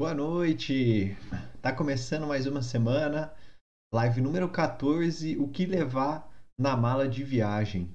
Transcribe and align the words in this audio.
Boa 0.00 0.14
noite! 0.14 1.16
Tá 1.60 1.72
começando 1.72 2.24
mais 2.24 2.46
uma 2.46 2.62
semana, 2.62 3.34
live 3.92 4.20
número 4.20 4.48
14, 4.48 5.36
o 5.38 5.48
que 5.48 5.66
levar 5.66 6.32
na 6.56 6.76
mala 6.76 7.08
de 7.08 7.24
viagem. 7.24 7.92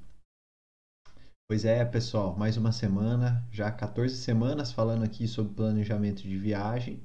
Pois 1.48 1.64
é, 1.64 1.86
pessoal, 1.86 2.36
mais 2.36 2.58
uma 2.58 2.74
semana, 2.74 3.48
já 3.50 3.72
14 3.72 4.18
semanas 4.18 4.74
falando 4.74 5.06
aqui 5.06 5.30
sobre 5.30 5.54
planejamento 5.54 6.24
de 6.24 6.38
viagem. 6.38 7.02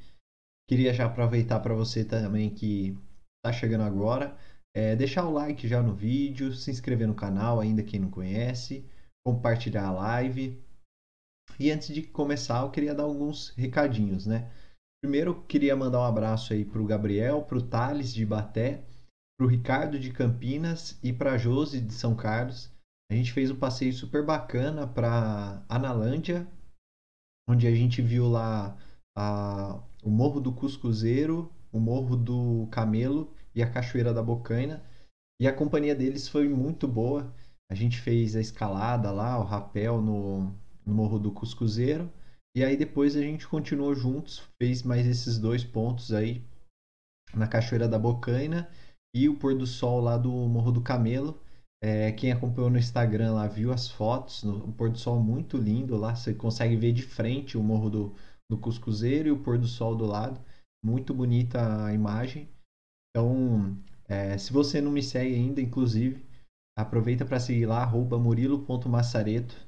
Queria 0.69 0.93
já 0.93 1.07
aproveitar 1.07 1.61
para 1.61 1.75
você 1.75 2.05
também 2.05 2.53
que 2.53 2.99
tá 3.41 3.53
chegando 3.53 3.85
agora, 3.85 4.37
é, 4.75 4.97
deixar 4.97 5.29
o 5.29 5.33
like 5.33 5.69
já 5.69 5.81
no 5.81 5.95
vídeo, 5.95 6.53
se 6.53 6.73
inscrever 6.73 7.07
no 7.07 7.15
canal 7.15 7.61
ainda 7.61 7.85
quem 7.85 8.01
não 8.01 8.11
conhece, 8.11 8.85
compartilhar 9.25 9.87
a 9.87 9.93
live. 9.93 10.61
E 11.57 11.71
antes 11.71 11.95
de 11.95 12.03
começar, 12.03 12.63
eu 12.63 12.71
queria 12.73 12.97
dar 12.97 13.05
alguns 13.05 13.51
recadinhos, 13.51 14.27
né? 14.27 14.51
Primeiro, 15.01 15.31
eu 15.31 15.43
queria 15.43 15.77
mandar 15.77 16.01
um 16.01 16.05
abraço 16.05 16.53
aí 16.53 16.65
pro 16.65 16.85
Gabriel, 16.85 17.43
pro 17.43 17.63
Thales 17.63 18.13
de 18.13 18.27
Baté, 18.27 18.85
pro 19.39 19.47
Ricardo 19.47 19.99
de 19.99 20.11
Campinas 20.11 20.99
e 21.03 21.13
pra 21.13 21.39
Josi 21.39 21.81
de 21.81 21.95
São 21.95 22.17
Carlos. 22.17 22.69
A 23.11 23.15
gente 23.15 23.33
fez 23.33 23.51
um 23.51 23.57
passeio 23.57 23.93
super 23.93 24.25
bacana 24.25 24.87
para 24.87 25.65
Analândia, 25.69 26.47
onde 27.49 27.67
a 27.69 27.75
gente 27.75 28.03
viu 28.03 28.29
lá 28.29 28.77
a, 29.17 29.81
o 30.03 30.11
Morro 30.11 30.41
do 30.41 30.53
Cuscuzeiro, 30.53 31.51
o 31.73 31.79
Morro 31.79 32.17
do 32.17 32.67
Camelo 32.71 33.33
e 33.55 33.63
a 33.63 33.71
Cachoeira 33.71 34.13
da 34.13 34.23
Bocaina. 34.23 34.83
E 35.41 35.47
a 35.47 35.53
companhia 35.53 35.95
deles 35.95 36.29
foi 36.29 36.49
muito 36.49 36.89
boa. 36.89 37.33
A 37.71 37.75
gente 37.75 38.01
fez 38.01 38.35
a 38.35 38.41
escalada 38.41 39.13
lá, 39.13 39.39
o 39.39 39.45
rapel 39.45 40.03
no, 40.03 40.53
no 40.85 40.93
Morro 40.93 41.21
do 41.21 41.31
Cuscuzeiro. 41.31 42.11
E 42.59 42.65
aí 42.65 42.77
depois 42.77 43.15
a 43.15 43.23
gente 43.23 43.47
continuou 43.47 43.95
juntos, 43.95 44.43
fez 44.61 44.83
mais 44.83 45.07
esses 45.07 45.39
dois 45.39 45.63
pontos 45.63 46.13
aí 46.13 46.43
na 47.33 47.47
Cachoeira 47.47 47.87
da 47.87 48.01
Bocaina 48.01 48.69
e 49.15 49.29
o 49.29 49.37
pôr 49.37 49.57
do 49.57 49.65
sol 49.65 50.01
lá 50.01 50.19
do 50.19 50.33
Morro 50.33 50.73
do 50.73 50.81
Camelo. 50.81 51.41
É, 51.81 52.11
quem 52.11 52.33
acompanhou 52.33 52.69
no 52.69 52.77
Instagram 52.77 53.35
lá 53.35 53.47
viu 53.47 53.73
as 53.73 53.89
fotos, 53.89 54.43
no, 54.43 54.71
o 54.71 54.73
pôr 54.73 54.91
do 54.91 54.99
sol 54.99 55.23
muito 55.23 55.57
lindo 55.57 55.97
lá, 55.97 56.17
você 56.17 56.35
consegue 56.35 56.75
ver 56.75 56.93
de 56.93 57.05
frente 57.05 57.57
o 57.57 57.63
Morro 57.63 57.89
do, 57.89 58.17
do 58.51 58.59
Cuscuzeiro 58.59 59.29
e 59.29 59.31
o 59.31 59.39
pôr 59.39 59.57
do 59.57 59.69
sol 59.69 59.95
do 59.95 60.05
lado. 60.05 60.41
Muito 60.85 61.15
bonita 61.15 61.85
a 61.85 61.95
imagem. 61.95 62.49
Então, 63.11 63.79
é, 64.09 64.37
se 64.37 64.53
você 64.53 64.81
não 64.81 64.91
me 64.91 65.03
segue 65.05 65.33
ainda, 65.33 65.61
inclusive, 65.61 66.27
aproveita 66.77 67.25
para 67.25 67.39
seguir 67.39 67.67
lá, 67.67 67.87
murilo.massareto. 67.87 69.68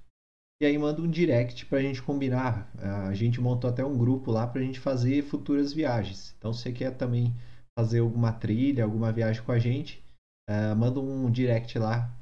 E 0.61 0.67
aí 0.67 0.77
manda 0.77 1.01
um 1.01 1.11
direct 1.11 1.65
para 1.67 1.79
a 1.79 1.83
gente 1.83 2.03
combinar. 2.03 2.71
A 3.09 3.15
gente 3.15 3.41
montou 3.41 3.71
até 3.71 3.85
um 3.85 3.97
grupo 3.97 4.31
lá 4.31 4.47
para 4.47 4.61
a 4.61 4.65
gente 4.65 4.79
fazer 4.79 5.23
futuras 5.23 5.73
viagens. 5.73 6.35
Então, 6.39 6.53
se 6.53 6.63
você 6.63 6.73
quer 6.73 6.91
também 6.97 7.35
fazer 7.79 8.01
alguma 8.01 8.33
trilha, 8.33 8.85
alguma 8.85 9.11
viagem 9.11 9.43
com 9.43 9.53
a 9.53 9.59
gente, 9.59 10.03
Uh, 10.51 10.75
manda 10.75 10.99
um 10.99 11.31
direct 11.31 11.79
lá 11.79 12.13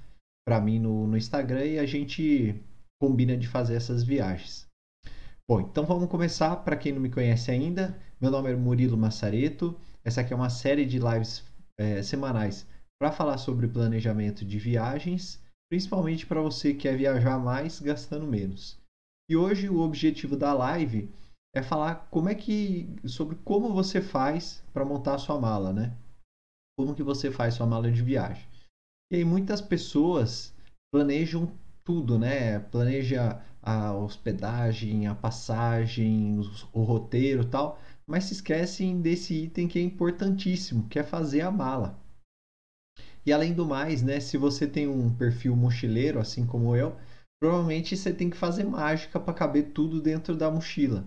para 0.46 0.60
mim 0.60 0.78
no, 0.78 1.06
no 1.06 1.16
Instagram 1.16 1.64
e 1.64 1.78
a 1.78 1.86
gente 1.86 2.62
combina 3.00 3.34
de 3.34 3.48
fazer 3.48 3.74
essas 3.74 4.02
viagens. 4.02 4.66
Bom, 5.48 5.62
então 5.62 5.86
vamos 5.86 6.10
começar. 6.10 6.56
Para 6.56 6.76
quem 6.76 6.92
não 6.92 7.00
me 7.00 7.10
conhece 7.10 7.50
ainda, 7.50 7.98
meu 8.20 8.30
nome 8.30 8.50
é 8.52 8.54
Murilo 8.54 8.98
Massareto. 8.98 9.74
Essa 10.04 10.20
aqui 10.20 10.34
é 10.34 10.36
uma 10.36 10.50
série 10.50 10.84
de 10.84 10.98
lives 10.98 11.42
é, 11.80 12.02
semanais 12.02 12.66
para 13.00 13.10
falar 13.10 13.38
sobre 13.38 13.66
planejamento 13.66 14.44
de 14.44 14.58
viagens, 14.58 15.42
principalmente 15.70 16.26
para 16.26 16.40
você 16.40 16.72
que 16.72 16.80
quer 16.80 16.96
viajar 16.96 17.38
mais 17.38 17.80
gastando 17.80 18.26
menos. 18.26 18.78
E 19.30 19.36
hoje 19.36 19.68
o 19.68 19.80
objetivo 19.80 20.36
da 20.36 20.52
live 20.52 21.10
é 21.54 21.62
falar 21.62 22.08
como 22.10 22.28
é 22.28 22.34
que 22.34 22.88
sobre 23.06 23.36
como 23.44 23.72
você 23.72 24.00
faz 24.00 24.62
para 24.72 24.84
montar 24.84 25.14
a 25.14 25.18
sua 25.18 25.38
mala, 25.38 25.72
né? 25.72 25.96
como 26.78 26.94
que 26.94 27.02
você 27.02 27.28
faz 27.28 27.54
sua 27.54 27.66
mala 27.66 27.90
de 27.90 28.00
viagem. 28.00 28.46
E 29.10 29.16
aí 29.16 29.24
muitas 29.24 29.60
pessoas 29.60 30.54
planejam 30.92 31.52
tudo, 31.82 32.16
né? 32.16 32.60
Planeja 32.60 33.42
a 33.60 33.92
hospedagem, 33.92 35.08
a 35.08 35.14
passagem, 35.14 36.38
o 36.72 36.82
roteiro 36.82 37.44
tal, 37.44 37.80
mas 38.06 38.24
se 38.24 38.34
esquecem 38.34 39.00
desse 39.02 39.34
item 39.34 39.66
que 39.66 39.80
é 39.80 39.82
importantíssimo, 39.82 40.88
que 40.88 41.00
é 41.00 41.02
fazer 41.02 41.40
a 41.40 41.50
mala. 41.50 41.98
E 43.28 43.32
além 43.32 43.52
do 43.52 43.66
mais, 43.66 44.02
né, 44.02 44.20
se 44.20 44.38
você 44.38 44.66
tem 44.66 44.88
um 44.88 45.14
perfil 45.14 45.54
mochileiro, 45.54 46.18
assim 46.18 46.46
como 46.46 46.74
eu, 46.74 46.96
provavelmente 47.38 47.94
você 47.94 48.10
tem 48.10 48.30
que 48.30 48.38
fazer 48.38 48.64
mágica 48.64 49.20
para 49.20 49.34
caber 49.34 49.72
tudo 49.74 50.00
dentro 50.00 50.34
da 50.34 50.50
mochila. 50.50 51.06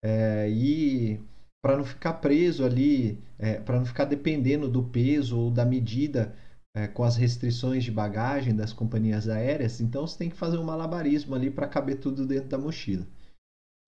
É, 0.00 0.48
e 0.48 1.20
para 1.60 1.76
não 1.76 1.84
ficar 1.84 2.12
preso 2.14 2.64
ali, 2.64 3.18
é, 3.36 3.54
para 3.58 3.80
não 3.80 3.84
ficar 3.84 4.04
dependendo 4.04 4.68
do 4.68 4.80
peso 4.84 5.36
ou 5.36 5.50
da 5.50 5.64
medida 5.64 6.32
é, 6.72 6.86
com 6.86 7.02
as 7.02 7.16
restrições 7.16 7.82
de 7.82 7.90
bagagem 7.90 8.54
das 8.54 8.72
companhias 8.72 9.28
aéreas. 9.28 9.80
Então 9.80 10.06
você 10.06 10.16
tem 10.16 10.30
que 10.30 10.36
fazer 10.36 10.58
um 10.58 10.62
malabarismo 10.64 11.34
ali 11.34 11.50
para 11.50 11.66
caber 11.66 11.98
tudo 11.98 12.24
dentro 12.24 12.48
da 12.48 12.58
mochila. 12.58 13.04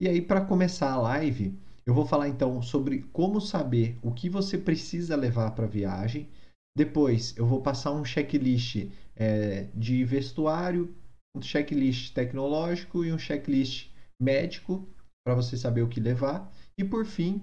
E 0.02 0.08
aí, 0.08 0.20
para 0.20 0.40
começar 0.40 0.90
a 0.90 1.00
live, 1.00 1.56
eu 1.86 1.94
vou 1.94 2.04
falar 2.04 2.28
então 2.28 2.60
sobre 2.60 3.02
como 3.12 3.40
saber 3.40 3.96
o 4.02 4.10
que 4.10 4.28
você 4.28 4.58
precisa 4.58 5.14
levar 5.14 5.52
para 5.52 5.66
a 5.66 5.68
viagem. 5.68 6.28
Depois, 6.76 7.36
eu 7.36 7.46
vou 7.46 7.60
passar 7.60 7.92
um 7.92 8.04
checklist 8.04 8.90
é, 9.16 9.64
de 9.74 10.04
vestuário, 10.04 10.94
um 11.36 11.42
checklist 11.42 12.14
tecnológico 12.14 13.04
e 13.04 13.12
um 13.12 13.18
checklist 13.18 13.90
médico 14.20 14.86
para 15.26 15.34
você 15.34 15.56
saber 15.56 15.82
o 15.82 15.88
que 15.88 16.00
levar. 16.00 16.52
E 16.78 16.84
por 16.84 17.04
fim, 17.04 17.42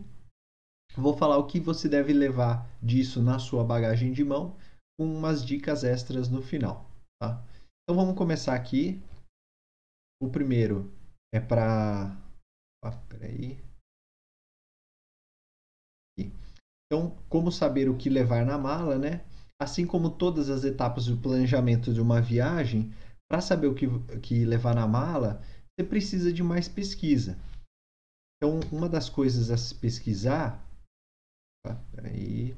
Vou 0.98 1.16
falar 1.16 1.38
o 1.38 1.46
que 1.46 1.60
você 1.60 1.90
deve 1.90 2.14
levar 2.14 2.70
disso 2.82 3.22
na 3.22 3.38
sua 3.38 3.66
bagagem 3.66 4.14
de 4.14 4.24
mão, 4.24 4.56
com 4.98 5.06
umas 5.06 5.46
dicas 5.46 5.84
extras 5.84 6.30
no 6.30 6.42
final. 6.42 6.90
Tá? 7.22 7.44
Então 7.84 7.96
vamos 7.96 8.18
começar 8.18 8.56
aqui. 8.56 9.02
O 10.22 10.30
primeiro 10.30 10.90
é 11.34 11.40
para. 11.40 12.18
Ah, 12.84 12.92
peraí. 13.10 13.60
Então, 16.86 17.18
como 17.30 17.52
saber 17.52 17.90
o 17.90 17.98
que 17.98 18.10
levar 18.10 18.46
na 18.46 18.58
mala, 18.58 18.98
né? 18.98 19.26
Assim 19.60 19.86
como 19.86 20.10
todas 20.10 20.50
as 20.50 20.64
etapas 20.64 21.06
do 21.06 21.18
planejamento 21.18 21.94
de 21.94 22.02
uma 22.02 22.22
viagem, 22.22 22.94
para 23.28 23.42
saber 23.42 23.68
o 23.68 23.76
que, 23.76 23.88
que 24.20 24.46
levar 24.46 24.76
na 24.76 24.86
mala, 24.86 25.42
você 25.74 25.86
precisa 25.86 26.32
de 26.32 26.44
mais 26.44 26.68
pesquisa. 26.68 27.38
Então, 28.38 28.60
uma 28.72 28.88
das 28.88 29.10
coisas 29.10 29.50
a 29.50 29.58
se 29.58 29.74
pesquisar 29.74 30.66
Opa, 31.66 31.76
peraí. 31.92 32.56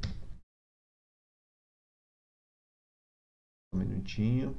Um 3.73 3.79
minutinho. 3.79 4.53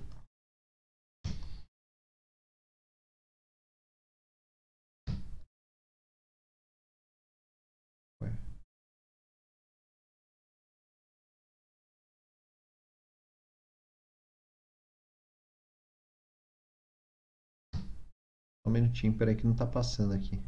Um 18.68 18.70
minutinho, 18.70 19.14
peraí 19.14 19.34
que 19.34 19.46
não 19.46 19.54
tá 19.54 19.66
passando 19.66 20.12
aqui. 20.12 20.38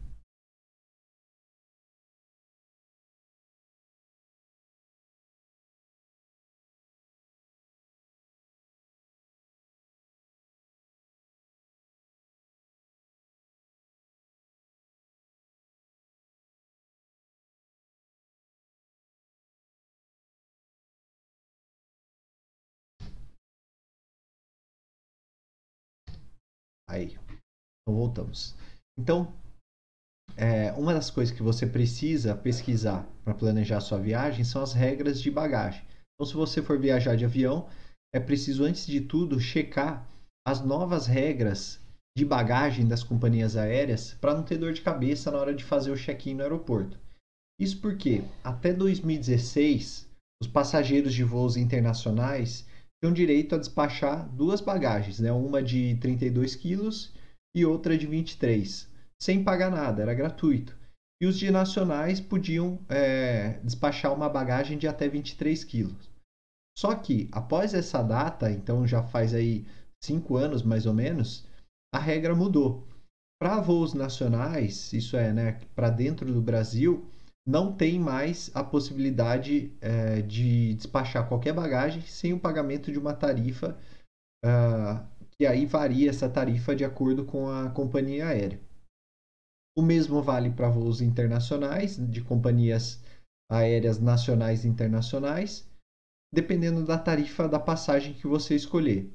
Então 27.91 27.95
voltamos. 27.95 28.55
Então, 28.99 29.33
é, 30.37 30.73
uma 30.73 30.95
das 30.95 31.11
coisas 31.11 31.35
que 31.35 31.43
você 31.43 31.67
precisa 31.67 32.35
pesquisar 32.35 33.07
para 33.25 33.35
planejar 33.35 33.81
sua 33.81 33.99
viagem 33.99 34.45
são 34.45 34.63
as 34.63 34.73
regras 34.73 35.21
de 35.21 35.31
bagagem. 35.31 35.83
Então, 36.15 36.27
se 36.27 36.35
você 36.35 36.63
for 36.63 36.79
viajar 36.79 37.17
de 37.17 37.25
avião, 37.25 37.69
é 38.15 38.21
preciso, 38.21 38.65
antes 38.65 38.87
de 38.87 39.01
tudo, 39.01 39.41
checar 39.41 40.09
as 40.47 40.61
novas 40.61 41.07
regras 41.07 41.81
de 42.17 42.25
bagagem 42.25 42.87
das 42.87 43.03
companhias 43.03 43.57
aéreas 43.57 44.15
para 44.15 44.35
não 44.35 44.43
ter 44.43 44.59
dor 44.59 44.73
de 44.73 44.83
cabeça 44.83 45.31
na 45.31 45.39
hora 45.39 45.55
de 45.55 45.65
fazer 45.65 45.91
o 45.91 45.97
check-in 45.97 46.35
no 46.35 46.43
aeroporto. 46.43 46.99
Isso 47.59 47.81
porque, 47.81 48.23
até 48.43 48.73
2016, 48.73 50.09
os 50.43 50.49
passageiros 50.49 51.13
de 51.13 51.23
voos 51.23 51.57
internacionais 51.57 52.67
tinham 53.03 53.13
direito 53.13 53.55
a 53.55 53.59
despachar 53.59 54.29
duas 54.31 54.61
bagagens, 54.61 55.21
né? 55.21 55.33
uma 55.33 55.63
de 55.63 55.97
32 55.97 56.55
quilos 56.55 57.13
e 57.55 57.65
outra 57.65 57.97
de 57.97 58.07
23, 58.07 58.89
sem 59.21 59.43
pagar 59.45 59.71
nada, 59.71 60.03
era 60.03 60.15
gratuito. 60.15 60.79
e 61.23 61.27
os 61.27 61.39
de 61.39 61.51
nacionais 61.51 62.19
podiam 62.19 62.79
é, 62.89 63.61
despachar 63.63 64.15
uma 64.15 64.29
bagagem 64.29 64.79
de 64.79 64.89
até 64.89 65.07
23 65.07 65.63
quilos. 65.65 66.09
Só 66.79 66.95
que 66.95 67.29
após 67.31 67.75
essa 67.75 68.03
data, 68.03 68.51
então 68.51 68.87
já 68.87 69.03
faz 69.03 69.35
aí 69.35 69.67
cinco 70.03 70.37
anos 70.37 70.63
mais 70.63 70.87
ou 70.87 70.95
menos, 70.95 71.47
a 71.95 71.99
regra 71.99 72.35
mudou. 72.35 72.89
Para 73.39 73.61
voos 73.61 73.93
nacionais, 73.93 74.93
isso 74.93 75.17
é, 75.17 75.33
né, 75.33 75.61
para 75.75 75.91
dentro 75.91 76.33
do 76.33 76.41
Brasil, 76.41 77.07
não 77.47 77.73
tem 77.73 77.99
mais 77.99 78.51
a 78.55 78.63
possibilidade 78.63 79.77
é, 79.81 80.23
de 80.23 80.75
despachar 80.75 81.29
qualquer 81.29 81.53
bagagem 81.53 82.03
sem 82.03 82.33
o 82.33 82.41
pagamento 82.41 82.93
de 82.93 82.99
uma 82.99 83.15
tarifa, 83.15 83.77
uh, 84.45 85.05
que 85.41 85.47
aí 85.47 85.65
varia 85.65 86.11
essa 86.11 86.29
tarifa 86.29 86.77
de 86.77 86.85
acordo 86.85 87.25
com 87.25 87.49
a 87.49 87.71
companhia 87.71 88.27
aérea. 88.27 88.61
O 89.75 89.81
mesmo 89.81 90.21
vale 90.23 90.51
para 90.51 90.69
voos 90.69 91.01
internacionais, 91.01 91.97
de 91.97 92.21
companhias 92.21 93.03
aéreas 93.51 93.99
nacionais 93.99 94.67
e 94.67 94.69
internacionais, 94.69 95.67
dependendo 96.31 96.85
da 96.85 96.99
tarifa 96.99 97.49
da 97.49 97.59
passagem 97.59 98.13
que 98.13 98.27
você 98.27 98.55
escolher. 98.55 99.11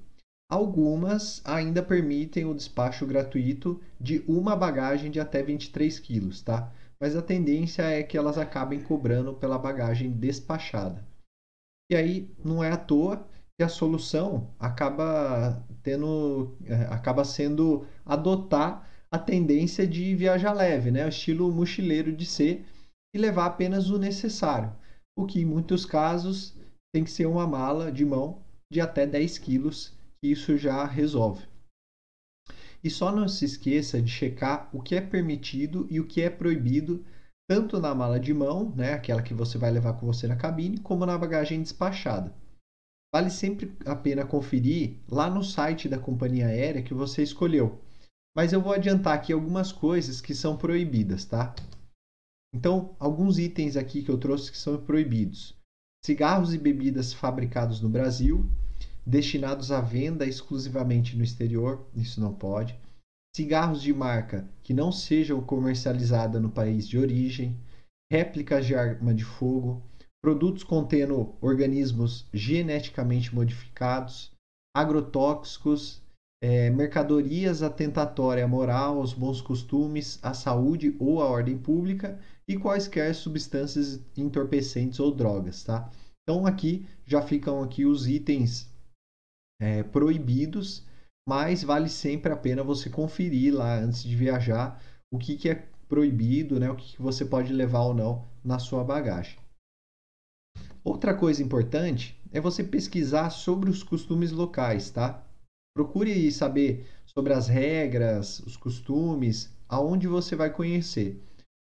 Algumas 0.50 1.46
ainda 1.46 1.84
permitem 1.84 2.46
o 2.46 2.56
despacho 2.56 3.06
gratuito 3.06 3.80
de 4.02 4.26
uma 4.28 4.56
bagagem 4.56 5.12
de 5.12 5.20
até 5.20 5.44
23 5.44 6.00
quilos, 6.00 6.42
tá? 6.42 6.74
Mas 7.00 7.16
a 7.16 7.22
tendência 7.22 7.84
é 7.84 8.02
que 8.02 8.18
elas 8.18 8.40
acabem 8.40 8.82
cobrando 8.82 9.36
pela 9.36 9.60
bagagem 9.60 10.12
despachada. 10.12 11.06
E 11.88 11.96
aí 11.96 12.36
não 12.44 12.64
é 12.64 12.72
à 12.72 12.78
toa 12.78 13.30
que 13.58 13.64
a 13.64 13.70
solução 13.70 14.54
acaba 14.60 15.66
tendo, 15.82 16.58
é, 16.66 16.76
acaba 16.86 17.24
sendo 17.24 17.86
adotar 18.06 18.88
a 19.10 19.18
tendência 19.18 19.88
de 19.88 20.14
viajar 20.14 20.52
leve, 20.52 20.92
né? 20.92 21.06
O 21.06 21.10
estilo 21.10 21.52
mochileiro 21.52 22.12
de 22.12 22.26
ser 22.26 22.66
e 23.16 23.18
levar 23.18 23.46
apenas 23.46 23.90
o 23.90 23.98
necessário, 23.98 24.76
o 25.18 25.26
que 25.26 25.40
em 25.40 25.46
muitos 25.46 25.86
casos 25.86 26.54
tem 26.94 27.04
que 27.04 27.12
ser 27.12 27.26
uma 27.26 27.48
mala 27.48 27.92
de 27.92 28.04
mão 28.04 28.44
de 28.72 28.82
até 28.82 29.06
10 29.06 29.38
quilos, 29.38 29.94
que 30.20 30.32
isso 30.32 30.58
já 30.58 30.84
resolve. 30.86 31.48
E 32.84 32.90
só 32.90 33.12
não 33.12 33.28
se 33.28 33.46
esqueça 33.46 34.02
de 34.02 34.12
checar 34.12 34.70
o 34.74 34.82
que 34.82 34.96
é 34.96 35.02
permitido 35.02 35.88
e 35.90 36.00
o 36.00 36.06
que 36.06 36.22
é 36.22 36.30
proibido, 36.30 37.06
tanto 37.50 37.80
na 37.80 37.96
mala 37.96 38.20
de 38.20 38.34
mão, 38.34 38.74
né, 38.76 38.94
aquela 38.94 39.22
que 39.22 39.34
você 39.34 39.58
vai 39.58 39.72
levar 39.72 39.94
com 39.94 40.06
você 40.06 40.28
na 40.28 40.36
cabine, 40.36 40.78
como 40.80 41.06
na 41.06 41.18
bagagem 41.18 41.62
despachada. 41.62 42.34
Vale 43.16 43.30
sempre 43.30 43.74
a 43.86 43.96
pena 43.96 44.26
conferir 44.26 44.98
lá 45.10 45.30
no 45.30 45.42
site 45.42 45.88
da 45.88 45.98
companhia 45.98 46.48
aérea 46.48 46.84
que 46.84 46.94
você 46.94 47.24
escolheu. 47.24 47.80
Mas 48.36 48.52
eu 48.52 48.62
vou 48.62 48.74
adiantar 48.74 49.14
aqui 49.14 49.32
algumas 49.32 49.72
coisas 49.72 50.20
que 50.20 50.36
são 50.36 50.58
proibidas, 50.58 51.24
tá? 51.24 51.56
Então, 52.54 52.94
alguns 53.00 53.40
itens 53.40 53.78
aqui 53.78 54.04
que 54.04 54.12
eu 54.12 54.18
trouxe 54.18 54.52
que 54.52 54.58
são 54.58 54.84
proibidos 54.84 55.56
cigarros 56.04 56.54
e 56.54 56.58
bebidas 56.58 57.14
fabricados 57.14 57.80
no 57.80 57.88
Brasil, 57.88 58.46
destinados 59.08 59.72
à 59.72 59.80
venda 59.80 60.28
exclusivamente 60.28 61.16
no 61.16 61.24
exterior, 61.24 61.88
isso 61.96 62.20
não 62.20 62.34
pode. 62.34 62.78
Cigarros 63.34 63.82
de 63.82 63.94
marca 63.94 64.46
que 64.62 64.74
não 64.74 64.92
sejam 64.92 65.42
comercializados 65.42 66.42
no 66.42 66.50
país 66.50 66.86
de 66.86 66.98
origem, 66.98 67.58
réplicas 68.12 68.66
de 68.66 68.76
arma 68.76 69.14
de 69.14 69.24
fogo, 69.24 69.82
produtos 70.26 70.64
contendo 70.64 71.36
organismos 71.40 72.26
geneticamente 72.34 73.36
modificados, 73.36 74.32
agrotóxicos, 74.76 76.02
é, 76.44 76.72
mercadorias 76.72 77.62
atentatórias 77.62 78.44
à 78.44 78.48
moral, 78.48 78.98
aos 78.98 79.14
bons 79.14 79.40
costumes, 79.40 80.18
à 80.24 80.34
saúde 80.34 80.96
ou 81.00 81.22
à 81.22 81.28
ordem 81.28 81.56
pública 81.56 82.20
e 82.48 82.58
quaisquer 82.58 83.14
substâncias 83.14 84.04
entorpecentes 84.18 85.00
ou 85.00 85.14
drogas, 85.14 85.64
tá? 85.64 85.92
Então 86.24 86.48
aqui 86.48 86.88
já 87.06 87.22
ficam 87.22 87.62
aqui 87.62 87.86
os 87.86 88.08
itens 88.08 88.68
é, 89.62 89.84
proibidos, 89.84 90.84
mas 91.30 91.62
vale 91.62 91.88
sempre 91.88 92.34
a 92.34 92.36
pena 92.36 92.64
você 92.64 92.90
conferir 92.90 93.54
lá 93.54 93.78
antes 93.78 94.04
de 94.04 94.16
viajar 94.16 94.82
o 95.14 95.20
que, 95.20 95.38
que 95.38 95.50
é 95.50 95.68
proibido, 95.88 96.60
né? 96.60 96.72
O 96.72 96.76
que, 96.76 96.96
que 96.96 97.02
você 97.02 97.24
pode 97.24 97.54
levar 97.54 97.82
ou 97.82 97.94
não 97.94 98.26
na 98.44 98.58
sua 98.58 98.84
bagagem. 98.84 99.45
Outra 100.86 101.16
coisa 101.16 101.42
importante 101.42 102.16
é 102.32 102.40
você 102.40 102.64
pesquisar 102.64 103.32
sobre 103.32 103.72
os 103.72 103.82
costumes 103.82 104.32
locais, 104.32 104.92
tá? 104.92 105.26
Procure 105.76 106.32
saber 106.32 106.86
sobre 107.08 107.34
as 107.34 107.48
regras, 107.48 108.40
os 108.42 108.56
costumes, 108.56 109.52
aonde 109.68 110.08
você 110.08 110.36
vai 110.36 110.52
conhecer. 110.52 111.20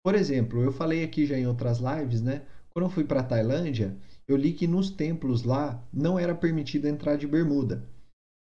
Por 0.05 0.15
exemplo, 0.15 0.62
eu 0.62 0.71
falei 0.71 1.03
aqui 1.03 1.27
já 1.27 1.37
em 1.37 1.45
outras 1.45 1.79
lives, 1.81 2.23
né? 2.23 2.47
Quando 2.73 2.85
eu 2.85 2.91
fui 2.91 3.03
para 3.03 3.19
a 3.19 3.25
Tailândia, 3.25 3.97
eu 4.29 4.37
li 4.37 4.53
que 4.53 4.69
nos 4.69 4.91
templos 4.91 5.43
lá 5.43 5.85
não 5.93 6.17
era 6.17 6.33
permitido 6.33 6.87
entrar 6.87 7.17
de 7.17 7.27
bermuda. 7.27 7.85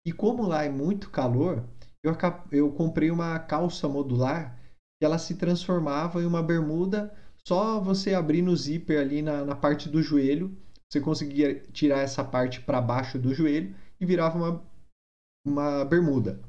E 0.04 0.10
como 0.10 0.48
lá 0.48 0.64
é 0.64 0.68
muito 0.68 1.10
calor, 1.10 1.64
eu, 2.02 2.12
eu 2.50 2.72
comprei 2.72 3.12
uma 3.12 3.38
calça 3.38 3.88
modular 3.88 4.58
que 4.98 5.04
ela 5.04 5.18
se 5.18 5.36
transformava 5.36 6.20
em 6.20 6.26
uma 6.26 6.42
bermuda 6.42 7.14
só 7.46 7.80
você 7.80 8.12
abrir 8.12 8.42
no 8.42 8.56
zíper 8.56 9.00
ali 9.00 9.22
na, 9.22 9.44
na 9.44 9.54
parte 9.54 9.88
do 9.88 10.02
joelho, 10.02 10.56
você 10.90 11.00
conseguia 11.00 11.60
tirar 11.72 12.00
essa 12.00 12.24
parte 12.24 12.60
para 12.60 12.80
baixo 12.80 13.18
do 13.18 13.32
joelho 13.32 13.74
e 14.00 14.06
virava 14.06 14.36
uma, 14.36 14.64
uma 15.46 15.84
bermuda. 15.84 16.40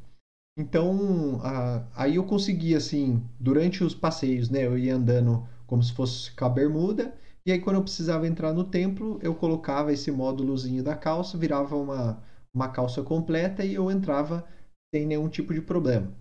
Então, 0.58 1.40
a, 1.44 1.86
aí 1.96 2.16
eu 2.16 2.24
conseguia, 2.24 2.78
assim, 2.78 3.24
durante 3.40 3.84
os 3.84 3.94
passeios, 3.94 4.50
né? 4.50 4.66
Eu 4.66 4.78
ia 4.78 4.96
andando 4.96 5.48
como 5.68 5.84
se 5.84 5.94
fosse 5.94 6.32
com 6.36 6.46
a 6.46 6.50
bermuda. 6.50 7.16
E 7.46 7.52
aí, 7.52 7.60
quando 7.60 7.76
eu 7.76 7.84
precisava 7.84 8.28
entrar 8.28 8.52
no 8.52 8.64
templo, 8.64 9.20
eu 9.22 9.36
colocava 9.36 9.94
esse 9.94 10.12
módulozinho 10.12 10.84
da 10.84 10.96
calça, 10.96 11.38
virava 11.38 11.76
uma, 11.76 12.24
uma 12.54 12.70
calça 12.70 13.04
completa 13.04 13.64
e 13.64 13.76
eu 13.76 13.92
entrava 13.92 14.48
sem 14.94 15.06
nenhum 15.06 15.30
tipo 15.30 15.54
de 15.54 15.62
problema. 15.62 16.12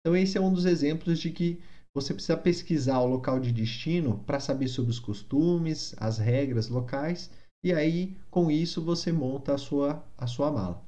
Então, 0.00 0.16
esse 0.16 0.38
é 0.38 0.40
um 0.40 0.52
dos 0.52 0.64
exemplos 0.64 1.18
de 1.18 1.30
que 1.30 1.60
você 1.94 2.14
precisa 2.14 2.36
pesquisar 2.36 3.00
o 3.00 3.06
local 3.06 3.38
de 3.38 3.52
destino 3.52 4.18
para 4.24 4.40
saber 4.40 4.68
sobre 4.68 4.90
os 4.90 4.98
costumes, 4.98 5.94
as 5.98 6.18
regras 6.18 6.68
locais, 6.68 7.30
e 7.64 7.72
aí, 7.72 8.16
com 8.30 8.50
isso, 8.50 8.82
você 8.82 9.12
monta 9.12 9.54
a 9.54 9.58
sua, 9.58 10.04
a 10.16 10.26
sua 10.26 10.50
mala. 10.50 10.84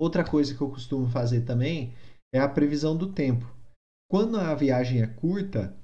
Outra 0.00 0.24
coisa 0.24 0.54
que 0.54 0.60
eu 0.60 0.70
costumo 0.70 1.08
fazer 1.08 1.42
também 1.42 1.92
é 2.32 2.38
a 2.38 2.48
previsão 2.48 2.96
do 2.96 3.12
tempo. 3.12 3.52
Quando 4.10 4.38
a 4.38 4.54
viagem 4.54 5.02
é 5.02 5.06
curta, 5.06 5.76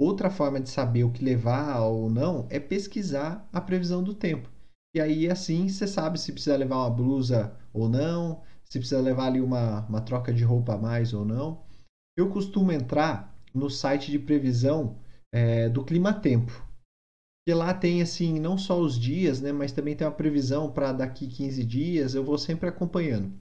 outra 0.00 0.30
forma 0.30 0.60
de 0.60 0.70
saber 0.70 1.04
o 1.04 1.12
que 1.12 1.24
levar 1.24 1.80
ou 1.80 2.08
não 2.08 2.46
é 2.48 2.60
pesquisar 2.60 3.46
a 3.52 3.60
previsão 3.60 4.02
do 4.02 4.14
tempo. 4.14 4.48
E 4.94 5.00
aí, 5.00 5.28
assim, 5.28 5.68
você 5.68 5.86
sabe 5.86 6.18
se 6.18 6.32
precisa 6.32 6.56
levar 6.56 6.76
uma 6.76 6.90
blusa 6.90 7.54
ou 7.72 7.88
não, 7.88 8.42
se 8.64 8.78
precisa 8.78 9.00
levar 9.00 9.26
ali 9.26 9.40
uma, 9.40 9.80
uma 9.86 10.00
troca 10.00 10.32
de 10.32 10.42
roupa 10.44 10.74
a 10.74 10.78
mais 10.78 11.12
ou 11.12 11.24
não. 11.24 11.62
Eu 12.16 12.30
costumo 12.30 12.72
entrar 12.72 13.35
no 13.56 13.70
site 13.70 14.10
de 14.10 14.18
previsão 14.18 14.98
é, 15.32 15.68
do 15.68 15.84
Clima 15.84 16.12
Tempo. 16.12 16.64
Que 17.46 17.54
lá 17.54 17.72
tem, 17.72 18.02
assim, 18.02 18.38
não 18.38 18.58
só 18.58 18.78
os 18.80 18.98
dias, 18.98 19.40
né, 19.40 19.52
mas 19.52 19.72
também 19.72 19.96
tem 19.96 20.06
uma 20.06 20.12
previsão 20.12 20.70
para 20.70 20.92
daqui 20.92 21.26
15 21.26 21.64
dias. 21.64 22.14
Eu 22.14 22.24
vou 22.24 22.36
sempre 22.36 22.68
acompanhando. 22.68 23.32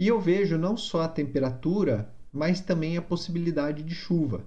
E 0.00 0.08
eu 0.08 0.20
vejo 0.20 0.58
não 0.58 0.76
só 0.76 1.02
a 1.02 1.08
temperatura, 1.08 2.12
mas 2.32 2.60
também 2.60 2.96
a 2.96 3.02
possibilidade 3.02 3.82
de 3.82 3.94
chuva. 3.94 4.44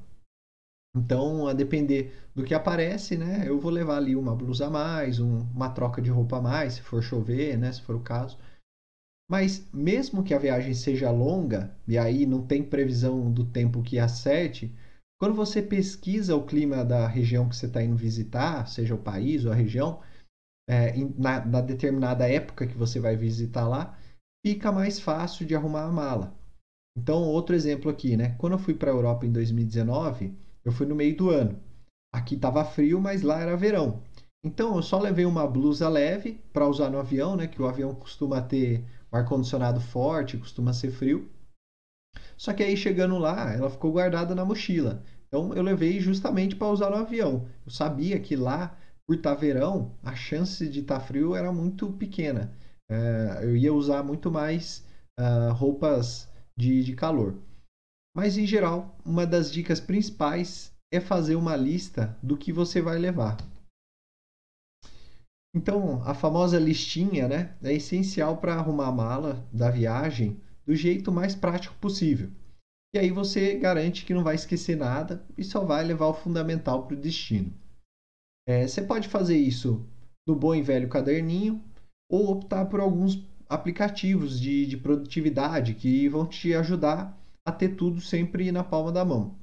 Então, 0.96 1.48
a 1.48 1.54
depender 1.54 2.14
do 2.34 2.44
que 2.44 2.54
aparece, 2.54 3.16
né, 3.16 3.48
eu 3.48 3.60
vou 3.60 3.72
levar 3.72 3.98
ali 3.98 4.16
uma 4.16 4.36
blusa 4.36 4.68
a 4.68 4.70
mais, 4.70 5.20
um, 5.20 5.42
uma 5.52 5.70
troca 5.70 6.02
de 6.02 6.10
roupa 6.10 6.38
a 6.38 6.42
mais, 6.42 6.74
se 6.74 6.82
for 6.82 7.02
chover, 7.02 7.58
né, 7.58 7.72
se 7.72 7.82
for 7.82 7.96
o 7.96 8.02
caso. 8.02 8.38
Mas 9.30 9.68
mesmo 9.72 10.24
que 10.24 10.34
a 10.34 10.40
viagem 10.40 10.74
seja 10.74 11.12
longa, 11.12 11.76
e 11.88 11.96
aí 11.98 12.26
não 12.26 12.46
tem 12.46 12.64
previsão 12.64 13.32
do 13.32 13.46
tempo 13.46 13.84
que 13.84 14.00
acerte, 14.00 14.76
quando 15.20 15.36
você 15.36 15.62
pesquisa 15.62 16.36
o 16.36 16.46
clima 16.46 16.84
da 16.84 17.06
região 17.06 17.48
que 17.48 17.56
você 17.56 17.66
está 17.66 17.84
indo 17.84 17.96
visitar, 17.96 18.66
seja 18.68 18.96
o 18.96 19.04
país 19.04 19.46
ou 19.46 19.52
a 19.52 19.56
região, 19.56 20.00
é, 20.68 20.94
na, 21.18 21.46
na 21.46 21.62
determinada 21.62 22.30
época 22.30 22.66
que 22.66 22.78
você 22.78 23.00
vai 23.00 23.18
visitar 23.18 23.68
lá, 23.68 24.00
fica 24.46 24.72
mais 24.72 25.00
fácil 25.00 25.46
de 25.46 25.56
arrumar 25.56 25.84
a 25.84 25.92
mala. 25.92 26.34
Então, 26.98 27.24
outro 27.24 27.56
exemplo 27.56 27.92
aqui, 27.92 28.16
né? 28.16 28.36
Quando 28.38 28.54
eu 28.54 28.60
fui 28.60 28.74
para 28.74 28.92
a 28.92 28.94
Europa 28.94 29.26
em 29.26 29.32
2019, 29.32 30.34
eu 30.64 30.72
fui 30.72 30.86
no 30.86 30.96
meio 30.96 31.16
do 31.16 31.30
ano. 31.30 31.60
Aqui 32.14 32.36
estava 32.36 32.64
frio, 32.64 33.00
mas 33.02 33.22
lá 33.22 33.42
era 33.42 33.58
verão. 33.58 34.02
Então, 34.44 34.78
eu 34.78 34.82
só 34.82 35.00
levei 35.00 35.26
uma 35.26 35.46
blusa 35.46 35.90
leve 35.90 36.42
para 36.54 36.68
usar 36.68 36.90
no 36.90 37.00
avião, 37.00 37.36
né? 37.36 37.48
Que 37.48 37.62
o 37.62 37.68
avião 37.68 37.94
costuma 37.94 38.42
ter 38.42 38.86
um 39.12 39.18
ar-condicionado 39.18 39.82
forte, 39.82 40.38
costuma 40.38 40.72
ser 40.72 40.92
frio. 40.92 41.30
Só 42.38 42.54
que 42.54 42.64
aí 42.64 42.78
chegando 42.78 43.18
lá, 43.18 43.54
ela 43.54 43.70
ficou 43.70 43.92
guardada 43.92 44.34
na 44.34 44.46
mochila. 44.46 45.04
Então, 45.28 45.54
eu 45.54 45.62
levei 45.62 46.00
justamente 46.00 46.56
para 46.56 46.70
usar 46.70 46.90
no 46.90 46.96
avião. 46.96 47.48
Eu 47.66 47.72
sabia 47.72 48.20
que 48.20 48.36
lá, 48.36 48.78
por 49.06 49.18
estar 49.18 49.36
tá 49.36 49.42
verão, 49.42 49.94
a 50.02 50.16
chance 50.16 50.68
de 50.68 50.80
estar 50.80 51.00
tá 51.00 51.06
frio 51.06 51.36
era 51.36 51.52
muito 51.52 51.92
pequena. 51.94 52.52
É, 52.90 53.40
eu 53.44 53.56
ia 53.56 53.74
usar 53.74 54.04
muito 54.04 54.32
mais 54.32 54.84
uh, 55.20 55.54
roupas 55.54 56.28
de, 56.58 56.84
de 56.84 56.96
calor. 56.96 57.36
Mas, 58.16 58.38
em 58.38 58.46
geral, 58.46 58.98
uma 59.06 59.26
das 59.26 59.52
dicas 59.52 59.80
principais 59.80 60.74
é 60.92 61.00
fazer 61.00 61.36
uma 61.36 61.56
lista 61.56 62.18
do 62.24 62.36
que 62.36 62.52
você 62.52 62.82
vai 62.82 62.98
levar. 62.98 63.38
Então, 65.54 66.02
a 66.04 66.14
famosa 66.14 66.60
listinha 66.60 67.28
né, 67.28 67.56
é 67.62 67.74
essencial 67.74 68.38
para 68.38 68.56
arrumar 68.56 68.88
a 68.88 68.92
mala 68.92 69.48
da 69.52 69.70
viagem 69.70 70.40
do 70.70 70.76
jeito 70.76 71.12
mais 71.12 71.34
prático 71.34 71.74
possível. 71.82 72.30
E 72.94 73.00
aí 73.00 73.10
você 73.10 73.56
garante 73.56 74.06
que 74.06 74.14
não 74.14 74.24
vai 74.24 74.36
esquecer 74.36 74.78
nada 74.78 75.26
e 75.36 75.44
só 75.44 75.66
vai 75.66 75.84
levar 75.84 76.06
o 76.06 76.14
fundamental 76.14 76.86
para 76.86 76.96
o 76.96 77.00
destino. 77.00 77.52
É, 78.48 78.68
você 78.68 78.80
pode 78.80 79.08
fazer 79.08 79.36
isso 79.36 79.84
no 80.28 80.36
bom 80.36 80.54
e 80.54 80.62
velho 80.62 80.88
caderninho 80.88 81.60
ou 82.08 82.30
optar 82.30 82.66
por 82.66 82.80
alguns 82.80 83.20
aplicativos 83.48 84.40
de, 84.40 84.68
de 84.68 84.78
produtividade 84.78 85.74
que 85.74 86.08
vão 86.08 86.28
te 86.28 86.54
ajudar 86.54 87.20
a 87.44 87.52
ter 87.52 87.70
tudo 87.70 88.00
sempre 88.00 88.52
na 88.52 88.64
palma 88.64 88.92
da 88.92 89.04
mão. 89.04 89.36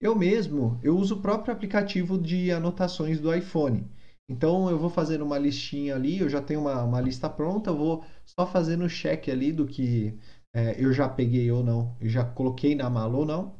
Eu 0.00 0.16
mesmo, 0.16 0.80
eu 0.82 0.96
uso 0.96 1.16
o 1.16 1.20
próprio 1.20 1.52
aplicativo 1.52 2.16
de 2.16 2.50
anotações 2.50 3.20
do 3.20 3.34
iPhone. 3.34 3.86
Então 4.30 4.70
eu 4.70 4.78
vou 4.78 4.88
fazendo 4.88 5.26
uma 5.26 5.36
listinha 5.36 5.94
ali, 5.94 6.20
eu 6.20 6.28
já 6.30 6.40
tenho 6.40 6.60
uma, 6.60 6.82
uma 6.84 7.00
lista 7.02 7.28
pronta, 7.28 7.68
eu 7.68 7.76
vou 7.76 8.04
só 8.24 8.46
fazendo 8.46 8.84
o 8.84 8.88
check 8.88 9.28
ali 9.28 9.52
do 9.52 9.66
que 9.66 10.16
é, 10.54 10.82
eu 10.82 10.92
já 10.92 11.08
peguei 11.08 11.50
ou 11.50 11.62
não, 11.62 11.96
eu 12.00 12.08
já 12.08 12.24
coloquei 12.24 12.74
na 12.74 12.90
mala 12.90 13.16
ou 13.16 13.24
não. 13.24 13.54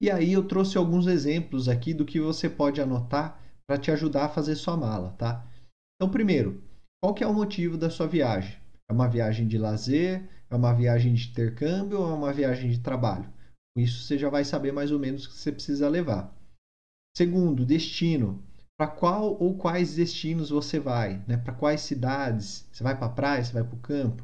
E 0.00 0.10
aí 0.10 0.32
eu 0.32 0.46
trouxe 0.46 0.76
alguns 0.76 1.06
exemplos 1.06 1.68
aqui 1.68 1.94
do 1.94 2.04
que 2.04 2.20
você 2.20 2.50
pode 2.50 2.80
anotar 2.80 3.40
para 3.66 3.78
te 3.78 3.90
ajudar 3.90 4.26
a 4.26 4.28
fazer 4.28 4.54
sua 4.54 4.76
mala, 4.76 5.12
tá? 5.12 5.46
Então, 5.96 6.10
primeiro, 6.10 6.62
qual 7.02 7.14
que 7.14 7.24
é 7.24 7.26
o 7.26 7.34
motivo 7.34 7.76
da 7.76 7.90
sua 7.90 8.06
viagem? 8.06 8.58
É 8.88 8.92
uma 8.92 9.08
viagem 9.08 9.48
de 9.48 9.58
lazer? 9.58 10.28
É 10.48 10.54
uma 10.54 10.72
viagem 10.72 11.14
de 11.14 11.28
intercâmbio 11.30 12.00
ou 12.00 12.10
é 12.10 12.14
uma 12.14 12.32
viagem 12.32 12.70
de 12.70 12.78
trabalho? 12.80 13.28
Com 13.74 13.80
isso 13.80 14.04
você 14.04 14.16
já 14.16 14.28
vai 14.28 14.44
saber 14.44 14.72
mais 14.72 14.92
ou 14.92 14.98
menos 14.98 15.24
o 15.24 15.30
que 15.30 15.36
você 15.36 15.50
precisa 15.50 15.88
levar. 15.88 16.32
Segundo, 17.16 17.64
destino. 17.64 18.42
Para 18.78 18.90
qual 18.90 19.36
ou 19.42 19.56
quais 19.56 19.96
destinos 19.96 20.50
você 20.50 20.78
vai? 20.78 21.24
Né? 21.26 21.38
Para 21.38 21.54
quais 21.54 21.80
cidades? 21.80 22.68
Você 22.70 22.84
vai 22.84 22.96
para 22.96 23.06
a 23.06 23.10
praia? 23.10 23.42
Você 23.42 23.52
vai 23.52 23.64
para 23.64 23.74
o 23.74 23.80
campo? 23.80 24.22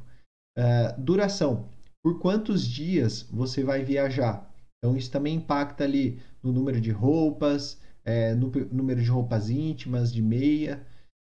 Uh, 0.58 1.00
duração. 1.00 1.68
Por 2.04 2.18
quantos 2.18 2.66
dias 2.66 3.22
você 3.30 3.62
vai 3.62 3.84
viajar? 3.84 4.50
Então, 4.78 4.96
isso 4.96 5.10
também 5.10 5.36
impacta 5.36 5.84
ali 5.84 6.20
no 6.42 6.52
número 6.52 6.80
de 6.80 6.90
roupas, 6.90 7.80
é, 8.04 8.34
no 8.34 8.50
número 8.72 9.00
de 9.00 9.08
roupas 9.08 9.48
íntimas, 9.48 10.12
de 10.12 10.20
meia. 10.20 10.84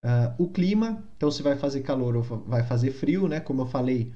Uh, 0.02 0.42
o 0.42 0.48
clima, 0.50 1.02
então 1.16 1.30
se 1.30 1.42
vai 1.42 1.56
fazer 1.56 1.82
calor 1.82 2.16
ou 2.16 2.22
vai 2.22 2.62
fazer 2.62 2.90
frio, 2.90 3.28
né? 3.28 3.40
Como 3.40 3.62
eu 3.62 3.66
falei, 3.66 4.12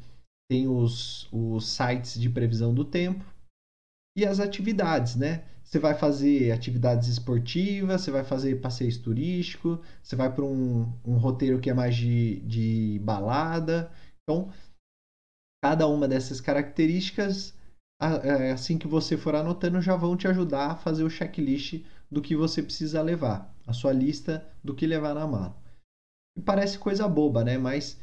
tem 0.51 0.67
os, 0.67 1.29
os 1.33 1.67
sites 1.67 2.19
de 2.19 2.29
previsão 2.29 2.75
do 2.75 2.85
tempo. 2.85 3.25
E 4.17 4.25
as 4.27 4.41
atividades, 4.41 5.17
né? 5.17 5.45
Você 5.63 5.79
vai 5.79 5.95
fazer 5.95 6.51
atividades 6.51 7.09
esportivas, 7.09 8.01
você 8.01 8.11
vai 8.11 8.25
fazer 8.25 8.61
passeios 8.61 8.97
turísticos, 8.97 9.79
você 10.03 10.17
vai 10.17 10.35
para 10.35 10.45
um, 10.45 10.91
um 11.05 11.19
roteiro 11.19 11.61
que 11.61 11.69
é 11.69 11.75
mais 11.75 11.95
de, 11.95 12.41
de 12.41 12.99
balada. 13.05 13.91
Então, 14.23 14.51
cada 15.63 15.87
uma 15.87 16.07
dessas 16.07 16.41
características, 16.41 17.55
é, 18.01 18.53
assim 18.53 18.79
que 18.79 18.87
você 18.87 19.17
for 19.17 19.35
anotando, 19.35 19.81
já 19.81 19.97
vão 19.97 20.17
te 20.17 20.29
ajudar 20.29 20.73
a 20.73 20.77
fazer 20.77 21.03
o 21.03 21.11
checklist 21.11 21.83
do 22.11 22.23
que 22.23 22.37
você 22.37 22.63
precisa 22.63 23.03
levar, 23.03 23.55
a 23.67 23.73
sua 23.73 23.93
lista 23.93 24.47
do 24.63 24.75
que 24.75 24.87
levar 24.87 25.15
na 25.15 25.27
mala. 25.27 25.57
E 26.37 26.41
parece 26.41 26.79
coisa 26.79 27.09
boba, 27.09 27.43
né? 27.43 27.59
Mas 27.59 28.01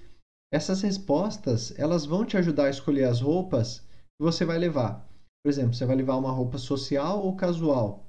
essas 0.53 0.81
respostas, 0.81 1.77
elas 1.79 2.05
vão 2.05 2.25
te 2.25 2.37
ajudar 2.37 2.65
a 2.65 2.69
escolher 2.69 3.05
as 3.05 3.21
roupas 3.21 3.79
que 3.79 4.23
você 4.23 4.45
vai 4.45 4.57
levar. 4.57 5.07
Por 5.43 5.49
exemplo, 5.49 5.73
você 5.73 5.85
vai 5.85 5.95
levar 5.95 6.17
uma 6.17 6.31
roupa 6.31 6.57
social 6.57 7.23
ou 7.23 7.35
casual? 7.35 8.05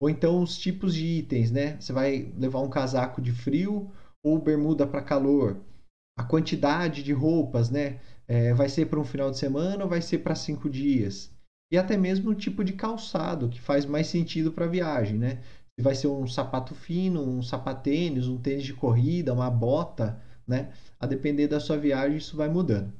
Ou 0.00 0.08
então 0.08 0.42
os 0.42 0.56
tipos 0.56 0.94
de 0.94 1.04
itens, 1.04 1.50
né? 1.50 1.80
Você 1.80 1.92
vai 1.92 2.32
levar 2.36 2.60
um 2.60 2.70
casaco 2.70 3.20
de 3.20 3.32
frio 3.32 3.90
ou 4.22 4.38
bermuda 4.38 4.86
para 4.86 5.02
calor? 5.02 5.60
A 6.18 6.24
quantidade 6.24 7.02
de 7.02 7.12
roupas, 7.12 7.70
né? 7.70 8.00
É, 8.26 8.52
vai 8.52 8.68
ser 8.68 8.86
para 8.86 9.00
um 9.00 9.04
final 9.04 9.30
de 9.30 9.38
semana 9.38 9.84
ou 9.84 9.88
vai 9.88 10.02
ser 10.02 10.18
para 10.18 10.34
cinco 10.34 10.68
dias? 10.68 11.30
E 11.72 11.78
até 11.78 11.96
mesmo 11.96 12.30
o 12.30 12.34
tipo 12.34 12.64
de 12.64 12.72
calçado 12.72 13.48
que 13.48 13.60
faz 13.60 13.86
mais 13.86 14.08
sentido 14.08 14.52
para 14.52 14.64
a 14.64 14.68
viagem, 14.68 15.18
né? 15.18 15.40
se 15.78 15.82
vai 15.82 15.94
ser 15.94 16.08
um 16.08 16.26
sapato 16.26 16.74
fino, 16.74 17.22
um 17.22 17.40
sapatênis, 17.40 18.26
um 18.26 18.36
tênis 18.36 18.64
de 18.64 18.74
corrida, 18.74 19.32
uma 19.32 19.48
bota, 19.48 20.20
né? 20.44 20.72
A 20.98 21.06
depender 21.06 21.46
da 21.46 21.60
sua 21.60 21.76
viagem, 21.76 22.18
isso 22.18 22.36
vai 22.36 22.48
mudando. 22.48 22.92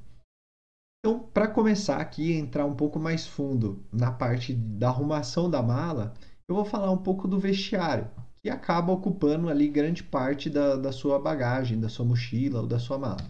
Então, 1.01 1.19
para 1.19 1.49
começar 1.49 1.97
aqui, 1.97 2.33
entrar 2.33 2.65
um 2.67 2.77
pouco 2.77 3.01
mais 3.01 3.27
fundo 3.27 3.85
na 3.93 4.13
parte 4.13 4.53
da 4.53 4.91
arrumação 4.91 5.51
da 5.51 5.61
mala, 5.61 6.15
eu 6.49 6.55
vou 6.55 6.65
falar 6.65 6.93
um 6.93 6.99
pouco 6.99 7.27
do 7.27 7.39
vestiário, 7.41 8.09
que 8.43 8.51
acaba 8.51 8.93
ocupando 8.93 9.49
ali 9.49 9.69
grande 9.69 10.03
parte 10.03 10.49
da, 10.49 10.77
da 10.77 10.93
sua 10.93 11.19
bagagem, 11.19 11.81
da 11.81 11.89
sua 11.89 12.05
mochila 12.05 12.61
ou 12.61 12.67
da 12.67 12.79
sua 12.79 12.99
mala. 12.99 13.23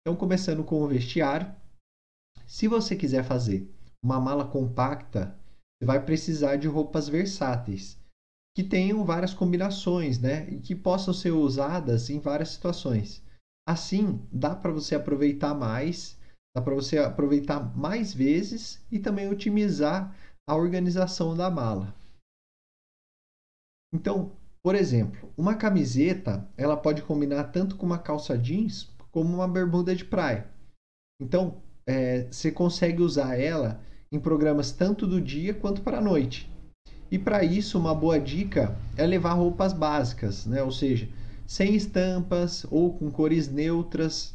Então, 0.00 0.16
começando 0.16 0.64
com 0.64 0.82
o 0.82 0.88
vestiário, 0.88 1.54
se 2.46 2.68
você 2.68 2.94
quiser 2.94 3.24
fazer 3.24 3.68
uma 4.02 4.20
mala 4.20 4.46
compacta 4.46 5.36
você 5.78 5.84
vai 5.84 6.02
precisar 6.02 6.56
de 6.56 6.66
roupas 6.66 7.06
versáteis, 7.06 7.98
que 8.56 8.64
tenham 8.64 9.04
várias 9.04 9.34
combinações, 9.34 10.18
né? 10.18 10.48
E 10.48 10.58
que 10.58 10.74
possam 10.74 11.12
ser 11.12 11.32
usadas 11.32 12.08
em 12.08 12.18
várias 12.18 12.50
situações. 12.50 13.22
Assim, 13.68 14.26
dá 14.32 14.56
para 14.56 14.72
você 14.72 14.94
aproveitar 14.94 15.54
mais, 15.54 16.18
dá 16.56 16.62
para 16.62 16.74
você 16.74 16.98
aproveitar 16.98 17.76
mais 17.76 18.14
vezes 18.14 18.82
e 18.90 18.98
também 18.98 19.28
otimizar 19.28 20.16
a 20.48 20.56
organização 20.56 21.36
da 21.36 21.50
mala. 21.50 21.94
Então, 23.92 24.32
por 24.62 24.74
exemplo, 24.74 25.32
uma 25.36 25.54
camiseta, 25.54 26.48
ela 26.56 26.76
pode 26.76 27.02
combinar 27.02 27.44
tanto 27.44 27.76
com 27.76 27.86
uma 27.86 27.98
calça 27.98 28.36
jeans 28.36 28.92
como 29.12 29.34
uma 29.34 29.46
bermuda 29.48 29.94
de 29.94 30.04
praia. 30.04 30.48
Então, 31.20 31.62
é, 31.86 32.26
você 32.30 32.50
consegue 32.50 33.00
usar 33.00 33.38
ela 33.38 33.80
em 34.10 34.18
programas 34.18 34.72
tanto 34.72 35.06
do 35.06 35.20
dia 35.20 35.54
quanto 35.54 35.82
para 35.82 35.98
a 35.98 36.02
noite. 36.02 36.50
E 37.10 37.18
para 37.18 37.44
isso, 37.44 37.78
uma 37.78 37.94
boa 37.94 38.18
dica 38.18 38.76
é 38.96 39.06
levar 39.06 39.34
roupas 39.34 39.72
básicas, 39.72 40.44
né? 40.46 40.62
ou 40.62 40.72
seja, 40.72 41.08
sem 41.46 41.74
estampas 41.74 42.66
ou 42.70 42.92
com 42.92 43.10
cores 43.10 43.48
neutras. 43.48 44.34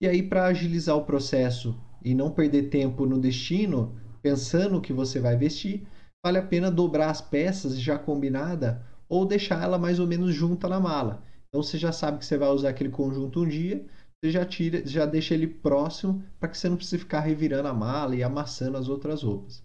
E 0.00 0.06
aí, 0.06 0.22
para 0.22 0.46
agilizar 0.46 0.96
o 0.96 1.04
processo 1.04 1.76
e 2.04 2.14
não 2.14 2.30
perder 2.30 2.70
tempo 2.70 3.04
no 3.04 3.18
destino, 3.18 3.94
pensando 4.22 4.78
o 4.78 4.80
que 4.80 4.92
você 4.92 5.18
vai 5.18 5.36
vestir, 5.36 5.86
vale 6.24 6.38
a 6.38 6.42
pena 6.42 6.70
dobrar 6.70 7.10
as 7.10 7.20
peças 7.20 7.80
já 7.80 7.98
combinada 7.98 8.84
ou 9.08 9.26
deixar 9.26 9.62
ela 9.62 9.78
mais 9.78 9.98
ou 9.98 10.06
menos 10.06 10.34
junta 10.34 10.68
na 10.68 10.78
mala. 10.78 11.22
Então 11.48 11.62
você 11.62 11.76
já 11.76 11.92
sabe 11.92 12.18
que 12.18 12.24
você 12.24 12.38
vai 12.38 12.48
usar 12.50 12.70
aquele 12.70 12.90
conjunto 12.90 13.42
um 13.42 13.48
dia, 13.48 13.84
você 14.22 14.30
já 14.30 14.44
tira, 14.44 14.86
já 14.86 15.04
deixa 15.04 15.34
ele 15.34 15.46
próximo 15.46 16.22
para 16.38 16.48
que 16.48 16.56
você 16.56 16.68
não 16.68 16.76
precise 16.76 16.98
ficar 16.98 17.20
revirando 17.20 17.68
a 17.68 17.74
mala 17.74 18.14
e 18.14 18.22
amassando 18.22 18.76
as 18.76 18.88
outras 18.88 19.22
roupas. 19.22 19.62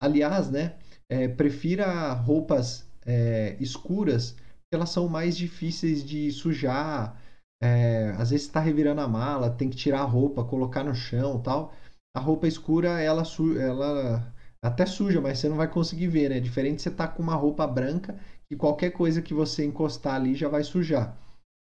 Aliás, 0.00 0.50
né, 0.50 0.76
é, 1.10 1.26
prefira 1.28 2.12
roupas 2.12 2.86
é, 3.04 3.56
escuras, 3.58 4.32
porque 4.32 4.74
elas 4.74 4.90
são 4.90 5.08
mais 5.08 5.36
difíceis 5.36 6.04
de 6.04 6.30
sujar. 6.30 7.20
É, 7.62 8.14
às 8.16 8.30
vezes 8.30 8.46
está 8.46 8.60
revirando 8.60 9.00
a 9.00 9.08
mala, 9.08 9.50
tem 9.50 9.68
que 9.68 9.76
tirar 9.76 10.00
a 10.00 10.04
roupa, 10.04 10.44
colocar 10.44 10.84
no 10.84 10.94
chão, 10.94 11.42
tal. 11.42 11.74
A 12.16 12.20
roupa 12.20 12.46
escura, 12.46 13.00
ela, 13.00 13.22
ela 13.58 14.34
até 14.62 14.84
suja, 14.84 15.20
mas 15.20 15.38
você 15.38 15.48
não 15.48 15.56
vai 15.56 15.68
conseguir 15.70 16.08
ver, 16.08 16.30
né? 16.30 16.40
Diferente 16.40 16.82
você 16.82 16.90
tá 16.90 17.08
com 17.08 17.22
uma 17.22 17.34
roupa 17.34 17.66
branca 17.66 18.18
e 18.50 18.56
qualquer 18.56 18.90
coisa 18.90 19.22
que 19.22 19.32
você 19.32 19.64
encostar 19.64 20.16
ali 20.16 20.34
já 20.34 20.48
vai 20.48 20.62
sujar. 20.62 21.16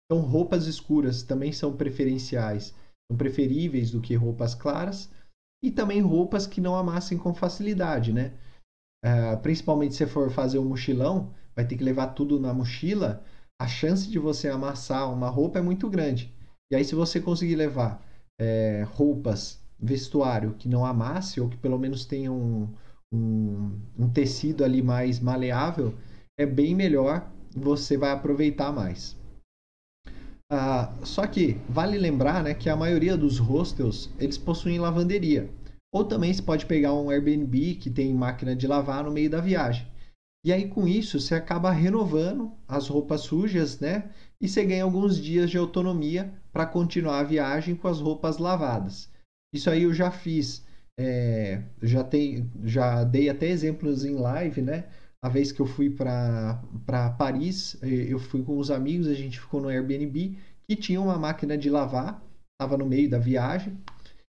Então, 0.04 0.22
roupas 0.22 0.66
escuras 0.66 1.22
também 1.22 1.52
são 1.52 1.74
preferenciais, 1.74 2.74
são 3.10 3.16
preferíveis 3.16 3.90
do 3.90 4.00
que 4.00 4.14
roupas 4.14 4.54
claras 4.54 5.10
e 5.64 5.70
também 5.70 6.00
roupas 6.00 6.46
que 6.46 6.60
não 6.60 6.76
amassem 6.76 7.16
com 7.16 7.32
facilidade, 7.32 8.12
né? 8.12 8.34
Uh, 9.04 9.40
principalmente 9.40 9.94
se 9.94 10.06
for 10.06 10.30
fazer 10.30 10.58
um 10.58 10.64
mochilão, 10.64 11.32
vai 11.56 11.66
ter 11.66 11.76
que 11.76 11.84
levar 11.84 12.08
tudo 12.08 12.38
na 12.38 12.52
mochila, 12.52 13.24
a 13.60 13.66
chance 13.66 14.08
de 14.08 14.18
você 14.18 14.48
amassar 14.48 15.12
uma 15.12 15.28
roupa 15.28 15.58
é 15.58 15.62
muito 15.62 15.88
grande. 15.88 16.34
E 16.70 16.74
aí, 16.74 16.84
se 16.84 16.94
você 16.94 17.20
conseguir 17.20 17.54
levar 17.54 18.02
é, 18.40 18.82
roupas, 18.90 19.61
vestuário 19.82 20.54
que 20.54 20.68
não 20.68 20.86
amasse 20.86 21.40
ou 21.40 21.48
que 21.48 21.56
pelo 21.56 21.78
menos 21.78 22.04
tenha 22.04 22.30
um, 22.30 22.68
um, 23.12 23.78
um 23.98 24.08
tecido 24.08 24.64
ali 24.64 24.80
mais 24.80 25.18
maleável, 25.18 25.94
é 26.38 26.46
bem 26.46 26.74
melhor, 26.74 27.28
você 27.54 27.96
vai 27.96 28.12
aproveitar 28.12 28.72
mais. 28.72 29.20
Ah, 30.50 30.94
só 31.02 31.26
que 31.26 31.58
vale 31.68 31.98
lembrar 31.98 32.42
né, 32.44 32.54
que 32.54 32.68
a 32.68 32.76
maioria 32.76 33.16
dos 33.16 33.38
hostels 33.38 34.10
eles 34.18 34.38
possuem 34.38 34.78
lavanderia. 34.78 35.50
Ou 35.92 36.04
também 36.04 36.32
se 36.32 36.42
pode 36.42 36.64
pegar 36.66 36.94
um 36.94 37.10
Airbnb 37.10 37.74
que 37.74 37.90
tem 37.90 38.14
máquina 38.14 38.54
de 38.54 38.66
lavar 38.66 39.04
no 39.04 39.10
meio 39.10 39.28
da 39.28 39.40
viagem. 39.40 39.86
E 40.44 40.52
aí 40.52 40.68
com 40.68 40.88
isso 40.88 41.20
você 41.20 41.34
acaba 41.34 41.70
renovando 41.70 42.52
as 42.66 42.88
roupas 42.88 43.20
sujas, 43.22 43.78
né? 43.78 44.10
E 44.40 44.48
você 44.48 44.64
ganha 44.64 44.84
alguns 44.84 45.16
dias 45.20 45.50
de 45.50 45.56
autonomia 45.56 46.32
para 46.52 46.66
continuar 46.66 47.20
a 47.20 47.24
viagem 47.24 47.74
com 47.74 47.88
as 47.88 48.00
roupas 48.00 48.38
lavadas. 48.38 49.11
Isso 49.52 49.68
aí 49.70 49.82
eu 49.82 49.92
já 49.92 50.10
fiz 50.10 50.64
é, 50.98 51.62
já, 51.82 52.04
tem, 52.04 52.50
já 52.64 53.04
dei 53.04 53.28
até 53.28 53.48
exemplos 53.48 54.04
em 54.04 54.14
live, 54.14 54.62
né? 54.62 54.84
A 55.22 55.28
vez 55.28 55.52
que 55.52 55.60
eu 55.60 55.66
fui 55.66 55.88
para 55.88 56.60
Paris, 57.16 57.76
eu 57.82 58.18
fui 58.18 58.42
com 58.42 58.58
os 58.58 58.70
amigos, 58.70 59.06
a 59.06 59.14
gente 59.14 59.40
ficou 59.40 59.60
no 59.60 59.68
Airbnb, 59.68 60.36
que 60.66 60.76
tinha 60.76 61.00
uma 61.00 61.16
máquina 61.16 61.56
de 61.56 61.70
lavar, 61.70 62.20
estava 62.54 62.76
no 62.76 62.86
meio 62.86 63.08
da 63.08 63.18
viagem. 63.18 63.76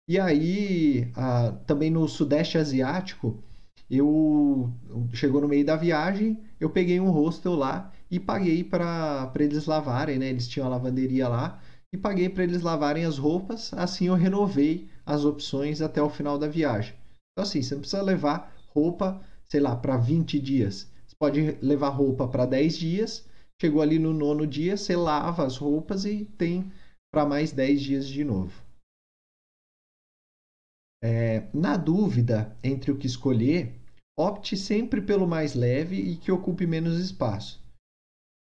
E 0.09 0.19
aí, 0.19 1.11
a, 1.15 1.53
também 1.67 1.91
no 1.91 2.09
Sudeste 2.09 2.57
Asiático, 2.57 3.43
eu 3.91 4.73
chegou 5.13 5.41
no 5.41 5.49
meio 5.49 5.65
da 5.65 5.77
viagem, 5.77 6.39
eu 6.59 6.71
peguei 6.71 6.99
um 7.01 7.11
hostel 7.11 7.55
lá 7.55 7.93
e 8.11 8.19
paguei 8.19 8.65
para 8.65 9.31
eles 9.39 9.67
lavarem, 9.67 10.19
né? 10.19 10.29
Eles 10.29 10.49
tinham 10.49 10.67
a 10.67 10.71
lavanderia 10.71 11.29
lá 11.29 11.61
e 11.93 11.99
paguei 11.99 12.29
para 12.31 12.45
eles 12.45 12.63
lavarem 12.63 13.05
as 13.05 13.19
roupas. 13.19 13.73
Assim 13.75 14.07
eu 14.07 14.15
renovei 14.15 14.89
as 15.09 15.25
opções 15.25 15.81
até 15.81 16.03
o 16.03 16.11
final 16.11 16.39
da 16.39 16.47
viagem. 16.47 16.95
Então 17.33 17.43
assim, 17.43 17.63
você 17.63 17.75
não 17.75 17.81
precisa 17.81 18.03
levar 18.03 18.55
roupa, 18.69 19.25
sei 19.49 19.59
lá, 19.59 19.75
para 19.75 19.97
20 19.97 20.39
dias. 20.39 20.87
Você 21.07 21.17
pode 21.19 21.53
levar 21.63 21.89
roupa 21.89 22.29
para 22.29 22.45
10 22.45 22.77
dias. 22.77 23.27
Chegou 23.61 23.81
ali 23.81 23.99
no 23.99 24.13
nono 24.13 24.47
dia, 24.47 24.77
você 24.77 24.95
lava 24.95 25.47
as 25.47 25.57
roupas 25.57 26.05
e 26.05 26.27
tem 26.27 26.71
para 27.11 27.25
mais 27.25 27.53
10 27.53 27.81
dias 27.81 28.07
de 28.07 28.23
novo. 28.23 28.63
É, 31.03 31.49
na 31.55 31.77
dúvida 31.77 32.55
entre 32.63 32.91
o 32.93 32.99
que 32.99 33.07
escolher, 33.07 33.75
opte 34.17 34.57
sempre 34.57 35.01
pelo 35.01 35.27
mais 35.27 35.55
leve 35.55 35.97
e 35.97 36.17
que 36.17 36.31
ocupe 36.31 36.67
menos 36.67 36.99
espaço. 36.99 37.65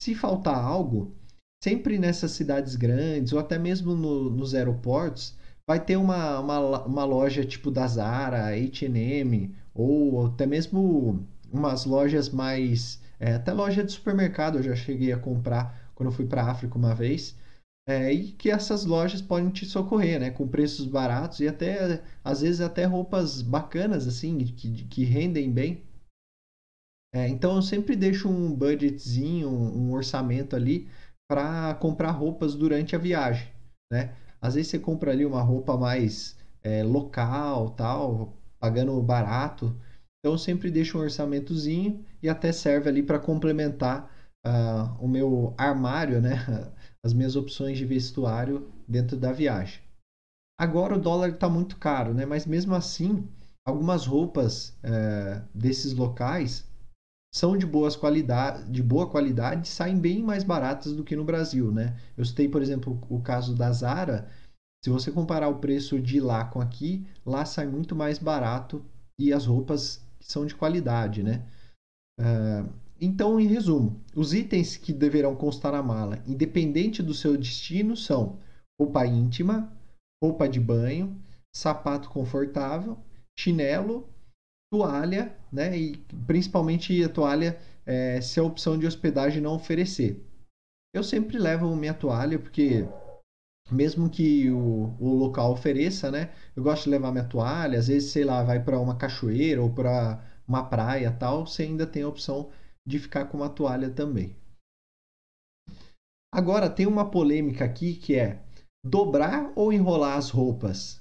Se 0.02 0.14
faltar 0.14 0.62
algo, 0.62 1.16
sempre 1.64 1.98
nessas 1.98 2.32
cidades 2.32 2.76
grandes 2.76 3.32
ou 3.32 3.38
até 3.38 3.58
mesmo 3.58 3.94
no, 3.94 4.28
nos 4.28 4.54
aeroportos, 4.54 5.37
vai 5.68 5.78
ter 5.78 5.98
uma, 5.98 6.40
uma, 6.40 6.84
uma 6.86 7.04
loja 7.04 7.44
tipo 7.44 7.70
da 7.70 7.86
Zara, 7.86 8.46
H&M 8.46 9.54
ou 9.74 10.28
até 10.28 10.46
mesmo 10.46 11.22
umas 11.52 11.84
lojas 11.84 12.30
mais... 12.30 13.02
É, 13.20 13.34
até 13.34 13.52
loja 13.52 13.84
de 13.84 13.92
supermercado 13.92 14.56
eu 14.56 14.62
já 14.62 14.74
cheguei 14.74 15.12
a 15.12 15.18
comprar 15.18 15.92
quando 15.94 16.08
eu 16.08 16.12
fui 16.12 16.24
para 16.24 16.50
África 16.50 16.78
uma 16.78 16.94
vez. 16.94 17.36
É, 17.86 18.10
e 18.10 18.32
que 18.32 18.50
essas 18.50 18.86
lojas 18.86 19.20
podem 19.20 19.50
te 19.50 19.66
socorrer, 19.66 20.18
né? 20.18 20.30
Com 20.30 20.48
preços 20.48 20.86
baratos 20.86 21.40
e 21.40 21.48
até, 21.48 22.02
às 22.24 22.40
vezes, 22.40 22.60
até 22.60 22.84
roupas 22.84 23.42
bacanas, 23.42 24.06
assim, 24.06 24.38
que, 24.38 24.84
que 24.84 25.04
rendem 25.04 25.50
bem. 25.50 25.82
É, 27.14 27.28
então 27.28 27.56
eu 27.56 27.62
sempre 27.62 27.96
deixo 27.96 28.28
um 28.28 28.54
budgetzinho, 28.54 29.48
um 29.50 29.92
orçamento 29.92 30.54
ali 30.54 30.88
para 31.30 31.74
comprar 31.74 32.10
roupas 32.10 32.54
durante 32.54 32.94
a 32.94 32.98
viagem, 32.98 33.48
né? 33.90 34.14
Às 34.40 34.54
vezes 34.54 34.70
você 34.70 34.78
compra 34.78 35.12
ali 35.12 35.24
uma 35.26 35.42
roupa 35.42 35.76
mais 35.76 36.36
é, 36.62 36.82
local, 36.82 37.70
tal, 37.70 38.36
pagando 38.58 39.00
barato. 39.02 39.76
Então 40.20 40.32
eu 40.32 40.38
sempre 40.38 40.70
deixo 40.70 40.98
um 40.98 41.02
orçamentozinho 41.02 42.04
e 42.22 42.28
até 42.28 42.52
serve 42.52 42.88
ali 42.88 43.02
para 43.02 43.18
complementar 43.18 44.10
uh, 44.46 45.04
o 45.04 45.08
meu 45.08 45.54
armário, 45.56 46.20
né? 46.20 46.36
As 47.04 47.12
minhas 47.12 47.36
opções 47.36 47.78
de 47.78 47.84
vestuário 47.84 48.68
dentro 48.86 49.16
da 49.16 49.32
viagem. 49.32 49.80
Agora 50.60 50.96
o 50.96 51.00
dólar 51.00 51.30
está 51.30 51.48
muito 51.48 51.76
caro, 51.76 52.12
né? 52.12 52.26
Mas 52.26 52.44
mesmo 52.44 52.74
assim, 52.74 53.28
algumas 53.64 54.06
roupas 54.06 54.76
é, 54.82 55.42
desses 55.54 55.94
locais 55.94 56.67
são 57.34 57.56
de, 57.56 57.66
boas 57.66 57.94
qualidade, 57.94 58.70
de 58.70 58.82
boa 58.82 59.08
qualidade 59.08 59.66
e 59.66 59.70
saem 59.70 59.98
bem 59.98 60.22
mais 60.22 60.42
baratas 60.42 60.94
do 60.94 61.04
que 61.04 61.14
no 61.14 61.24
Brasil, 61.24 61.70
né? 61.70 61.98
Eu 62.16 62.24
citei, 62.24 62.48
por 62.48 62.62
exemplo, 62.62 62.98
o 63.08 63.20
caso 63.20 63.54
da 63.54 63.70
Zara. 63.72 64.30
Se 64.82 64.90
você 64.90 65.10
comparar 65.10 65.48
o 65.48 65.58
preço 65.58 66.00
de 66.00 66.20
lá 66.20 66.44
com 66.44 66.60
aqui, 66.60 67.06
lá 67.26 67.44
sai 67.44 67.66
muito 67.66 67.94
mais 67.94 68.18
barato 68.18 68.84
e 69.18 69.32
as 69.32 69.46
roupas 69.46 70.00
são 70.20 70.46
de 70.46 70.54
qualidade, 70.54 71.22
né? 71.22 71.44
Uh, 72.18 72.68
então, 73.00 73.38
em 73.38 73.46
resumo, 73.46 74.00
os 74.14 74.34
itens 74.34 74.76
que 74.76 74.92
deverão 74.92 75.36
constar 75.36 75.72
na 75.72 75.82
mala, 75.82 76.22
independente 76.26 77.02
do 77.02 77.14
seu 77.14 77.36
destino, 77.36 77.96
são 77.96 78.38
roupa 78.80 79.06
íntima, 79.06 79.72
roupa 80.22 80.48
de 80.48 80.58
banho, 80.58 81.16
sapato 81.54 82.08
confortável, 82.08 82.98
chinelo 83.38 84.08
toalha, 84.70 85.37
né? 85.52 85.76
E 85.76 85.96
principalmente 86.26 87.02
a 87.02 87.08
toalha 87.08 87.58
é, 87.86 88.20
se 88.20 88.38
a 88.38 88.42
opção 88.42 88.78
de 88.78 88.86
hospedagem 88.86 89.40
não 89.42 89.54
oferecer. 89.54 90.24
Eu 90.94 91.02
sempre 91.02 91.38
levo 91.38 91.74
minha 91.76 91.94
toalha 91.94 92.38
porque 92.38 92.86
mesmo 93.70 94.08
que 94.08 94.50
o, 94.50 94.94
o 94.98 95.14
local 95.14 95.52
ofereça, 95.52 96.10
né? 96.10 96.30
Eu 96.56 96.62
gosto 96.62 96.84
de 96.84 96.90
levar 96.90 97.12
minha 97.12 97.24
toalha. 97.24 97.78
Às 97.78 97.88
vezes, 97.88 98.10
sei 98.10 98.24
lá, 98.24 98.42
vai 98.42 98.62
para 98.62 98.80
uma 98.80 98.96
cachoeira 98.96 99.62
ou 99.62 99.70
para 99.70 100.22
uma 100.46 100.64
praia 100.64 101.10
tal, 101.12 101.46
você 101.46 101.64
ainda 101.64 101.86
tem 101.86 102.02
a 102.02 102.08
opção 102.08 102.50
de 102.86 102.98
ficar 102.98 103.26
com 103.26 103.36
uma 103.36 103.50
toalha 103.50 103.90
também. 103.90 104.34
Agora 106.32 106.70
tem 106.70 106.86
uma 106.86 107.10
polêmica 107.10 107.64
aqui 107.64 107.94
que 107.94 108.14
é 108.14 108.42
dobrar 108.84 109.52
ou 109.54 109.72
enrolar 109.72 110.16
as 110.16 110.30
roupas. 110.30 111.00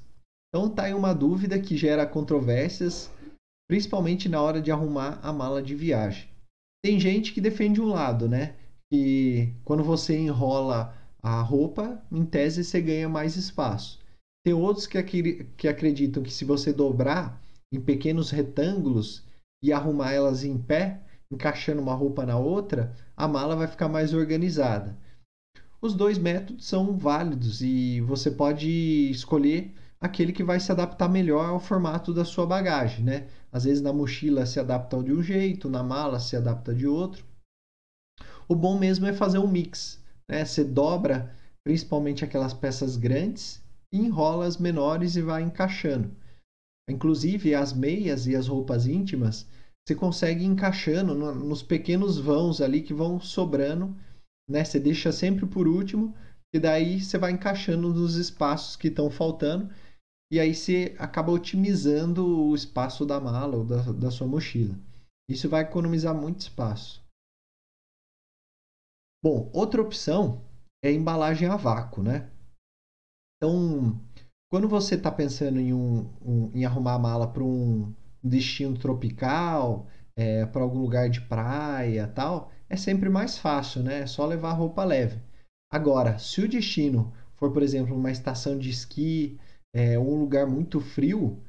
Então 0.49 0.69
tá 0.69 0.83
aí 0.83 0.93
uma 0.93 1.13
dúvida 1.13 1.59
que 1.59 1.77
gera 1.77 2.05
controvérsias 2.05 3.11
principalmente 3.67 4.29
na 4.29 4.41
hora 4.41 4.61
de 4.61 4.71
arrumar 4.71 5.19
a 5.21 5.33
mala 5.33 5.61
de 5.61 5.75
viagem. 5.75 6.29
Tem 6.83 6.99
gente 6.99 7.33
que 7.33 7.41
defende 7.41 7.81
um 7.81 7.87
lado, 7.87 8.27
né? 8.27 8.55
Que 8.91 9.53
quando 9.65 9.83
você 9.83 10.17
enrola 10.17 10.95
a 11.21 11.41
roupa, 11.41 12.01
em 12.11 12.25
tese 12.25 12.63
você 12.63 12.81
ganha 12.81 13.09
mais 13.09 13.35
espaço. 13.35 13.99
Tem 14.45 14.53
outros 14.53 14.87
que, 14.87 15.43
que 15.57 15.67
acreditam 15.67 16.23
que 16.23 16.31
se 16.31 16.45
você 16.45 16.71
dobrar 16.71 17.41
em 17.73 17.81
pequenos 17.81 18.31
retângulos 18.31 19.25
e 19.61 19.73
arrumar 19.73 20.13
elas 20.13 20.43
em 20.43 20.57
pé, 20.57 21.01
encaixando 21.29 21.81
uma 21.81 21.93
roupa 21.93 22.25
na 22.25 22.37
outra, 22.37 22.95
a 23.15 23.27
mala 23.27 23.55
vai 23.55 23.67
ficar 23.67 23.89
mais 23.89 24.13
organizada. 24.13 24.97
Os 25.81 25.93
dois 25.93 26.17
métodos 26.17 26.65
são 26.65 26.97
válidos 26.97 27.61
e 27.61 27.99
você 28.01 28.31
pode 28.31 29.11
escolher 29.11 29.73
aquele 29.99 30.31
que 30.31 30.43
vai 30.43 30.59
se 30.59 30.71
adaptar 30.71 31.09
melhor 31.09 31.45
ao 31.45 31.59
formato 31.59 32.13
da 32.13 32.23
sua 32.23 32.45
bagagem, 32.45 33.03
né? 33.03 33.27
Às 33.51 33.63
vezes 33.63 33.81
na 33.81 33.91
mochila 33.91 34.45
se 34.45 34.59
adapta 34.59 35.01
de 35.01 35.11
um 35.11 35.21
jeito, 35.21 35.69
na 35.69 35.83
mala 35.83 36.19
se 36.19 36.35
adapta 36.35 36.73
de 36.73 36.87
outro. 36.87 37.25
O 38.47 38.55
bom 38.55 38.77
mesmo 38.77 39.05
é 39.05 39.13
fazer 39.13 39.39
um 39.39 39.47
mix, 39.47 40.01
né? 40.29 40.45
Você 40.45 40.63
dobra 40.63 41.33
principalmente 41.65 42.23
aquelas 42.23 42.53
peças 42.53 42.95
grandes 42.95 43.61
enrola 43.91 44.45
as 44.45 44.57
menores 44.57 45.15
e 45.15 45.21
vai 45.21 45.41
encaixando. 45.43 46.11
Inclusive 46.89 47.53
as 47.53 47.73
meias 47.73 48.27
e 48.27 48.35
as 48.35 48.47
roupas 48.47 48.85
íntimas, 48.85 49.45
você 49.85 49.95
consegue 49.95 50.45
encaixando 50.45 51.13
nos 51.15 51.63
pequenos 51.63 52.17
vãos 52.17 52.61
ali 52.61 52.81
que 52.81 52.93
vão 52.93 53.19
sobrando, 53.19 53.95
né? 54.49 54.63
Você 54.63 54.79
deixa 54.79 55.11
sempre 55.11 55.45
por 55.45 55.67
último 55.67 56.13
e 56.53 56.59
daí 56.59 57.01
você 57.01 57.17
vai 57.17 57.31
encaixando 57.31 57.93
nos 57.93 58.15
espaços 58.15 58.75
que 58.75 58.87
estão 58.87 59.09
faltando 59.09 59.69
e 60.31 60.39
aí 60.39 60.53
você 60.53 60.95
acaba 60.99 61.31
otimizando 61.31 62.25
o 62.25 62.55
espaço 62.55 63.05
da 63.05 63.19
mala 63.19 63.57
ou 63.57 63.65
da, 63.65 63.81
da 63.93 64.11
sua 64.11 64.27
mochila. 64.27 64.77
Isso 65.29 65.49
vai 65.49 65.61
economizar 65.61 66.15
muito 66.15 66.41
espaço. 66.41 67.05
Bom, 69.23 69.49
outra 69.53 69.81
opção 69.81 70.41
é 70.83 70.91
embalagem 70.91 71.47
a 71.47 71.55
vácuo, 71.55 72.03
né? 72.03 72.29
Então, 73.37 73.99
quando 74.49 74.67
você 74.67 74.95
está 74.95 75.11
pensando 75.11 75.59
em, 75.59 75.73
um, 75.73 76.09
um, 76.21 76.51
em 76.53 76.65
arrumar 76.65 76.93
a 76.93 76.99
mala 76.99 77.31
para 77.31 77.43
um 77.43 77.93
destino 78.23 78.77
tropical, 78.77 79.87
é, 80.15 80.45
para 80.45 80.61
algum 80.61 80.79
lugar 80.79 81.09
de 81.09 81.21
praia 81.21 82.07
tal, 82.07 82.51
é 82.69 82.75
sempre 82.75 83.09
mais 83.09 83.37
fácil, 83.37 83.83
né? 83.83 84.01
É 84.01 84.07
só 84.07 84.25
levar 84.25 84.53
roupa 84.53 84.83
leve. 84.83 85.21
Agora, 85.71 86.17
se 86.17 86.41
o 86.41 86.47
destino 86.49 87.13
for, 87.35 87.51
por 87.51 87.61
exemplo, 87.61 87.95
uma 87.95 88.11
estação 88.11 88.57
de 88.57 88.69
esqui, 88.69 89.39
é, 89.73 89.97
um 89.97 90.15
lugar 90.15 90.47
muito 90.47 90.79
frio, 90.79 91.41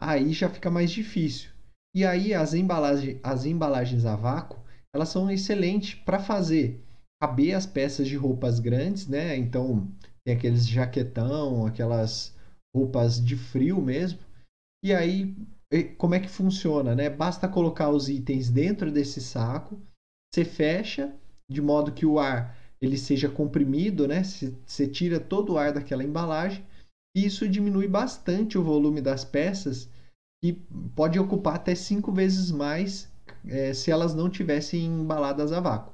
aí 0.00 0.32
já 0.32 0.48
fica 0.48 0.70
mais 0.70 0.90
difícil. 0.90 1.50
E 1.94 2.04
aí 2.04 2.34
as 2.34 2.54
embalagens, 2.54 3.18
as 3.22 3.44
embalagens 3.44 4.04
a 4.04 4.14
vácuo, 4.14 4.60
elas 4.94 5.08
são 5.08 5.30
excelentes 5.30 5.94
para 5.94 6.18
fazer 6.18 6.82
caber 7.20 7.54
as 7.54 7.66
peças 7.66 8.06
de 8.06 8.16
roupas 8.16 8.60
grandes, 8.60 9.06
né? 9.06 9.36
Então 9.36 9.88
tem 10.24 10.36
aqueles 10.36 10.66
jaquetão, 10.66 11.66
aquelas 11.66 12.34
roupas 12.74 13.22
de 13.22 13.36
frio 13.36 13.80
mesmo. 13.80 14.20
E 14.84 14.92
aí 14.92 15.34
como 15.98 16.14
é 16.14 16.20
que 16.20 16.28
funciona, 16.28 16.94
né? 16.94 17.10
Basta 17.10 17.48
colocar 17.48 17.90
os 17.90 18.08
itens 18.08 18.48
dentro 18.48 18.90
desse 18.90 19.20
saco, 19.20 19.80
você 20.32 20.44
fecha 20.44 21.14
de 21.50 21.60
modo 21.60 21.92
que 21.92 22.06
o 22.06 22.18
ar 22.18 22.56
ele 22.80 22.96
seja 22.96 23.28
comprimido, 23.28 24.06
né? 24.06 24.22
Você 24.22 24.86
tira 24.86 25.18
todo 25.18 25.54
o 25.54 25.58
ar 25.58 25.72
daquela 25.72 26.04
embalagem 26.04 26.64
isso 27.14 27.48
diminui 27.48 27.88
bastante 27.88 28.56
o 28.56 28.62
volume 28.62 29.00
das 29.00 29.24
peças 29.24 29.90
e 30.42 30.52
pode 30.94 31.18
ocupar 31.18 31.56
até 31.56 31.74
cinco 31.74 32.12
vezes 32.12 32.50
mais 32.50 33.10
é, 33.46 33.72
se 33.72 33.90
elas 33.90 34.14
não 34.14 34.30
tivessem 34.30 34.84
embaladas 34.84 35.52
a 35.52 35.60
vácuo. 35.60 35.92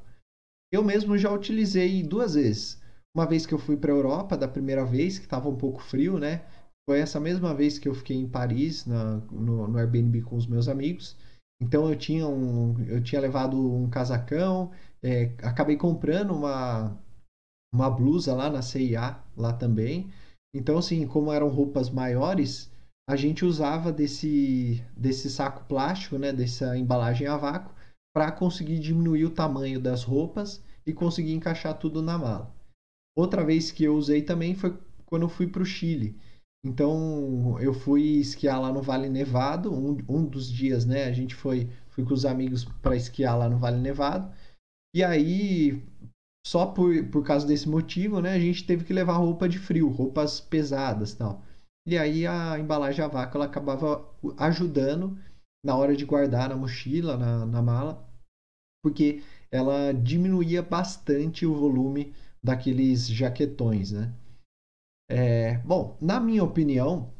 Eu 0.72 0.82
mesmo 0.82 1.16
já 1.16 1.30
utilizei 1.30 2.02
duas 2.02 2.34
vezes. 2.34 2.82
Uma 3.16 3.26
vez 3.26 3.46
que 3.46 3.54
eu 3.54 3.58
fui 3.58 3.76
para 3.76 3.92
a 3.92 3.96
Europa, 3.96 4.36
da 4.36 4.48
primeira 4.48 4.84
vez, 4.84 5.18
que 5.18 5.24
estava 5.24 5.48
um 5.48 5.56
pouco 5.56 5.80
frio, 5.80 6.18
né? 6.18 6.44
foi 6.88 7.00
essa 7.00 7.18
mesma 7.18 7.54
vez 7.54 7.78
que 7.78 7.88
eu 7.88 7.94
fiquei 7.94 8.16
em 8.16 8.28
Paris, 8.28 8.84
na, 8.86 9.16
no, 9.30 9.66
no 9.66 9.78
Airbnb 9.78 10.22
com 10.22 10.36
os 10.36 10.46
meus 10.46 10.68
amigos. 10.68 11.16
Então 11.60 11.88
eu 11.88 11.96
tinha, 11.96 12.26
um, 12.26 12.78
eu 12.86 13.02
tinha 13.02 13.20
levado 13.20 13.56
um 13.56 13.88
casacão, 13.88 14.70
é, 15.02 15.32
acabei 15.42 15.76
comprando 15.76 16.32
uma, 16.32 16.96
uma 17.72 17.90
blusa 17.90 18.34
lá 18.34 18.50
na 18.50 18.60
CIA, 18.60 19.18
lá 19.36 19.52
também. 19.52 20.10
Então, 20.54 20.78
assim, 20.78 21.06
como 21.06 21.32
eram 21.32 21.48
roupas 21.48 21.90
maiores, 21.90 22.70
a 23.08 23.16
gente 23.16 23.44
usava 23.44 23.92
desse, 23.92 24.82
desse 24.96 25.28
saco 25.28 25.64
plástico, 25.64 26.16
né, 26.16 26.32
dessa 26.32 26.78
embalagem 26.78 27.26
a 27.26 27.36
vácuo, 27.36 27.74
para 28.14 28.30
conseguir 28.30 28.78
diminuir 28.78 29.24
o 29.24 29.30
tamanho 29.30 29.80
das 29.80 30.04
roupas 30.04 30.62
e 30.86 30.92
conseguir 30.92 31.32
encaixar 31.34 31.76
tudo 31.76 32.00
na 32.00 32.16
mala. 32.16 32.54
Outra 33.16 33.44
vez 33.44 33.72
que 33.72 33.84
eu 33.84 33.96
usei 33.96 34.22
também 34.22 34.54
foi 34.54 34.78
quando 35.04 35.22
eu 35.22 35.28
fui 35.28 35.48
para 35.48 35.62
o 35.62 35.66
Chile. 35.66 36.16
Então 36.64 37.58
eu 37.60 37.74
fui 37.74 38.02
esquiar 38.18 38.60
lá 38.60 38.72
no 38.72 38.80
Vale 38.80 39.08
Nevado, 39.08 39.72
um, 39.72 39.98
um 40.08 40.24
dos 40.24 40.50
dias, 40.50 40.86
né? 40.86 41.04
A 41.04 41.12
gente 41.12 41.34
foi 41.34 41.68
fui 41.90 42.04
com 42.04 42.14
os 42.14 42.24
amigos 42.24 42.64
para 42.64 42.96
esquiar 42.96 43.38
lá 43.38 43.48
no 43.48 43.58
Vale 43.58 43.78
Nevado. 43.78 44.32
E 44.94 45.02
aí, 45.02 45.82
só 46.46 46.66
por, 46.66 47.04
por 47.08 47.24
causa 47.24 47.46
desse 47.46 47.68
motivo, 47.68 48.20
né? 48.20 48.32
A 48.32 48.38
gente 48.38 48.66
teve 48.66 48.84
que 48.84 48.92
levar 48.92 49.14
roupa 49.14 49.48
de 49.48 49.58
frio, 49.58 49.88
roupas 49.88 50.40
pesadas 50.40 51.14
tal. 51.14 51.42
E 51.86 51.98
aí 51.98 52.26
a 52.26 52.58
embalagem 52.58 53.04
a 53.04 53.08
vácuo 53.08 53.36
ela 53.36 53.46
acabava 53.46 54.06
ajudando 54.38 55.18
na 55.64 55.76
hora 55.76 55.96
de 55.96 56.04
guardar 56.04 56.48
na 56.48 56.56
mochila, 56.56 57.16
na, 57.16 57.46
na 57.46 57.62
mala, 57.62 58.06
porque 58.82 59.22
ela 59.50 59.92
diminuía 59.92 60.62
bastante 60.62 61.46
o 61.46 61.54
volume 61.54 62.12
daqueles 62.42 63.08
jaquetões, 63.08 63.92
né? 63.92 64.12
É, 65.10 65.58
bom, 65.58 65.96
na 66.00 66.20
minha 66.20 66.44
opinião, 66.44 67.12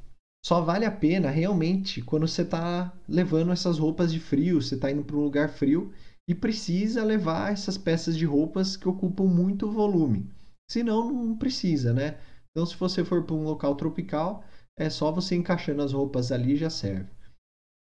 só 0.45 0.61
vale 0.61 0.85
a 0.85 0.91
pena 0.91 1.31
realmente 1.31 2.03
quando 2.03 2.29
você 2.29 2.43
está 2.43 2.93
levando 3.09 3.53
essas 3.53 3.79
roupas 3.79 4.13
de 4.13 4.21
frio, 4.21 4.61
você 4.61 4.75
está 4.75 4.91
indo 4.91 5.05
para 5.05 5.17
um 5.17 5.25
lugar 5.25 5.49
frio 5.49 5.93
e 6.29 6.35
precisa 6.35 7.05
levar 7.05 7.53
essas 7.53 7.77
peças 7.77 8.17
de 8.17 8.25
roupas 8.25 8.77
que 8.77 8.89
ocupam 8.89 9.25
muito 9.25 9.71
volume. 9.71 10.31
Senão, 10.71 11.13
não 11.13 11.37
precisa, 11.37 11.93
né? 11.93 12.19
Então, 12.51 12.65
se 12.65 12.77
você 12.77 13.05
for 13.05 13.25
para 13.25 13.35
um 13.35 13.45
local 13.45 13.75
tropical, 13.75 14.45
é 14.79 14.89
só 14.89 15.13
você 15.13 15.35
encaixando 15.35 15.83
as 15.83 15.93
roupas 15.93 16.33
ali 16.33 16.57
já 16.57 16.71
serve. 16.71 17.11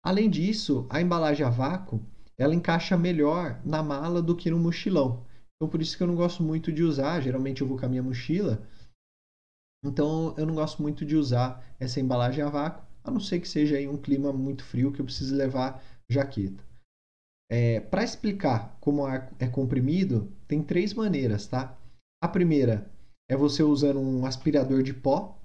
Além 0.04 0.28
disso, 0.28 0.86
a 0.90 1.00
embalagem 1.00 1.46
a 1.46 1.50
vácuo 1.50 2.04
ela 2.36 2.54
encaixa 2.54 2.96
melhor 2.96 3.60
na 3.64 3.82
mala 3.82 4.20
do 4.20 4.34
que 4.34 4.50
no 4.50 4.58
mochilão. 4.58 5.24
Então 5.54 5.68
por 5.68 5.80
isso 5.80 5.96
que 5.96 6.02
eu 6.02 6.06
não 6.08 6.16
gosto 6.16 6.42
muito 6.42 6.72
de 6.72 6.82
usar. 6.82 7.20
Geralmente 7.20 7.60
eu 7.60 7.68
vou 7.68 7.78
com 7.78 7.86
a 7.86 7.88
minha 7.88 8.02
mochila. 8.02 8.66
Então 9.84 10.34
eu 10.36 10.44
não 10.44 10.54
gosto 10.54 10.82
muito 10.82 11.04
de 11.04 11.14
usar 11.16 11.64
essa 11.78 12.00
embalagem 12.00 12.42
a 12.42 12.48
vácuo, 12.48 12.84
a 13.04 13.10
não 13.10 13.20
ser 13.20 13.40
que 13.40 13.48
seja 13.48 13.80
em 13.80 13.88
um 13.88 13.96
clima 13.96 14.32
muito 14.32 14.64
frio 14.64 14.92
que 14.92 15.00
eu 15.00 15.04
precise 15.04 15.34
levar 15.34 15.82
jaqueta. 16.08 16.64
É, 17.54 17.80
Para 17.80 18.02
explicar 18.02 18.78
como 18.80 19.04
ar 19.04 19.30
é 19.38 19.46
comprimido, 19.46 20.32
tem 20.48 20.62
três 20.62 20.94
maneiras, 20.94 21.46
tá? 21.46 21.76
A 22.18 22.26
primeira 22.26 22.90
é 23.28 23.36
você 23.36 23.62
usando 23.62 24.00
um 24.00 24.24
aspirador 24.24 24.82
de 24.82 24.94
pó. 24.94 25.36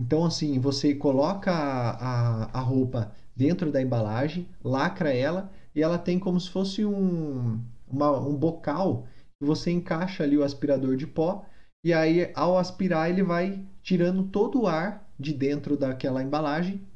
Então, 0.00 0.24
assim, 0.24 0.60
você 0.60 0.94
coloca 0.94 1.50
a, 1.50 2.44
a, 2.44 2.58
a 2.58 2.60
roupa 2.60 3.12
dentro 3.34 3.72
da 3.72 3.82
embalagem, 3.82 4.46
lacra 4.62 5.12
ela 5.12 5.50
e 5.74 5.82
ela 5.82 5.98
tem 5.98 6.16
como 6.20 6.38
se 6.38 6.48
fosse 6.48 6.84
um, 6.84 7.60
uma, 7.88 8.16
um 8.20 8.36
bocal 8.36 9.08
que 9.40 9.44
você 9.44 9.72
encaixa 9.72 10.22
ali 10.22 10.38
o 10.38 10.44
aspirador 10.44 10.94
de 10.96 11.08
pó 11.08 11.44
e 11.84 11.92
aí 11.92 12.30
ao 12.36 12.56
aspirar 12.56 13.10
ele 13.10 13.24
vai 13.24 13.66
tirando 13.82 14.22
todo 14.28 14.62
o 14.62 14.66
ar 14.68 15.10
de 15.18 15.32
dentro 15.32 15.76
daquela 15.76 16.22
embalagem 16.22 16.86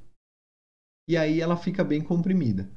e 1.09 1.17
aí 1.17 1.41
ela 1.41 1.57
fica 1.57 1.83
bem 1.83 2.01
comprimida. 2.01 2.71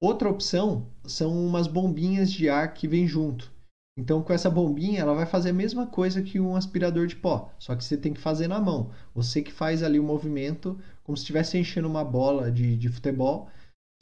Outra 0.00 0.30
opção 0.30 0.86
são 1.04 1.32
umas 1.46 1.66
bombinhas 1.66 2.30
de 2.32 2.48
ar 2.48 2.72
que 2.72 2.88
vem 2.88 3.06
junto. 3.06 3.52
Então, 3.98 4.22
com 4.22 4.32
essa 4.32 4.48
bombinha, 4.48 5.00
ela 5.00 5.14
vai 5.14 5.26
fazer 5.26 5.50
a 5.50 5.54
mesma 5.54 5.86
coisa 5.86 6.22
que 6.22 6.40
um 6.40 6.56
aspirador 6.56 7.06
de 7.06 7.16
pó, 7.16 7.52
só 7.58 7.76
que 7.76 7.84
você 7.84 7.96
tem 7.96 8.14
que 8.14 8.20
fazer 8.20 8.48
na 8.48 8.58
mão. 8.58 8.90
Você 9.14 9.42
que 9.42 9.52
faz 9.52 9.82
ali 9.82 9.98
o 9.98 10.04
movimento 10.04 10.78
como 11.04 11.16
se 11.16 11.22
estivesse 11.22 11.58
enchendo 11.58 11.88
uma 11.88 12.04
bola 12.04 12.50
de, 12.50 12.76
de 12.76 12.88
futebol 12.88 13.50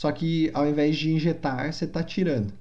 só 0.00 0.12
que 0.12 0.50
ao 0.54 0.66
invés 0.66 0.96
de 0.96 1.12
injetar, 1.12 1.72
você 1.72 1.84
está 1.84 2.02
tirando. 2.02 2.54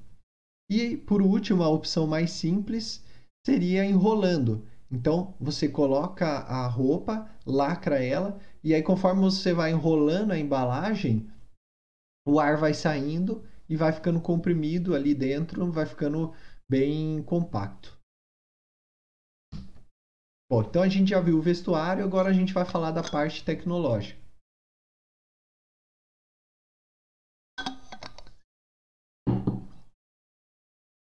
E 0.70 0.98
por 0.98 1.22
último, 1.22 1.64
a 1.64 1.70
opção 1.70 2.08
mais 2.08 2.32
simples 2.32 3.04
seria 3.46 3.86
enrolando. 3.86 4.66
Então 4.92 5.34
você 5.40 5.70
coloca 5.70 6.26
a 6.26 6.68
roupa, 6.68 7.30
lacra 7.46 8.04
ela, 8.04 8.40
e 8.64 8.74
aí 8.74 8.82
conforme 8.82 9.22
você 9.22 9.54
vai 9.54 9.72
enrolando 9.72 10.32
a 10.32 10.40
embalagem, 10.40 11.30
o 12.28 12.40
ar 12.42 12.58
vai 12.58 12.74
saindo 12.74 13.42
e 13.70 13.76
vai 13.78 13.94
ficando 13.94 14.20
comprimido 14.20 14.94
ali 14.94 15.16
dentro, 15.16 15.72
vai 15.72 15.86
ficando 15.86 16.34
bem 16.70 17.24
compacto. 17.24 17.98
Bom, 20.52 20.62
então 20.62 20.82
a 20.82 20.90
gente 20.90 21.10
já 21.10 21.22
viu 21.22 21.38
o 21.38 21.42
vestuário, 21.42 22.04
agora 22.04 22.30
a 22.30 22.34
gente 22.34 22.54
vai 22.54 22.66
falar 22.66 22.92
da 22.92 23.02
parte 23.02 23.44
tecnológica. 23.44 24.20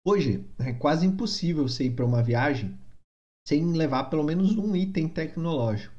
Hoje 0.03 0.45
é 0.59 0.73
quase 0.73 1.07
impossível 1.07 1.69
você 1.69 1.85
ir 1.85 1.95
para 1.95 2.07
uma 2.07 2.23
viagem 2.23 2.79
sem 3.47 3.73
levar 3.73 4.05
pelo 4.05 4.25
menos 4.25 4.57
um 4.57 4.75
item 4.75 5.09
tecnológico. 5.09 5.95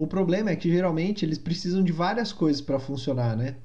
O 0.00 0.06
problema 0.06 0.50
é 0.50 0.56
que 0.56 0.70
geralmente 0.70 1.24
eles 1.24 1.38
precisam 1.38 1.82
de 1.82 1.92
várias 1.92 2.32
coisas 2.32 2.60
para 2.60 2.80
funcionar, 2.80 3.36
né? 3.36 3.60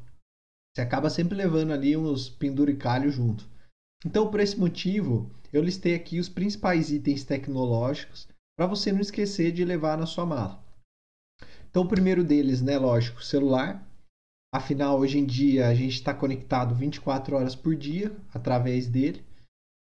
Você 0.73 0.81
acaba 0.81 1.09
sempre 1.09 1.35
levando 1.35 1.71
ali 1.71 1.95
uns 1.95 2.29
penduricalhos 2.29 3.13
junto. 3.13 3.47
Então, 4.05 4.29
por 4.29 4.39
esse 4.39 4.59
motivo, 4.59 5.29
eu 5.51 5.61
listei 5.61 5.93
aqui 5.93 6.19
os 6.19 6.27
principais 6.27 6.91
itens 6.91 7.23
tecnológicos 7.23 8.27
para 8.57 8.65
você 8.65 8.91
não 8.91 8.99
esquecer 8.99 9.51
de 9.51 9.63
levar 9.63 9.97
na 9.97 10.05
sua 10.05 10.25
mala. 10.25 10.63
Então, 11.69 11.83
o 11.83 11.87
primeiro 11.87 12.23
deles, 12.23 12.61
né, 12.61 12.77
lógico, 12.77 13.23
celular. 13.23 13.87
Afinal, 14.53 14.99
hoje 14.99 15.17
em 15.17 15.25
dia 15.25 15.67
a 15.67 15.73
gente 15.73 15.93
está 15.93 16.13
conectado 16.13 16.75
24 16.75 17.35
horas 17.35 17.55
por 17.55 17.75
dia 17.75 18.15
através 18.33 18.87
dele. 18.87 19.23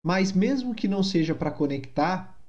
Mas 0.04 0.32
mesmo 0.32 0.74
que 0.74 0.86
não 0.86 1.02
seja 1.02 1.34
para 1.34 1.50
conectar, 1.50 2.40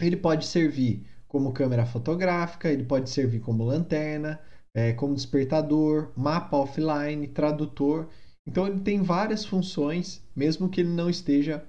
ele 0.00 0.16
pode 0.16 0.46
servir 0.46 1.06
como 1.28 1.52
câmera 1.52 1.84
fotográfica, 1.84 2.70
ele 2.70 2.84
pode 2.84 3.10
servir 3.10 3.40
como 3.40 3.64
lanterna, 3.64 4.40
é, 4.74 4.92
como 4.92 5.14
despertador, 5.14 6.12
mapa 6.16 6.56
offline, 6.56 7.28
tradutor. 7.28 8.08
Então 8.46 8.66
ele 8.66 8.80
tem 8.80 9.02
várias 9.02 9.44
funções, 9.44 10.22
mesmo 10.34 10.68
que 10.68 10.80
ele 10.80 10.90
não 10.90 11.08
esteja 11.08 11.66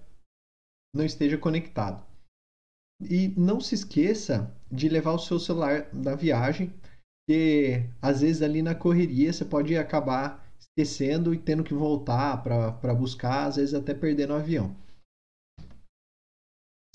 não 0.94 1.06
esteja 1.06 1.38
conectado. 1.38 2.04
E 3.02 3.28
não 3.38 3.60
se 3.60 3.76
esqueça 3.76 4.56
de 4.72 4.88
levar 4.88 5.12
o 5.12 5.20
seu 5.20 5.38
celular 5.38 5.90
na 5.94 6.16
viagem, 6.16 6.74
porque 7.28 7.90
às 8.02 8.22
vezes 8.22 8.42
ali 8.42 8.62
na 8.62 8.74
correria 8.74 9.34
você 9.34 9.44
pode 9.44 9.76
acabar 9.76 10.46
esquecendo 10.58 11.34
e 11.34 11.38
tendo 11.38 11.64
que 11.64 11.74
voltar 11.74 12.42
para 12.42 12.94
buscar, 12.94 13.48
às 13.48 13.58
vezes 13.58 13.74
até 13.74 13.94
perdendo 13.94 14.32
o 14.32 14.38
avião. 14.38 14.76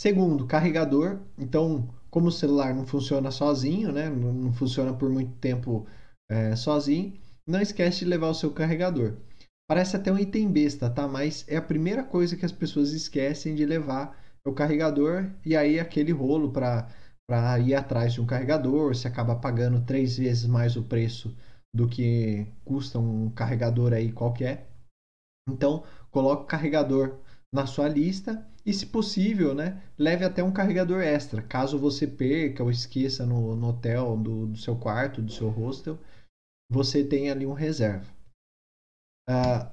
Segundo, 0.01 0.47
carregador. 0.47 1.21
Então, 1.37 1.95
como 2.11 2.29
o 2.29 2.33
celular 2.33 2.75
não 2.75 2.87
funciona 2.87 3.31
sozinho, 3.31 3.93
né? 3.93 4.09
não 4.09 4.51
funciona 4.51 4.95
por 4.95 5.11
muito 5.11 5.37
tempo 5.39 5.87
é, 6.31 6.57
sozinho, 6.57 7.13
não 7.47 7.61
esquece 7.61 8.01
de 8.01 8.05
levar 8.07 8.29
o 8.29 8.35
seu 8.35 8.51
carregador. 8.53 9.17
Parece 9.69 9.97
até 9.97 10.13
um 10.13 10.19
item 10.19 10.51
besta, 10.51 10.89
tá? 10.89 11.07
Mas 11.07 11.45
é 11.49 11.57
a 11.57 11.63
primeira 11.63 12.03
coisa 12.03 12.37
que 12.37 12.47
as 12.47 12.53
pessoas 12.53 12.93
esquecem 12.93 13.55
de 13.55 13.67
levar 13.67 14.19
o 14.45 14.53
carregador 14.53 15.31
e 15.45 15.57
aí 15.57 15.79
aquele 15.79 16.13
rolo 16.13 16.51
para 16.51 16.89
para 17.29 17.61
ir 17.61 17.77
atrás 17.77 18.13
de 18.13 18.21
um 18.21 18.27
carregador, 18.27 18.93
você 18.93 19.07
acaba 19.07 19.37
pagando 19.37 19.83
três 19.83 20.17
vezes 20.19 20.47
mais 20.47 20.75
o 20.75 20.83
preço 20.83 21.33
do 21.73 21.87
que 21.87 22.45
custa 22.65 22.99
um 22.99 23.31
carregador 23.31 23.93
aí 23.93 24.11
qualquer. 24.11 24.69
Então, 25.49 25.85
coloque 26.11 26.43
o 26.43 26.47
carregador 26.47 27.21
na 27.53 27.67
sua 27.67 27.89
lista 27.89 28.45
e, 28.67 28.73
se 28.75 28.87
possível, 28.87 29.55
né, 29.55 29.81
leve 29.97 30.25
até 30.25 30.43
um 30.43 30.51
carregador 30.51 31.01
extra, 31.03 31.41
caso 31.41 31.79
você 31.79 32.05
perca 32.05 32.65
ou 32.65 32.71
esqueça 32.71 33.25
no, 33.25 33.55
no 33.55 33.69
hotel 33.69 34.17
do, 34.17 34.49
do, 34.49 34.59
seu 34.59 34.75
quarto, 34.75 35.23
do 35.23 35.31
seu 35.31 35.49
hostel, 35.49 35.99
você 36.71 37.03
tem 37.05 37.31
ali 37.31 37.45
um 37.45 37.53
reserva. 37.53 38.07
Uh, 39.29 39.69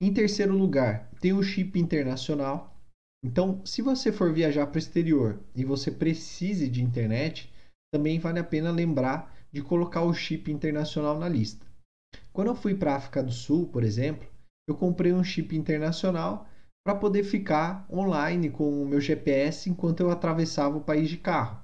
em 0.00 0.12
terceiro 0.12 0.56
lugar, 0.56 1.10
tem 1.20 1.34
o 1.34 1.42
chip 1.42 1.78
internacional. 1.78 2.74
Então, 3.22 3.64
se 3.66 3.82
você 3.82 4.10
for 4.10 4.32
viajar 4.32 4.66
para 4.66 4.76
o 4.76 4.78
exterior 4.78 5.40
e 5.54 5.64
você 5.64 5.90
precise 5.90 6.68
de 6.68 6.82
internet, 6.82 7.52
também 7.92 8.18
vale 8.18 8.38
a 8.38 8.44
pena 8.44 8.70
lembrar 8.70 9.36
de 9.52 9.62
colocar 9.62 10.02
o 10.02 10.14
chip 10.14 10.50
internacional 10.50 11.18
na 11.18 11.28
lista. 11.28 11.66
Quando 12.32 12.48
eu 12.48 12.54
fui 12.54 12.74
para 12.74 12.92
a 12.92 12.96
África 12.96 13.22
do 13.22 13.32
Sul, 13.32 13.68
por 13.68 13.82
exemplo, 13.82 14.26
eu 14.68 14.76
comprei 14.76 15.12
um 15.12 15.24
chip 15.24 15.56
internacional 15.56 16.48
para 16.86 16.94
poder 16.94 17.24
ficar 17.24 17.86
online 17.90 18.50
com 18.50 18.82
o 18.82 18.86
meu 18.86 19.00
GPS 19.00 19.68
enquanto 19.68 20.00
eu 20.00 20.10
atravessava 20.10 20.78
o 20.78 20.84
país 20.84 21.08
de 21.08 21.18
carro. 21.18 21.62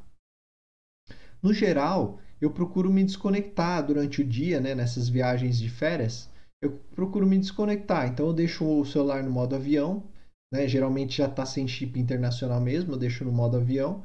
No 1.42 1.53
geral, 1.53 2.18
eu 2.44 2.50
procuro 2.50 2.92
me 2.92 3.02
desconectar 3.02 3.85
durante 3.87 4.20
o 4.20 4.24
dia, 4.24 4.61
né, 4.61 4.74
nessas 4.74 5.09
viagens 5.09 5.59
de 5.59 5.70
férias. 5.70 6.28
Eu 6.62 6.78
procuro 6.94 7.26
me 7.26 7.38
desconectar, 7.38 8.07
então 8.07 8.26
eu 8.26 8.33
deixo 8.33 8.64
o 8.64 8.85
celular 8.85 9.22
no 9.22 9.30
modo 9.30 9.54
avião, 9.54 10.02
né? 10.52 10.68
Geralmente 10.68 11.18
já 11.18 11.26
está 11.26 11.44
sem 11.44 11.66
chip 11.66 11.98
internacional 11.98 12.61
mesmo, 12.61 12.92
eu 12.92 12.98
deixo 12.98 13.24
no 13.24 13.33
modo 13.33 13.57
avião. 13.57 14.02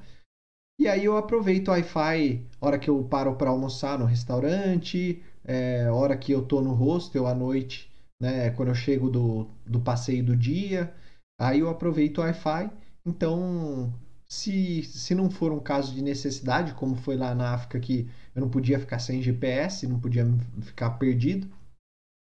E 0.79 0.87
aí 0.87 1.03
eu 1.03 1.17
aproveito 1.17 1.67
o 1.67 1.71
Wi-Fi 1.71 2.45
hora 2.61 2.79
que 2.79 2.89
eu 2.89 3.03
paro 3.03 3.35
para 3.35 3.49
almoçar 3.49 3.99
no 3.99 4.05
restaurante, 4.05 5.21
é, 5.43 5.89
hora 5.91 6.17
que 6.17 6.31
eu 6.31 6.41
tô 6.41 6.61
no 6.61 6.73
hostel 6.73 7.27
à 7.27 7.35
noite, 7.35 7.91
né? 8.21 8.51
Quando 8.51 8.69
eu 8.69 8.75
chego 8.75 9.09
do, 9.09 9.47
do 9.65 9.81
passeio 9.81 10.23
do 10.23 10.35
dia, 10.35 10.93
aí 11.39 11.59
eu 11.59 11.69
aproveito 11.69 12.19
o 12.19 12.21
Wi-Fi. 12.21 12.71
Então, 13.05 13.93
se, 14.31 14.83
se 14.83 15.15
não 15.15 15.29
for 15.29 15.51
um 15.51 15.59
caso 15.59 15.93
de 15.93 16.03
necessidade, 16.03 16.75
como 16.75 16.95
foi 16.95 17.17
lá 17.17 17.33
na 17.33 17.53
África 17.53 17.79
que 17.79 18.07
eu 18.35 18.41
não 18.41 18.49
podia 18.49 18.79
ficar 18.79 18.99
sem 18.99 19.21
GPS, 19.21 19.87
não 19.87 19.99
podia 19.99 20.23
ficar 20.61 20.91
perdido, 20.91 21.51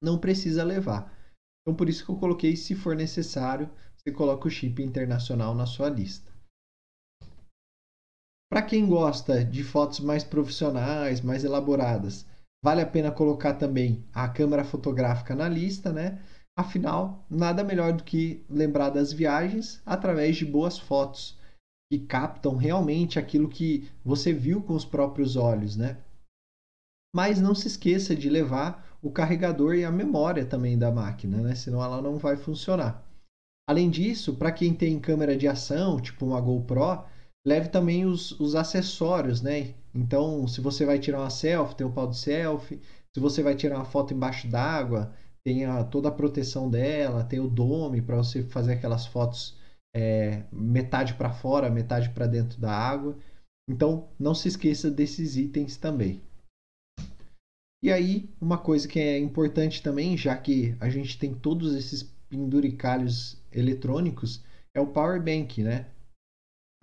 não 0.01 0.17
precisa 0.17 0.63
levar. 0.63 1.13
Então, 1.61 1.75
por 1.75 1.89
isso 1.89 2.05
que 2.05 2.09
eu 2.09 2.15
coloquei, 2.15 2.55
se 2.55 2.73
for 2.73 2.95
necessário, 2.95 3.69
você 3.95 4.11
coloca 4.11 4.47
o 4.47 4.51
chip 4.51 4.81
internacional 4.81 5.53
na 5.53 5.65
sua 5.65 5.89
lista. 5.89 6.31
Para 8.49 8.61
quem 8.61 8.87
gosta 8.87 9.45
de 9.45 9.63
fotos 9.63 9.99
mais 9.99 10.23
profissionais, 10.23 11.21
mais 11.21 11.43
elaboradas, 11.43 12.25
vale 12.63 12.81
a 12.81 12.85
pena 12.85 13.11
colocar 13.11 13.53
também 13.53 14.03
a 14.13 14.27
câmera 14.27 14.63
fotográfica 14.63 15.35
na 15.35 15.47
lista, 15.47 15.91
né? 15.91 16.21
Afinal, 16.57 17.25
nada 17.29 17.63
melhor 17.63 17.93
do 17.93 18.03
que 18.03 18.43
lembrar 18.49 18.89
das 18.89 19.13
viagens 19.13 19.81
através 19.85 20.35
de 20.35 20.45
boas 20.45 20.77
fotos 20.77 21.39
que 21.91 21.99
captam 21.99 22.55
realmente 22.55 23.19
aquilo 23.19 23.49
que 23.49 23.91
você 24.01 24.31
viu 24.31 24.61
com 24.61 24.73
os 24.73 24.85
próprios 24.85 25.35
olhos, 25.35 25.75
né? 25.75 25.97
Mas 27.13 27.41
não 27.41 27.53
se 27.53 27.67
esqueça 27.67 28.15
de 28.15 28.29
levar 28.29 28.97
o 29.01 29.11
carregador 29.11 29.75
e 29.75 29.83
a 29.83 29.91
memória 29.91 30.45
também 30.45 30.79
da 30.79 30.89
máquina, 30.89 31.41
né? 31.41 31.53
Senão 31.53 31.83
ela 31.83 32.01
não 32.01 32.17
vai 32.17 32.37
funcionar. 32.37 33.05
Além 33.67 33.89
disso, 33.89 34.37
para 34.37 34.53
quem 34.53 34.73
tem 34.73 35.01
câmera 35.01 35.35
de 35.35 35.49
ação, 35.49 35.99
tipo 35.99 36.25
uma 36.25 36.39
GoPro, 36.39 37.03
leve 37.45 37.67
também 37.67 38.05
os, 38.05 38.39
os 38.39 38.55
acessórios, 38.55 39.41
né? 39.41 39.75
Então, 39.93 40.47
se 40.47 40.61
você 40.61 40.85
vai 40.85 40.97
tirar 40.97 41.19
uma 41.19 41.29
selfie, 41.29 41.75
tem 41.75 41.85
o 41.85 41.91
pau 41.91 42.07
de 42.07 42.17
selfie. 42.17 42.79
Se 43.13 43.19
você 43.19 43.43
vai 43.43 43.53
tirar 43.53 43.75
uma 43.75 43.83
foto 43.83 44.13
embaixo 44.13 44.47
d'água, 44.47 45.13
tem 45.43 45.65
a, 45.65 45.83
toda 45.83 46.07
a 46.07 46.13
proteção 46.13 46.69
dela, 46.69 47.25
tem 47.25 47.41
o 47.41 47.49
dome 47.49 48.01
para 48.01 48.15
você 48.15 48.43
fazer 48.43 48.71
aquelas 48.71 49.05
fotos 49.05 49.59
é, 49.95 50.43
metade 50.51 51.13
para 51.15 51.31
fora, 51.31 51.69
metade 51.69 52.09
para 52.09 52.27
dentro 52.27 52.59
da 52.59 52.71
água. 52.71 53.17
Então, 53.69 54.09
não 54.19 54.33
se 54.33 54.47
esqueça 54.47 54.89
desses 54.89 55.35
itens 55.35 55.77
também. 55.77 56.21
E 57.83 57.91
aí, 57.91 58.29
uma 58.39 58.57
coisa 58.57 58.87
que 58.87 58.99
é 58.99 59.17
importante 59.17 59.81
também, 59.81 60.15
já 60.15 60.37
que 60.37 60.75
a 60.79 60.89
gente 60.89 61.17
tem 61.17 61.33
todos 61.33 61.73
esses 61.73 62.03
penduricalhos 62.29 63.41
eletrônicos, 63.51 64.43
é 64.73 64.79
o 64.79 64.87
power 64.87 65.21
bank, 65.21 65.63
né? 65.63 65.87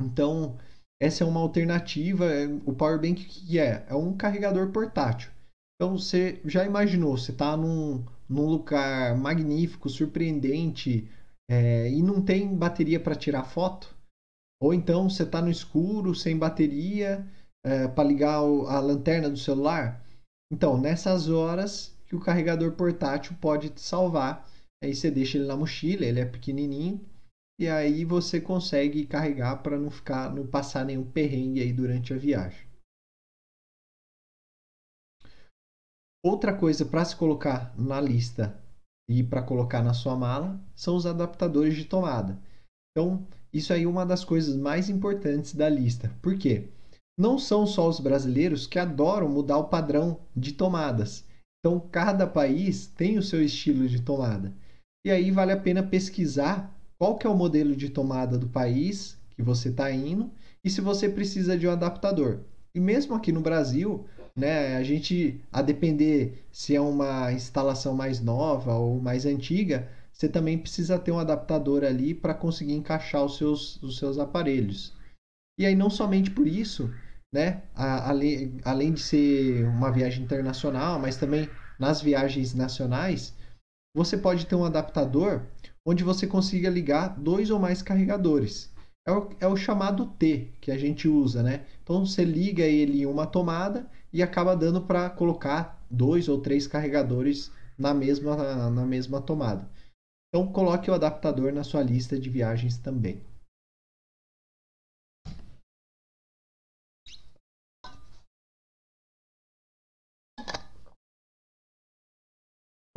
Então, 0.01 0.59
essa 1.01 1.23
é 1.23 1.27
uma 1.27 1.40
alternativa. 1.40 2.27
O 2.66 2.73
power 2.73 3.01
bank 3.01 3.25
que 3.25 3.59
é? 3.59 3.87
É 3.88 3.94
um 3.94 4.16
carregador 4.16 4.71
portátil. 4.73 5.31
Então, 5.77 5.97
você 5.97 6.40
já 6.44 6.64
imaginou, 6.64 7.16
você 7.16 7.31
está 7.31 7.57
num, 7.57 8.05
num 8.29 8.47
lugar 8.47 9.16
magnífico, 9.16 9.88
surpreendente, 9.88 11.09
é, 11.50 11.90
e 11.90 12.02
não 12.02 12.22
tem 12.22 12.54
bateria 12.54 13.00
para 13.00 13.16
tirar 13.16 13.44
foto? 13.44 13.96
Ou 14.61 14.74
então 14.74 15.08
você 15.08 15.22
está 15.22 15.40
no 15.40 15.50
escuro, 15.50 16.14
sem 16.14 16.37
bateria, 16.37 17.26
é, 17.64 17.88
para 17.88 18.08
ligar 18.08 18.37
a 18.37 18.80
lanterna 18.80 19.30
do 19.30 19.37
celular? 19.37 20.04
Então, 20.52 20.80
nessas 20.80 21.28
horas 21.28 21.96
que 22.08 22.16
o 22.16 22.20
carregador 22.20 22.72
portátil 22.72 23.37
pode 23.40 23.68
te 23.68 23.80
salvar. 23.80 24.48
Aí 24.82 24.94
você 24.94 25.11
deixa 25.11 25.37
ele 25.37 25.46
na 25.46 25.56
mochila, 25.56 26.04
ele 26.04 26.20
é 26.20 26.24
pequenininho, 26.24 27.04
e 27.61 27.68
aí 27.68 28.04
você 28.04 28.40
consegue 28.40 29.06
carregar 29.06 29.62
para 29.62 29.78
não 29.78 29.90
ficar, 29.90 30.32
não 30.32 30.46
passar 30.46 30.84
nenhum 30.84 31.04
perrengue 31.11 31.61
aí 31.61 31.72
durante 31.72 32.14
a 32.14 32.16
viagem. 32.16 32.66
Outra 36.24 36.56
coisa 36.56 36.84
para 36.84 37.04
se 37.04 37.16
colocar 37.16 37.76
na 37.78 38.00
lista 38.00 38.61
e 39.09 39.23
para 39.23 39.42
colocar 39.42 39.83
na 39.83 39.94
sua 39.94 40.16
mala 40.16 40.61
são 40.75 40.97
os 40.97 41.07
adaptadores 41.07 41.75
de 41.75 41.85
tomada. 41.85 42.38
Então, 42.90 43.27
isso 43.53 43.73
aí 43.73 43.85
é 43.85 43.88
uma 43.88 44.05
das 44.05 44.25
coisas 44.25 44.57
mais 44.57 44.90
importantes 44.90 45.55
da 45.55 45.68
lista. 45.68 46.12
Por 46.21 46.37
quê? 46.37 46.68
não 47.18 47.37
são 47.37 47.66
só 47.66 47.88
os 47.88 47.99
brasileiros 47.99 48.64
que 48.64 48.79
adoram 48.79 49.29
mudar 49.29 49.59
o 49.59 49.64
padrão 49.64 50.21
de 50.37 50.53
tomadas. 50.53 51.25
Então, 51.59 51.81
cada 51.90 52.29
país 52.29 52.87
tem 52.87 53.18
o 53.18 53.23
seu 53.23 53.42
estilo 53.42 53.88
de 53.88 54.01
tomada. 54.01 54.55
E 55.05 55.11
aí 55.11 55.33
vale 55.33 55.51
a 55.51 55.57
pena 55.57 55.83
pesquisar 55.83 56.73
qual 56.97 57.18
que 57.18 57.27
é 57.27 57.31
o 57.31 57.37
modelo 57.37 57.75
de 57.75 57.90
tomada 57.90 58.38
do 58.38 58.49
país 58.49 59.18
que 59.31 59.42
você 59.42 59.68
está 59.68 59.90
indo 59.90 60.31
e 60.62 60.71
se 60.71 60.81
você 60.81 61.09
precisa 61.09 61.59
de 61.59 61.66
um 61.66 61.73
adaptador. 61.73 62.38
E 62.73 62.79
mesmo 62.79 63.14
aqui 63.16 63.33
no 63.33 63.40
Brasil, 63.40 64.07
né, 64.38 64.77
a 64.77 64.83
gente, 64.83 65.40
a 65.53 65.61
depender 65.61 66.44
se 66.53 66.74
é 66.74 66.81
uma 66.81 67.33
instalação 67.33 67.94
mais 67.94 68.20
nova 68.20 68.74
ou 68.74 69.01
mais 69.01 69.27
antiga, 69.27 69.88
você 70.12 70.29
também 70.29 70.57
precisa 70.57 70.98
ter 70.98 71.11
um 71.11 71.18
adaptador 71.18 71.85
ali 71.85 72.14
para 72.14 72.35
conseguir 72.35 72.74
encaixar 72.74 73.24
os 73.24 73.37
seus, 73.37 73.83
os 73.83 73.98
seus 73.98 74.18
aparelhos. 74.18 74.94
E 75.59 75.66
aí, 75.66 75.74
não 75.74 75.90
somente 75.90 76.31
por 76.31 76.46
isso, 76.46 76.92
né? 77.33 77.62
além, 77.74 78.59
além 78.64 78.92
de 78.92 79.01
ser 79.01 79.64
uma 79.66 79.90
viagem 79.90 80.24
internacional, 80.24 80.98
mas 81.01 81.16
também 81.16 81.48
nas 81.79 82.01
viagens 82.01 82.55
nacionais, 82.55 83.35
você 83.94 84.16
pode 84.16 84.46
ter 84.46 84.55
um 84.55 84.64
adaptador 84.64 85.42
onde 85.85 86.05
você 86.05 86.27
consiga 86.27 86.70
ligar 86.70 87.18
dois 87.18 87.51
ou 87.51 87.59
mais 87.59 87.83
carregadores. 87.83 88.72
É 89.07 89.12
o, 89.12 89.31
é 89.40 89.46
o 89.46 89.57
chamado 89.57 90.07
T 90.18 90.53
que 90.61 90.70
a 90.70 90.79
gente 90.79 91.09
usa, 91.09 91.42
né? 91.42 91.64
Então 91.83 92.05
você 92.05 92.24
liga 92.24 92.62
ele 92.62 93.03
em 93.03 93.07
uma 93.07 93.27
tomada 93.27 93.88
e 94.12 94.23
acaba 94.23 94.57
dando 94.57 94.81
para 94.83 95.11
colocar 95.11 95.85
dois 95.90 96.29
ou 96.29 96.40
três 96.40 96.66
carregadores 96.66 97.53
na 97.77 97.94
mesma, 97.94 98.71
na, 98.71 98.87
mesma 98.87 99.21
tomada. 99.21 99.68
Então 100.29 100.53
coloque 100.53 100.90
o 100.90 100.94
adaptador 100.94 101.53
na 101.53 101.64
sua 101.64 101.83
lista 101.83 102.18
de 102.18 102.29
viagens 102.29 102.79
também. 102.79 103.23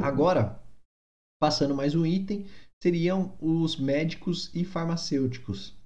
Agora, 0.02 0.60
passando 1.40 1.76
mais 1.76 1.94
um 1.94 2.06
item, 2.06 2.48
seriam 2.82 3.38
os 3.40 3.78
médicos 3.78 4.50
e 4.54 4.66
farmacêuticos. 4.66 5.78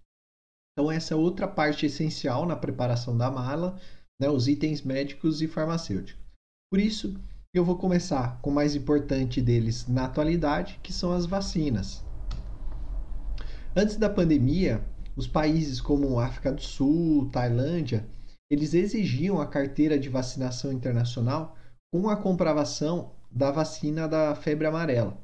Então, 0.72 0.92
essa 0.92 1.14
é 1.14 1.18
outra 1.18 1.48
parte 1.48 1.86
essencial 1.86 2.46
na 2.46 2.56
preparação 2.56 3.18
da 3.18 3.30
mala, 3.30 3.80
né, 4.20 4.30
os 4.30 4.48
itens 4.48 4.82
médicos 4.82 5.42
e 5.42 5.48
farmacêuticos. 5.48 6.24
Por 6.72 6.80
isso, 6.80 7.20
eu 7.54 7.64
vou 7.64 7.78
começar 7.78 8.40
com 8.42 8.50
o 8.50 8.54
mais 8.54 8.76
importante 8.76 9.42
deles 9.42 9.88
na 9.88 10.06
atualidade, 10.06 10.80
que 10.84 10.92
são 10.92 11.12
as 11.12 11.26
vacinas. 11.26 12.04
Antes 13.76 13.98
da 13.98 14.10
pandemia, 14.10 14.84
os 15.16 15.28
países 15.28 15.80
como 15.80 16.20
África 16.20 16.52
do 16.52 16.62
Sul, 16.62 17.30
Tailândia, 17.30 18.06
eles 18.50 18.74
exigiam 18.74 19.40
a 19.40 19.48
carteira 19.48 19.98
de 19.98 20.10
vacinação 20.10 20.72
internacional 20.72 21.58
com 21.92 22.10
a 22.10 22.18
comprovação 22.18 23.12
da 23.32 23.52
vacina 23.52 24.08
da 24.08 24.36
febre 24.36 24.68
amarela. 24.68 25.18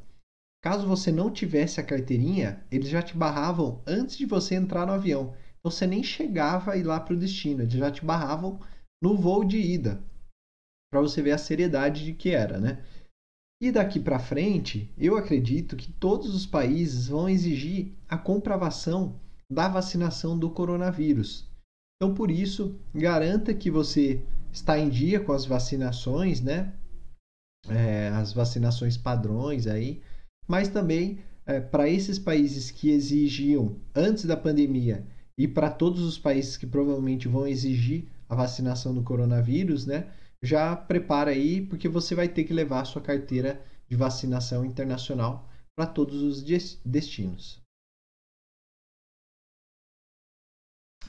Caso 0.62 0.88
você 0.88 1.12
não 1.12 1.32
tivesse 1.32 1.80
a 1.80 1.84
carteirinha, 1.84 2.63
eles 2.71 2.89
já 2.89 3.01
te 3.01 3.17
barravam 3.17 3.82
antes 3.86 4.17
de 4.17 4.25
você 4.25 4.56
entrar 4.56 4.86
no 4.86 4.93
avião. 4.93 5.34
Então 5.60 5.71
você 5.71 5.88
nem 5.88 6.04
chegava 6.04 6.71
a 6.71 6.77
ir 6.77 6.84
lá 6.84 6.99
para 6.99 7.13
o 7.13 7.19
destino, 7.19 7.63
eles 7.63 7.73
já 7.73 7.91
te 7.91 8.06
barravam 8.06 8.60
no 9.02 9.18
voo 9.18 9.44
de 9.44 9.58
ida. 9.58 10.02
Para 10.92 11.02
você 11.02 11.22
ver 11.22 11.32
a 11.32 11.38
seriedade 11.38 12.04
de 12.06 12.14
que 12.14 12.30
era, 12.30 12.60
né? 12.60 12.84
E 13.62 13.72
daqui 13.72 14.00
para 14.00 14.20
frente, 14.20 14.92
eu 14.98 15.16
acredito 15.16 15.76
que 15.76 15.92
todos 15.94 16.34
os 16.34 16.46
países 16.46 17.08
vão 17.08 17.30
exigir 17.30 17.94
a 18.10 18.18
comprovação 18.18 19.20
da 19.52 19.68
vacinação 19.68 20.38
do 20.38 20.50
coronavírus. 20.50 21.48
Então, 21.96 22.14
por 22.14 22.32
isso, 22.32 22.80
garanta 22.94 23.54
que 23.54 23.70
você 23.70 24.26
está 24.52 24.78
em 24.78 24.90
dia 24.90 25.20
com 25.20 25.32
as 25.32 25.46
vacinações, 25.46 26.42
né? 26.42 26.74
é, 27.70 28.10
as 28.10 28.34
vacinações 28.34 28.98
padrões 28.98 29.68
aí, 29.68 30.02
mas 30.48 30.68
também 30.68 31.20
é, 31.46 31.60
para 31.60 31.90
esses 31.90 32.18
países 32.18 32.72
que 32.72 32.90
exigiam 32.90 33.76
antes 33.96 34.26
da 34.26 34.38
pandemia 34.38 35.06
e 35.38 35.48
para 35.48 35.70
todos 35.70 36.02
os 36.02 36.18
países 36.18 36.58
que 36.58 36.68
provavelmente 36.68 37.28
vão 37.28 37.48
exigir 37.48 38.08
a 38.32 38.36
vacinação 38.36 38.94
do 38.94 39.04
coronavírus, 39.04 39.86
né? 39.86 40.10
Já 40.41 40.74
prepara 40.74 41.32
aí, 41.32 41.60
porque 41.65 41.89
você 41.89 42.15
vai 42.15 42.30
ter 42.30 42.46
que 42.46 42.54
levar 42.54 42.80
a 42.80 42.86
sua 42.86 43.02
carteira 43.02 43.62
de 43.89 43.96
vacinação 43.98 44.63
internacional 44.63 45.50
para 45.76 45.86
todos 45.86 46.22
os 46.22 46.41
destinos. 46.86 47.62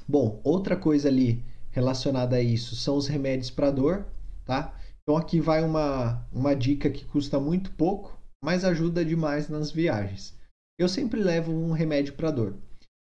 Bom, 0.07 0.41
outra 0.43 0.77
coisa 0.77 1.09
ali 1.09 1.45
relacionada 1.71 2.35
a 2.35 2.43
isso 2.43 2.75
são 2.75 2.97
os 2.97 3.07
remédios 3.07 3.51
para 3.51 3.71
dor, 3.71 4.05
tá? 4.45 4.77
Então 5.03 5.17
aqui 5.17 5.41
vai 5.41 5.63
uma, 5.63 6.27
uma 6.33 6.57
dica 6.57 6.91
que 6.91 7.05
custa 7.05 7.39
muito 7.39 7.71
pouco, 7.75 8.19
mas 8.45 8.65
ajuda 8.65 9.05
demais 9.05 9.49
nas 9.49 9.71
viagens. 9.71 10.37
Eu 10.77 10.89
sempre 10.89 11.23
levo 11.23 11.53
um 11.53 11.71
remédio 11.71 12.15
para 12.15 12.33
dor. 12.33 12.57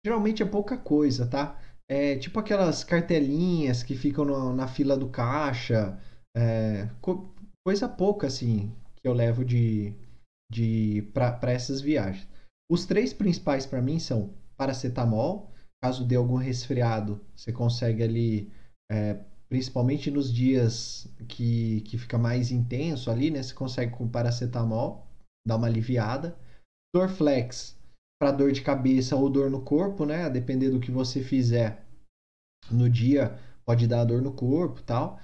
Geralmente 0.05 0.41
é 0.41 0.45
pouca 0.45 0.77
coisa, 0.77 1.27
tá? 1.27 1.59
É 1.89 2.17
tipo 2.17 2.39
aquelas 2.39 2.83
cartelinhas 2.83 3.83
que 3.83 3.95
ficam 3.95 4.25
no, 4.25 4.53
na 4.53 4.67
fila 4.67 4.97
do 4.97 5.09
caixa, 5.09 5.99
é, 6.35 6.89
co 6.99 7.33
coisa 7.65 7.87
pouca 7.87 8.27
assim 8.27 8.71
que 8.95 9.07
eu 9.07 9.13
levo 9.13 9.43
de, 9.45 9.93
de 10.51 11.03
para 11.13 11.51
essas 11.51 11.81
viagens. 11.81 12.27
Os 12.69 12.85
três 12.85 13.13
principais 13.13 13.65
para 13.65 13.81
mim 13.81 13.99
são 13.99 14.33
paracetamol, 14.57 15.51
caso 15.83 16.05
dê 16.05 16.15
algum 16.15 16.37
resfriado, 16.37 17.21
você 17.35 17.51
consegue 17.51 18.01
ali, 18.01 18.51
é, 18.91 19.19
principalmente 19.47 20.09
nos 20.09 20.33
dias 20.33 21.07
que, 21.27 21.81
que 21.81 21.97
fica 21.97 22.17
mais 22.17 22.51
intenso 22.51 23.11
ali, 23.11 23.29
né? 23.29 23.43
Você 23.43 23.53
consegue 23.53 23.91
com 23.91 24.07
paracetamol, 24.07 25.05
dar 25.47 25.57
uma 25.57 25.67
aliviada. 25.67 26.35
Dorflex, 26.95 27.77
para 28.19 28.31
dor 28.31 28.51
de 28.51 28.61
cabeça 28.61 29.15
ou 29.15 29.29
dor 29.29 29.49
no 29.49 29.61
corpo, 29.61 30.05
né? 30.05 30.25
A 30.25 30.29
depender 30.29 30.69
do 30.69 30.79
que 30.79 30.91
você 30.91 31.21
fizer 31.21 31.85
no 32.71 32.89
dia, 32.89 33.37
pode 33.65 33.87
dar 33.87 34.05
dor 34.05 34.21
no 34.21 34.33
corpo 34.33 34.81
tal. 34.81 35.19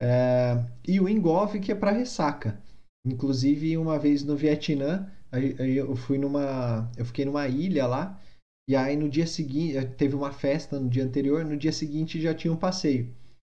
É, 0.00 0.64
e 0.86 1.00
o 1.00 1.08
Engolf, 1.08 1.54
que 1.60 1.72
é 1.72 1.74
para 1.74 1.90
ressaca. 1.90 2.60
Inclusive, 3.04 3.76
uma 3.76 3.98
vez 3.98 4.22
no 4.22 4.36
Vietnã, 4.36 5.10
eu 5.58 5.94
fui 5.96 6.18
numa. 6.18 6.90
Eu 6.96 7.04
fiquei 7.04 7.24
numa 7.24 7.46
ilha 7.48 7.86
lá 7.86 8.20
e 8.68 8.74
aí 8.74 8.96
no 8.96 9.08
dia 9.08 9.26
seguinte, 9.26 9.76
eh, 9.76 9.84
teve 9.84 10.16
uma 10.16 10.32
festa 10.32 10.80
no 10.80 10.88
dia 10.88 11.04
anterior, 11.04 11.44
no 11.44 11.56
dia 11.56 11.72
seguinte 11.72 12.20
já 12.20 12.34
tinha 12.34 12.52
um 12.52 12.56
passeio. 12.56 13.14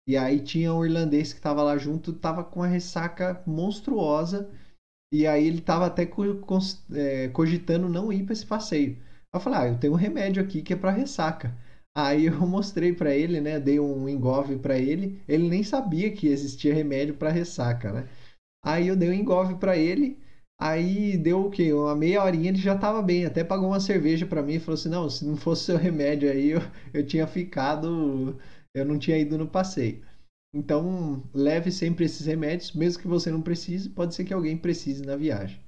E 0.08 0.16
aí 0.16 0.40
tinha 0.40 0.74
um 0.74 0.86
irlandês 0.86 1.34
que 1.34 1.40
estava 1.40 1.64
lá 1.64 1.78
junto, 1.78 2.12
estava 2.12 2.44
com 2.44 2.60
uma 2.60 2.68
ressaca 2.68 3.42
monstruosa. 3.46 4.50
E 5.12 5.26
aí 5.28 5.46
ele 5.48 5.60
estava 5.60 5.86
até 5.88 6.08
é, 6.94 7.28
cogitando 7.30 7.90
não 7.90 8.12
ir 8.14 8.24
para 8.24 8.34
esse 8.34 8.46
passeio. 8.46 8.98
Eu 9.34 9.40
falei, 9.40 9.60
ah, 9.60 9.68
eu 9.68 9.80
tenho 9.80 9.94
um 9.94 9.96
remédio 9.96 10.42
aqui 10.44 10.62
que 10.62 10.74
é 10.74 10.76
para 10.76 10.92
ressaca. 10.92 11.56
Aí 11.96 12.26
eu 12.26 12.40
mostrei 12.48 12.94
para 12.94 13.14
ele, 13.16 13.42
né? 13.42 13.60
Dei 13.60 13.80
um 13.80 14.08
engove 14.08 14.58
para 14.58 14.78
ele. 14.78 15.22
Ele 15.28 15.48
nem 15.50 15.64
sabia 15.64 16.12
que 16.12 16.28
existia 16.28 16.74
remédio 16.74 17.16
para 17.16 17.32
ressaca, 17.32 17.92
né? 17.92 18.10
Aí 18.64 18.88
eu 18.88 18.96
dei 18.96 19.10
um 19.10 19.14
engove 19.14 19.56
para 19.56 19.78
ele. 19.78 20.18
Aí 20.60 21.18
deu 21.18 21.46
o 21.46 21.50
quê? 21.52 21.74
Uma 21.74 21.96
meia 21.96 22.24
horinha 22.24 22.50
ele 22.50 22.58
já 22.60 22.78
tava 22.78 23.02
bem. 23.02 23.26
Até 23.26 23.44
pagou 23.44 23.70
uma 23.70 23.80
cerveja 23.80 24.26
para 24.26 24.44
mim 24.44 24.56
e 24.56 24.60
falou 24.60 24.76
assim: 24.76 24.90
não, 24.90 25.10
se 25.10 25.26
não 25.26 25.38
fosse 25.38 25.66
seu 25.66 25.78
remédio 25.78 26.30
aí, 26.32 26.52
eu, 26.52 26.62
eu 26.94 27.06
tinha 27.06 27.28
ficado. 27.28 28.38
Eu 28.74 28.86
não 28.86 29.00
tinha 29.00 29.18
ido 29.18 29.38
no 29.38 29.48
passeio. 29.48 30.02
Então, 30.54 31.24
leve 31.34 31.72
sempre 31.72 32.06
esses 32.06 32.26
remédios, 32.26 32.74
mesmo 32.74 33.02
que 33.02 33.08
você 33.08 33.30
não 33.30 33.42
precise, 33.42 33.90
pode 33.90 34.16
ser 34.16 34.26
que 34.26 34.34
alguém 34.34 34.58
precise 34.58 35.06
na 35.06 35.16
viagem. 35.16 35.60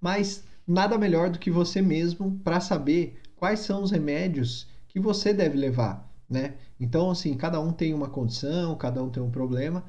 Mas 0.00 0.44
nada 0.66 0.98
melhor 0.98 1.30
do 1.30 1.38
que 1.38 1.50
você 1.50 1.80
mesmo 1.80 2.38
para 2.40 2.60
saber 2.60 3.20
quais 3.36 3.60
são 3.60 3.82
os 3.82 3.90
remédios 3.90 4.68
que 4.88 5.00
você 5.00 5.32
deve 5.32 5.56
levar, 5.56 6.12
né? 6.28 6.56
Então, 6.78 7.10
assim, 7.10 7.34
cada 7.36 7.60
um 7.60 7.72
tem 7.72 7.94
uma 7.94 8.10
condição, 8.10 8.76
cada 8.76 9.02
um 9.02 9.10
tem 9.10 9.22
um 9.22 9.30
problema. 9.30 9.84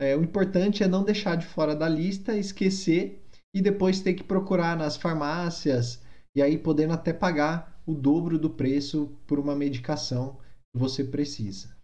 É, 0.00 0.14
o 0.14 0.22
importante 0.22 0.82
é 0.82 0.88
não 0.88 1.04
deixar 1.04 1.36
de 1.36 1.46
fora 1.46 1.74
da 1.74 1.88
lista, 1.88 2.36
esquecer 2.36 3.24
e 3.54 3.62
depois 3.62 4.00
ter 4.00 4.14
que 4.14 4.24
procurar 4.24 4.76
nas 4.76 4.96
farmácias 4.96 6.02
e 6.34 6.42
aí 6.42 6.58
podendo 6.58 6.92
até 6.92 7.14
pagar 7.14 7.80
o 7.86 7.94
dobro 7.94 8.38
do 8.38 8.50
preço 8.50 9.16
por 9.26 9.38
uma 9.38 9.54
medicação 9.54 10.38
que 10.72 10.78
você 10.78 11.02
precisa. 11.02 11.75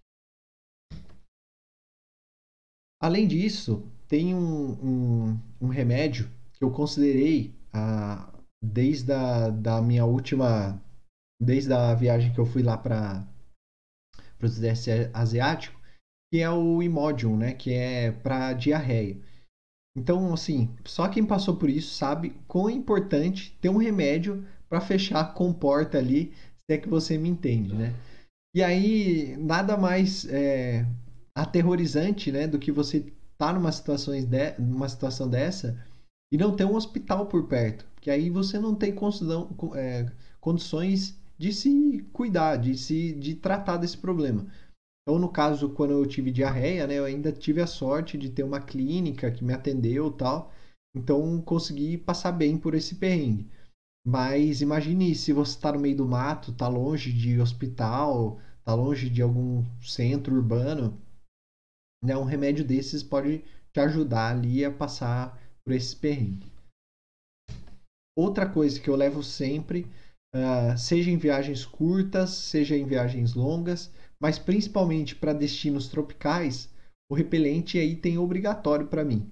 Além 3.02 3.26
disso, 3.26 3.82
tem 4.06 4.32
um, 4.32 4.72
um, 4.80 5.40
um 5.60 5.68
remédio 5.68 6.30
que 6.52 6.62
eu 6.62 6.70
considerei 6.70 7.52
ah, 7.72 8.32
desde 8.62 9.12
a 9.12 9.50
da 9.50 9.82
minha 9.82 10.04
última, 10.04 10.80
desde 11.42 11.72
a 11.72 11.92
viagem 11.94 12.32
que 12.32 12.38
eu 12.38 12.46
fui 12.46 12.62
lá 12.62 12.78
para 12.78 13.26
o 14.40 14.48
Sudeste 14.48 14.90
Asiático, 15.12 15.80
que 16.32 16.40
é 16.40 16.48
o 16.48 16.80
Imodium, 16.80 17.36
né? 17.36 17.54
Que 17.54 17.74
é 17.74 18.12
para 18.12 18.52
diarreia. 18.52 19.20
Então, 19.96 20.32
assim, 20.32 20.72
só 20.84 21.08
quem 21.08 21.26
passou 21.26 21.56
por 21.56 21.68
isso 21.68 21.94
sabe 21.96 22.30
quão 22.46 22.70
é 22.70 22.72
importante 22.72 23.58
ter 23.60 23.68
um 23.68 23.78
remédio 23.78 24.46
para 24.68 24.80
fechar 24.80 25.20
a 25.20 25.24
comporta 25.24 25.98
ali, 25.98 26.32
se 26.56 26.76
é 26.76 26.78
que 26.78 26.88
você 26.88 27.18
me 27.18 27.28
entende, 27.28 27.74
né? 27.74 27.92
E 28.54 28.62
aí, 28.62 29.36
nada 29.38 29.76
mais 29.76 30.24
é, 30.26 30.86
aterrorizante, 31.34 32.30
né, 32.30 32.46
do 32.46 32.58
que 32.58 32.70
você 32.70 33.12
tá 33.38 33.52
numa 33.52 33.72
situação, 33.72 34.14
de, 34.14 34.58
numa 34.58 34.88
situação 34.88 35.28
dessa 35.28 35.84
e 36.32 36.36
não 36.36 36.54
ter 36.54 36.64
um 36.64 36.74
hospital 36.74 37.26
por 37.26 37.46
perto, 37.46 37.86
porque 37.94 38.10
aí 38.10 38.30
você 38.30 38.58
não 38.58 38.74
tem 38.74 38.94
é, 39.74 40.10
condições 40.40 41.18
de 41.38 41.52
se 41.52 42.06
cuidar, 42.12 42.56
de 42.56 42.76
se 42.76 43.12
de 43.12 43.34
tratar 43.34 43.76
desse 43.76 43.98
problema. 43.98 44.46
Então, 45.02 45.18
no 45.18 45.28
caso, 45.28 45.70
quando 45.70 45.90
eu 45.90 46.06
tive 46.06 46.30
diarreia, 46.30 46.86
né, 46.86 46.94
eu 46.94 47.04
ainda 47.04 47.32
tive 47.32 47.60
a 47.60 47.66
sorte 47.66 48.16
de 48.16 48.30
ter 48.30 48.44
uma 48.44 48.60
clínica 48.60 49.30
que 49.30 49.44
me 49.44 49.52
atendeu 49.52 50.10
tal. 50.12 50.52
Então, 50.94 51.40
consegui 51.42 51.98
passar 51.98 52.32
bem 52.32 52.56
por 52.56 52.74
esse 52.74 52.94
perrengue. 52.94 53.50
Mas 54.06 54.60
imagine 54.60 55.14
se 55.14 55.32
você 55.32 55.56
está 55.56 55.72
no 55.72 55.80
meio 55.80 55.96
do 55.96 56.06
mato, 56.06 56.52
está 56.52 56.68
longe 56.68 57.12
de 57.12 57.40
hospital, 57.40 58.40
está 58.58 58.74
longe 58.74 59.10
de 59.10 59.22
algum 59.22 59.64
centro 59.80 60.34
urbano, 60.34 60.96
né, 62.02 62.16
um 62.16 62.24
remédio 62.24 62.64
desses 62.64 63.02
pode 63.02 63.44
te 63.72 63.80
ajudar 63.80 64.32
ali 64.32 64.64
a 64.64 64.70
passar 64.70 65.40
por 65.64 65.72
esse 65.72 65.94
perrengue. 65.94 66.50
Outra 68.16 68.46
coisa 68.46 68.78
que 68.78 68.90
eu 68.90 68.96
levo 68.96 69.22
sempre, 69.22 69.86
uh, 70.34 70.76
seja 70.76 71.10
em 71.10 71.16
viagens 71.16 71.64
curtas, 71.64 72.30
seja 72.30 72.76
em 72.76 72.84
viagens 72.84 73.34
longas, 73.34 73.90
mas 74.20 74.38
principalmente 74.38 75.14
para 75.16 75.32
destinos 75.32 75.88
tropicais, 75.88 76.68
o 77.10 77.14
repelente 77.14 77.78
é 77.78 77.84
item 77.84 78.18
obrigatório 78.18 78.86
para 78.86 79.04
mim. 79.04 79.30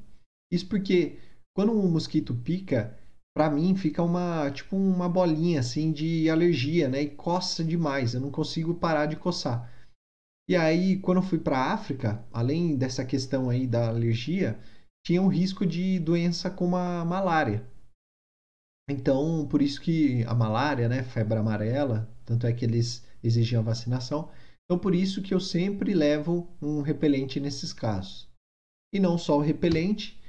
Isso 0.51 0.67
porque 0.67 1.19
quando 1.55 1.73
um 1.73 1.91
mosquito 1.91 2.35
pica, 2.35 2.99
para 3.35 3.51
mim 3.51 3.77
fica 3.77 4.03
uma 4.03 4.51
tipo 4.51 4.77
uma 4.77 5.09
bolinha 5.09 5.61
assim 5.61 5.93
de 5.93 6.29
alergia, 6.29 6.89
né? 6.89 7.03
E 7.03 7.11
coça 7.11 7.63
demais, 7.63 8.15
eu 8.15 8.21
não 8.21 8.31
consigo 8.31 8.75
parar 8.75 9.07
de 9.07 9.17
coçar. 9.17 9.71
E 10.51 10.57
aí, 10.57 10.99
quando 10.99 11.19
eu 11.19 11.23
fui 11.23 11.39
para 11.39 11.57
a 11.57 11.73
África, 11.73 12.27
além 12.33 12.77
dessa 12.77 13.05
questão 13.05 13.49
aí 13.49 13.69
da 13.69 13.87
alergia, 13.87 14.59
tinha 15.07 15.23
um 15.23 15.29
risco 15.29 15.65
de 15.65 16.01
doença 16.01 16.51
como 16.51 16.75
a 16.75 17.05
malária. 17.05 17.65
Então, 18.91 19.47
por 19.47 19.63
isso 19.63 19.81
que 19.81 20.25
a 20.25 20.35
malária, 20.35 20.89
né, 20.89 21.05
febre 21.05 21.39
amarela, 21.39 22.13
tanto 22.27 22.49
é 22.49 22.53
que 22.53 22.65
eles 22.65 23.07
exigiam 23.23 23.63
vacinação, 23.63 24.29
então, 24.65 24.77
por 24.77 24.93
isso 24.93 25.23
que 25.23 25.33
eu 25.33 25.39
sempre 25.39 25.95
levo 25.95 26.51
um 26.61 26.81
repelente 26.83 27.39
nesses 27.39 27.73
casos. 27.73 28.29
E 28.93 28.99
não 28.99 29.17
só 29.17 29.39
o 29.39 29.43
repelente, 29.43 30.21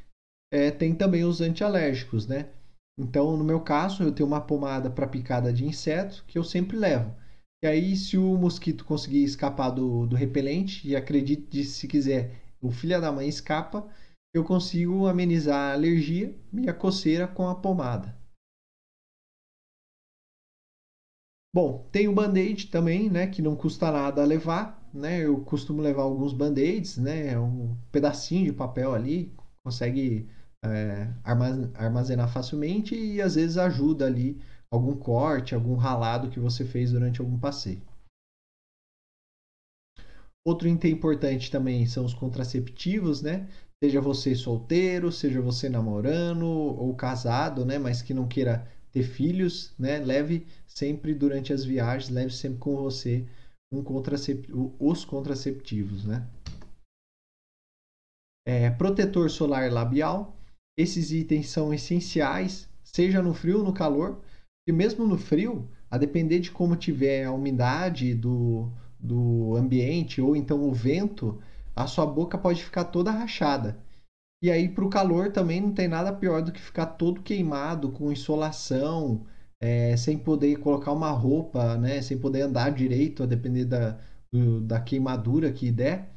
é, 0.54 0.70
tem 0.70 0.94
também 0.94 1.24
os 1.24 1.42
antialérgicos, 1.42 2.28
né? 2.28 2.48
Então, 2.96 3.36
no 3.36 3.44
meu 3.44 3.62
caso, 3.62 4.04
eu 4.04 4.12
tenho 4.12 4.28
uma 4.28 4.42
pomada 4.42 4.88
para 4.88 5.08
picada 5.08 5.52
de 5.52 5.66
inseto 5.66 6.24
que 6.28 6.38
eu 6.38 6.44
sempre 6.44 6.78
levo. 6.78 7.20
E 7.64 7.68
aí, 7.68 7.96
se 7.96 8.18
o 8.20 8.38
mosquito 8.38 8.86
conseguir 8.86 9.24
escapar 9.24 9.72
do, 9.72 10.06
do 10.06 10.16
repelente, 10.16 10.88
e 10.88 10.96
acredite 10.96 11.64
se 11.64 11.88
quiser, 11.88 12.40
o 12.62 12.70
filho 12.72 13.00
da 13.02 13.12
mãe 13.12 13.28
escapa, 13.28 13.88
eu 14.34 14.44
consigo 14.44 15.08
amenizar 15.08 15.72
a 15.72 15.74
alergia 15.74 16.36
e 16.54 16.70
a 16.70 16.74
coceira 16.74 17.28
com 17.28 17.48
a 17.48 17.56
pomada. 17.56 18.16
Bom, 21.54 21.86
tem 21.92 22.08
o 22.08 22.14
band-aid 22.14 22.68
também, 22.68 23.10
né, 23.10 23.28
que 23.28 23.42
não 23.42 23.56
custa 23.56 23.92
nada 23.92 24.24
levar, 24.24 24.82
né? 24.94 25.20
Eu 25.26 25.44
costumo 25.44 25.82
levar 25.82 26.04
alguns 26.04 26.32
band-aids, 26.34 26.98
né? 26.98 27.28
É 27.34 27.40
um 27.40 27.76
pedacinho 27.92 28.46
de 28.46 28.54
papel 28.54 28.94
ali, 28.94 29.34
consegue 29.64 30.30
é, 30.64 31.10
armazenar 31.76 32.32
facilmente 32.32 32.96
e 32.96 33.22
às 33.22 33.36
vezes 33.36 33.58
ajuda 33.58 34.06
ali 34.06 34.40
algum 34.72 34.96
corte, 34.96 35.54
algum 35.54 35.76
ralado 35.76 36.30
que 36.30 36.40
você 36.40 36.66
fez 36.66 36.92
durante 36.92 37.20
algum 37.20 37.38
passeio. 37.38 37.82
Outro 40.46 40.68
item 40.68 40.94
importante 40.94 41.52
também 41.52 41.86
são 41.86 42.04
os 42.04 42.14
contraceptivos, 42.14 43.22
né? 43.22 43.48
Seja 43.84 44.02
você 44.02 44.34
solteiro, 44.36 45.12
seja 45.12 45.42
você 45.42 45.70
namorando 45.70 46.46
ou 46.46 46.96
casado, 46.96 47.66
né? 47.66 47.78
Mas 47.78 48.02
que 48.02 48.14
não 48.14 48.28
queira 48.28 48.68
ter 48.92 49.04
filhos, 49.04 49.74
né? 49.78 50.00
Leve 50.00 50.48
sempre 50.68 51.14
durante 51.14 51.54
as 51.54 51.64
viagens, 51.64 52.10
leve 52.10 52.34
sempre 52.34 52.60
com 52.60 52.76
você 52.76 53.28
um 53.72 53.84
contracep... 53.84 54.50
os 54.80 55.06
contraceptivos, 55.06 56.06
né? 56.06 56.28
É, 58.46 58.70
protetor 58.72 59.30
solar 59.30 59.72
labial. 59.72 60.36
Esses 60.78 61.12
itens 61.12 61.50
são 61.50 61.74
essenciais, 61.74 62.68
seja 62.84 63.22
no 63.22 63.34
frio 63.34 63.60
ou 63.60 63.64
no 63.64 63.74
calor. 63.74 64.22
E 64.68 64.72
mesmo 64.72 65.08
no 65.08 65.18
frio, 65.18 65.70
a 65.90 65.98
depender 65.98 66.40
de 66.40 66.52
como 66.52 66.76
tiver 66.76 67.26
a 67.26 67.32
umidade 67.32 68.14
do, 68.14 68.72
do 69.00 69.56
ambiente 69.56 70.22
ou 70.22 70.36
então 70.36 70.64
o 70.64 70.74
vento, 70.74 71.42
a 71.76 71.88
sua 71.88 72.06
boca 72.06 72.38
pode 72.38 72.64
ficar 72.64 72.86
toda 72.86 73.12
rachada. 73.12 73.78
E 74.44 74.50
aí, 74.50 74.68
para 74.70 74.84
o 74.84 74.90
calor 74.90 75.32
também 75.32 75.62
não 75.62 75.72
tem 75.72 75.88
nada 75.88 76.12
pior 76.14 76.42
do 76.42 76.52
que 76.52 76.60
ficar 76.60 76.88
todo 76.88 77.22
queimado, 77.22 77.92
com 77.92 78.12
insolação, 78.12 79.26
é, 79.62 79.96
sem 79.96 80.18
poder 80.18 80.58
colocar 80.58 80.92
uma 80.92 81.12
roupa, 81.12 81.78
né? 81.78 82.02
Sem 82.02 82.18
poder 82.18 82.42
andar 82.42 82.72
direito, 82.72 83.22
a 83.22 83.28
depender 83.28 83.66
da, 83.66 84.00
do, 84.32 84.62
da 84.62 84.80
queimadura 84.82 85.52
que 85.52 85.72
der. 85.72 86.10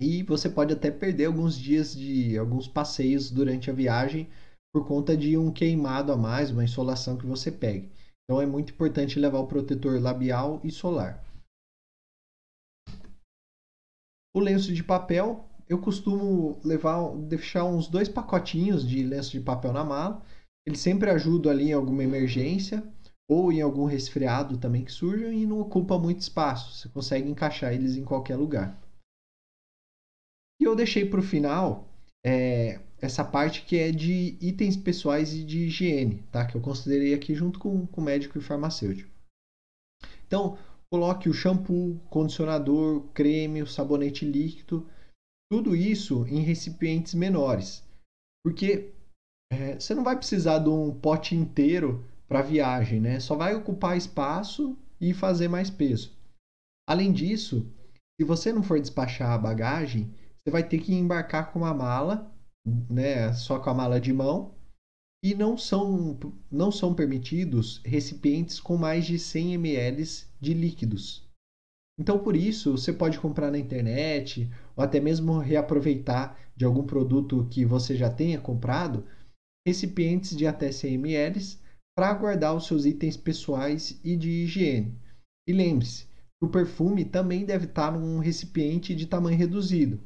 E 0.00 0.22
você 0.22 0.48
pode 0.48 0.72
até 0.72 0.90
perder 0.90 1.26
alguns 1.26 1.56
dias 1.58 1.94
de 1.96 2.38
alguns 2.38 2.68
passeios 2.68 3.30
durante 3.30 3.70
a 3.70 3.72
viagem 3.72 4.28
por 4.74 4.84
conta 4.84 5.16
de 5.16 5.38
um 5.38 5.52
queimado 5.52 6.10
a 6.10 6.16
mais, 6.16 6.50
uma 6.50 6.64
insolação 6.64 7.16
que 7.16 7.24
você 7.24 7.52
pegue. 7.52 7.92
Então 8.24 8.42
é 8.42 8.46
muito 8.46 8.72
importante 8.72 9.20
levar 9.20 9.38
o 9.38 9.46
protetor 9.46 10.02
labial 10.02 10.60
e 10.64 10.70
solar. 10.72 11.24
O 14.34 14.40
lenço 14.40 14.74
de 14.74 14.82
papel, 14.82 15.48
eu 15.68 15.80
costumo 15.80 16.58
levar, 16.64 17.14
deixar 17.18 17.64
uns 17.64 17.86
dois 17.86 18.08
pacotinhos 18.08 18.84
de 18.84 19.04
lenço 19.04 19.30
de 19.30 19.40
papel 19.40 19.72
na 19.72 19.84
mala. 19.84 20.20
Ele 20.66 20.76
sempre 20.76 21.08
ajuda 21.08 21.52
ali 21.52 21.68
em 21.68 21.72
alguma 21.72 22.02
emergência 22.02 22.82
ou 23.30 23.52
em 23.52 23.60
algum 23.60 23.84
resfriado 23.84 24.58
também 24.58 24.84
que 24.84 24.90
surja 24.90 25.32
e 25.32 25.46
não 25.46 25.60
ocupa 25.60 25.96
muito 25.96 26.18
espaço. 26.18 26.74
Você 26.74 26.88
consegue 26.88 27.30
encaixar 27.30 27.72
eles 27.72 27.94
em 27.94 28.04
qualquer 28.04 28.34
lugar. 28.34 28.76
E 30.60 30.64
eu 30.64 30.74
deixei 30.74 31.08
para 31.08 31.20
o 31.20 31.22
final 31.22 31.88
é, 32.26 32.80
essa 33.04 33.22
parte 33.22 33.62
que 33.66 33.76
é 33.76 33.90
de 33.90 34.38
itens 34.40 34.76
pessoais 34.76 35.34
e 35.34 35.44
de 35.44 35.66
higiene, 35.66 36.22
tá? 36.32 36.46
Que 36.46 36.56
eu 36.56 36.60
considerei 36.60 37.12
aqui 37.12 37.34
junto 37.34 37.58
com, 37.58 37.86
com 37.86 38.00
médico 38.00 38.38
e 38.38 38.40
farmacêutico. 38.40 39.10
Então, 40.26 40.56
coloque 40.90 41.28
o 41.28 41.34
shampoo, 41.34 42.00
condicionador, 42.08 43.02
creme, 43.12 43.62
o 43.62 43.66
sabonete 43.66 44.24
líquido, 44.24 44.88
tudo 45.52 45.76
isso 45.76 46.26
em 46.28 46.40
recipientes 46.40 47.12
menores. 47.12 47.84
Porque 48.42 48.90
é, 49.52 49.78
você 49.78 49.94
não 49.94 50.02
vai 50.02 50.16
precisar 50.16 50.60
de 50.60 50.70
um 50.70 50.98
pote 50.98 51.34
inteiro 51.34 52.08
para 52.26 52.40
viagem, 52.40 53.00
né? 53.00 53.20
Só 53.20 53.36
vai 53.36 53.54
ocupar 53.54 53.98
espaço 53.98 54.78
e 54.98 55.12
fazer 55.12 55.48
mais 55.48 55.68
peso. 55.68 56.16
Além 56.88 57.12
disso, 57.12 57.70
se 58.18 58.24
você 58.24 58.50
não 58.50 58.62
for 58.62 58.80
despachar 58.80 59.32
a 59.32 59.38
bagagem, 59.38 60.10
você 60.42 60.50
vai 60.50 60.66
ter 60.66 60.78
que 60.78 60.94
embarcar 60.94 61.52
com 61.52 61.58
uma 61.58 61.74
mala, 61.74 62.33
né? 62.66 63.32
Só 63.32 63.58
com 63.58 63.70
a 63.70 63.74
mala 63.74 64.00
de 64.00 64.12
mão. 64.12 64.54
E 65.22 65.34
não 65.34 65.56
são, 65.56 66.18
não 66.50 66.70
são 66.70 66.94
permitidos 66.94 67.80
recipientes 67.84 68.60
com 68.60 68.76
mais 68.76 69.06
de 69.06 69.18
100 69.18 69.54
ml 69.54 70.04
de 70.38 70.52
líquidos. 70.52 71.26
Então, 71.98 72.18
por 72.18 72.36
isso, 72.36 72.72
você 72.72 72.92
pode 72.92 73.18
comprar 73.18 73.50
na 73.50 73.58
internet 73.58 74.50
ou 74.76 74.84
até 74.84 75.00
mesmo 75.00 75.38
reaproveitar 75.38 76.38
de 76.56 76.64
algum 76.64 76.84
produto 76.84 77.46
que 77.50 77.64
você 77.64 77.96
já 77.96 78.10
tenha 78.10 78.40
comprado 78.40 79.06
recipientes 79.66 80.36
de 80.36 80.46
até 80.46 80.70
100 80.70 80.94
ml 80.94 81.58
para 81.96 82.12
guardar 82.12 82.54
os 82.54 82.66
seus 82.66 82.84
itens 82.84 83.16
pessoais 83.16 83.98
e 84.04 84.16
de 84.16 84.28
higiene. 84.28 84.98
E 85.48 85.52
lembre-se, 85.52 86.06
o 86.42 86.48
perfume 86.48 87.04
também 87.04 87.46
deve 87.46 87.66
estar 87.66 87.92
num 87.92 88.18
recipiente 88.18 88.94
de 88.94 89.06
tamanho 89.06 89.38
reduzido. 89.38 90.00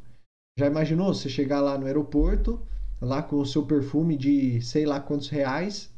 Já 0.59 0.66
imaginou 0.66 1.14
você 1.14 1.28
chegar 1.28 1.61
lá 1.61 1.78
no 1.78 1.86
aeroporto, 1.86 2.61
lá 3.00 3.22
com 3.22 3.36
o 3.36 3.46
seu 3.46 3.64
perfume 3.64 4.16
de 4.16 4.61
sei 4.61 4.84
lá 4.84 4.98
quantos 5.00 5.28
reais, 5.28 5.88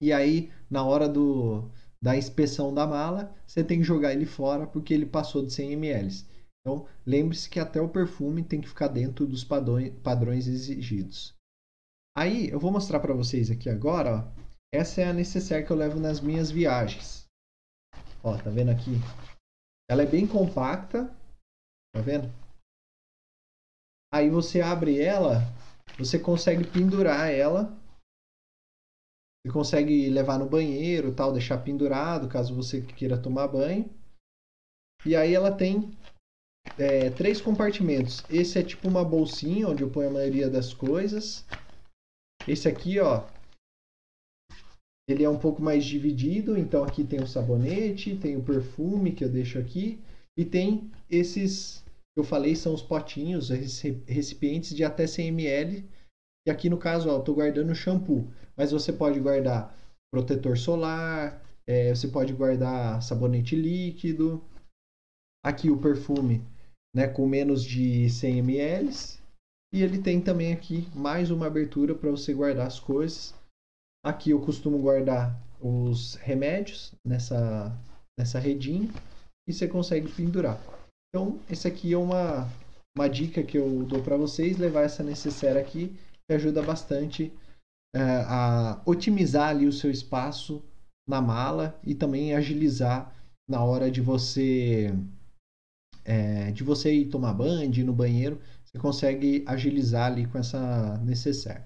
e 0.00 0.12
aí 0.12 0.52
na 0.70 0.84
hora 0.84 1.08
do, 1.08 1.68
da 2.00 2.16
inspeção 2.16 2.72
da 2.72 2.86
mala, 2.86 3.34
você 3.44 3.64
tem 3.64 3.78
que 3.78 3.84
jogar 3.84 4.12
ele 4.12 4.24
fora 4.24 4.68
porque 4.68 4.94
ele 4.94 5.04
passou 5.04 5.44
de 5.44 5.52
100 5.52 5.72
ml. 5.72 6.24
Então, 6.60 6.86
lembre-se 7.04 7.50
que 7.50 7.58
até 7.58 7.80
o 7.80 7.88
perfume 7.88 8.44
tem 8.44 8.60
que 8.60 8.68
ficar 8.68 8.86
dentro 8.86 9.26
dos 9.26 9.42
padrões 9.42 10.46
exigidos. 10.46 11.34
Aí, 12.16 12.48
eu 12.48 12.60
vou 12.60 12.70
mostrar 12.70 13.00
para 13.00 13.14
vocês 13.14 13.50
aqui 13.50 13.68
agora, 13.68 14.16
ó, 14.16 14.42
essa 14.72 15.00
é 15.00 15.08
a 15.08 15.12
necessaire 15.12 15.66
que 15.66 15.72
eu 15.72 15.76
levo 15.76 15.98
nas 15.98 16.20
minhas 16.20 16.52
viagens. 16.52 17.24
Ó, 18.22 18.36
tá 18.38 18.48
vendo 18.48 18.70
aqui? 18.70 18.92
Ela 19.90 20.04
é 20.04 20.06
bem 20.06 20.24
compacta, 20.24 21.12
tá 21.92 22.00
vendo? 22.00 22.45
Aí 24.12 24.30
você 24.30 24.60
abre 24.60 25.00
ela, 25.00 25.42
você 25.98 26.18
consegue 26.18 26.64
pendurar 26.64 27.30
ela. 27.30 27.76
Você 29.44 29.52
consegue 29.52 30.10
levar 30.10 30.38
no 30.38 30.48
banheiro, 30.48 31.14
tal, 31.14 31.32
deixar 31.32 31.58
pendurado, 31.58 32.28
caso 32.28 32.54
você 32.54 32.82
queira 32.82 33.20
tomar 33.20 33.48
banho. 33.48 33.88
E 35.04 35.14
aí 35.14 35.34
ela 35.34 35.56
tem 35.56 35.96
é, 36.78 37.10
três 37.10 37.40
compartimentos. 37.40 38.24
Esse 38.28 38.58
é 38.58 38.62
tipo 38.62 38.88
uma 38.88 39.04
bolsinha 39.04 39.68
onde 39.68 39.82
eu 39.82 39.90
ponho 39.90 40.08
a 40.10 40.12
maioria 40.12 40.50
das 40.50 40.74
coisas. 40.74 41.44
Esse 42.46 42.68
aqui, 42.68 42.98
ó, 42.98 43.24
ele 45.08 45.22
é 45.22 45.30
um 45.30 45.38
pouco 45.38 45.62
mais 45.62 45.84
dividido, 45.84 46.56
então 46.56 46.82
aqui 46.82 47.04
tem 47.04 47.20
o 47.20 47.26
sabonete, 47.26 48.18
tem 48.18 48.36
o 48.36 48.42
perfume 48.42 49.12
que 49.12 49.24
eu 49.24 49.28
deixo 49.28 49.58
aqui 49.58 50.00
e 50.36 50.44
tem 50.44 50.90
esses 51.08 51.85
eu 52.16 52.24
falei 52.24 52.56
são 52.56 52.72
os 52.72 52.82
potinhos, 52.82 53.50
recipientes 53.50 54.74
de 54.74 54.82
até 54.82 55.06
100 55.06 55.28
ml. 55.28 55.84
E 56.46 56.50
aqui 56.50 56.70
no 56.70 56.78
caso, 56.78 57.10
ó, 57.10 57.12
eu 57.12 57.20
estou 57.20 57.34
guardando 57.34 57.74
shampoo, 57.74 58.26
mas 58.56 58.72
você 58.72 58.92
pode 58.92 59.20
guardar 59.20 59.76
protetor 60.10 60.56
solar, 60.56 61.44
é, 61.66 61.94
você 61.94 62.08
pode 62.08 62.32
guardar 62.32 63.02
sabonete 63.02 63.54
líquido. 63.54 64.42
Aqui 65.44 65.70
o 65.70 65.78
perfume, 65.78 66.42
né, 66.94 67.06
com 67.06 67.26
menos 67.26 67.62
de 67.62 68.08
100 68.08 68.38
ml. 68.38 68.90
E 69.74 69.82
ele 69.82 70.00
tem 70.00 70.20
também 70.20 70.52
aqui 70.52 70.88
mais 70.94 71.30
uma 71.30 71.46
abertura 71.46 71.94
para 71.94 72.10
você 72.10 72.32
guardar 72.32 72.66
as 72.66 72.80
coisas. 72.80 73.34
Aqui 74.02 74.30
eu 74.30 74.40
costumo 74.40 74.78
guardar 74.78 75.38
os 75.60 76.14
remédios 76.14 76.92
nessa, 77.04 77.76
nessa 78.18 78.38
redinha 78.38 78.88
e 79.46 79.52
você 79.52 79.68
consegue 79.68 80.10
pendurar. 80.12 80.75
Então, 81.16 81.40
esse 81.48 81.66
aqui 81.66 81.94
é 81.94 81.96
uma, 81.96 82.46
uma 82.94 83.08
dica 83.08 83.42
que 83.42 83.56
eu 83.56 83.82
dou 83.84 84.02
para 84.02 84.18
vocês, 84.18 84.58
levar 84.58 84.82
essa 84.82 85.02
necessaire 85.02 85.58
aqui, 85.58 85.96
que 86.28 86.34
ajuda 86.34 86.62
bastante 86.62 87.32
é, 87.94 88.00
a 88.28 88.82
otimizar 88.84 89.48
ali 89.48 89.66
o 89.66 89.72
seu 89.72 89.90
espaço 89.90 90.62
na 91.08 91.22
mala 91.22 91.80
e 91.82 91.94
também 91.94 92.34
agilizar 92.34 93.16
na 93.48 93.64
hora 93.64 93.90
de 93.90 94.02
você 94.02 94.92
é, 96.04 96.52
de 96.52 96.62
você 96.62 96.92
ir 96.92 97.08
tomar 97.08 97.32
banho, 97.32 97.72
ir 97.72 97.82
no 97.82 97.94
banheiro, 97.94 98.38
você 98.62 98.78
consegue 98.78 99.42
agilizar 99.46 100.12
ali 100.12 100.26
com 100.26 100.36
essa 100.36 100.98
necessaire. 100.98 101.64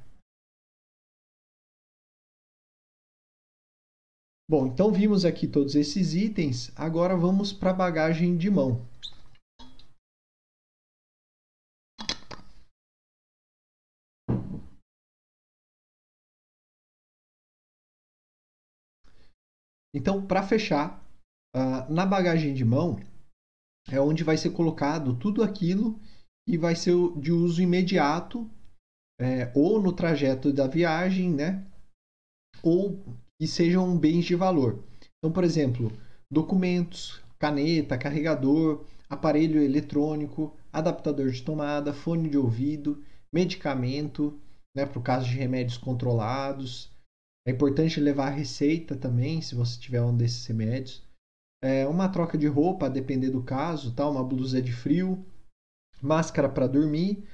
Bom, 4.48 4.68
então 4.68 4.92
vimos 4.92 5.24
aqui 5.24 5.48
todos 5.48 5.74
esses 5.74 6.14
itens, 6.14 6.70
agora 6.76 7.16
vamos 7.16 7.52
para 7.52 7.70
a 7.70 7.74
bagagem 7.74 8.36
de 8.36 8.48
mão. 8.48 8.88
Então, 19.94 20.26
para 20.26 20.42
fechar, 20.42 21.04
uh, 21.54 21.92
na 21.92 22.06
bagagem 22.06 22.54
de 22.54 22.64
mão 22.64 23.00
é 23.90 24.00
onde 24.00 24.22
vai 24.22 24.36
ser 24.36 24.50
colocado 24.50 25.14
tudo 25.16 25.42
aquilo 25.42 25.98
que 26.48 26.56
vai 26.56 26.74
ser 26.74 26.94
de 27.16 27.32
uso 27.32 27.62
imediato, 27.62 28.48
é, 29.20 29.52
ou 29.54 29.80
no 29.80 29.92
trajeto 29.92 30.52
da 30.52 30.66
viagem, 30.66 31.30
né? 31.30 31.66
Ou 32.62 32.98
que 33.38 33.46
sejam 33.46 33.96
bens 33.98 34.24
de 34.24 34.34
valor. 34.34 34.82
Então, 35.18 35.32
por 35.32 35.44
exemplo, 35.44 35.92
documentos, 36.30 37.22
caneta, 37.38 37.98
carregador, 37.98 38.84
aparelho 39.08 39.62
eletrônico, 39.62 40.56
adaptador 40.72 41.30
de 41.30 41.42
tomada, 41.42 41.92
fone 41.92 42.28
de 42.28 42.38
ouvido, 42.38 43.02
medicamento, 43.32 44.38
né, 44.74 44.86
para 44.86 44.98
o 44.98 45.02
caso 45.02 45.26
de 45.28 45.36
remédios 45.36 45.76
controlados. 45.76 46.89
É 47.50 47.52
importante 47.52 47.98
levar 47.98 48.28
a 48.28 48.30
receita 48.30 48.94
também, 48.94 49.42
se 49.42 49.56
você 49.56 49.76
tiver 49.76 50.00
um 50.00 50.16
desses 50.16 50.46
remédios. 50.46 51.02
É, 51.60 51.84
uma 51.84 52.08
troca 52.08 52.38
de 52.38 52.46
roupa, 52.46 52.86
a 52.86 52.88
depender 52.88 53.30
do 53.30 53.42
caso, 53.42 53.92
tá? 53.92 54.08
uma 54.08 54.22
blusa 54.22 54.62
de 54.62 54.72
frio, 54.72 55.26
máscara 56.00 56.48
para 56.48 56.68
dormir, 56.68 57.26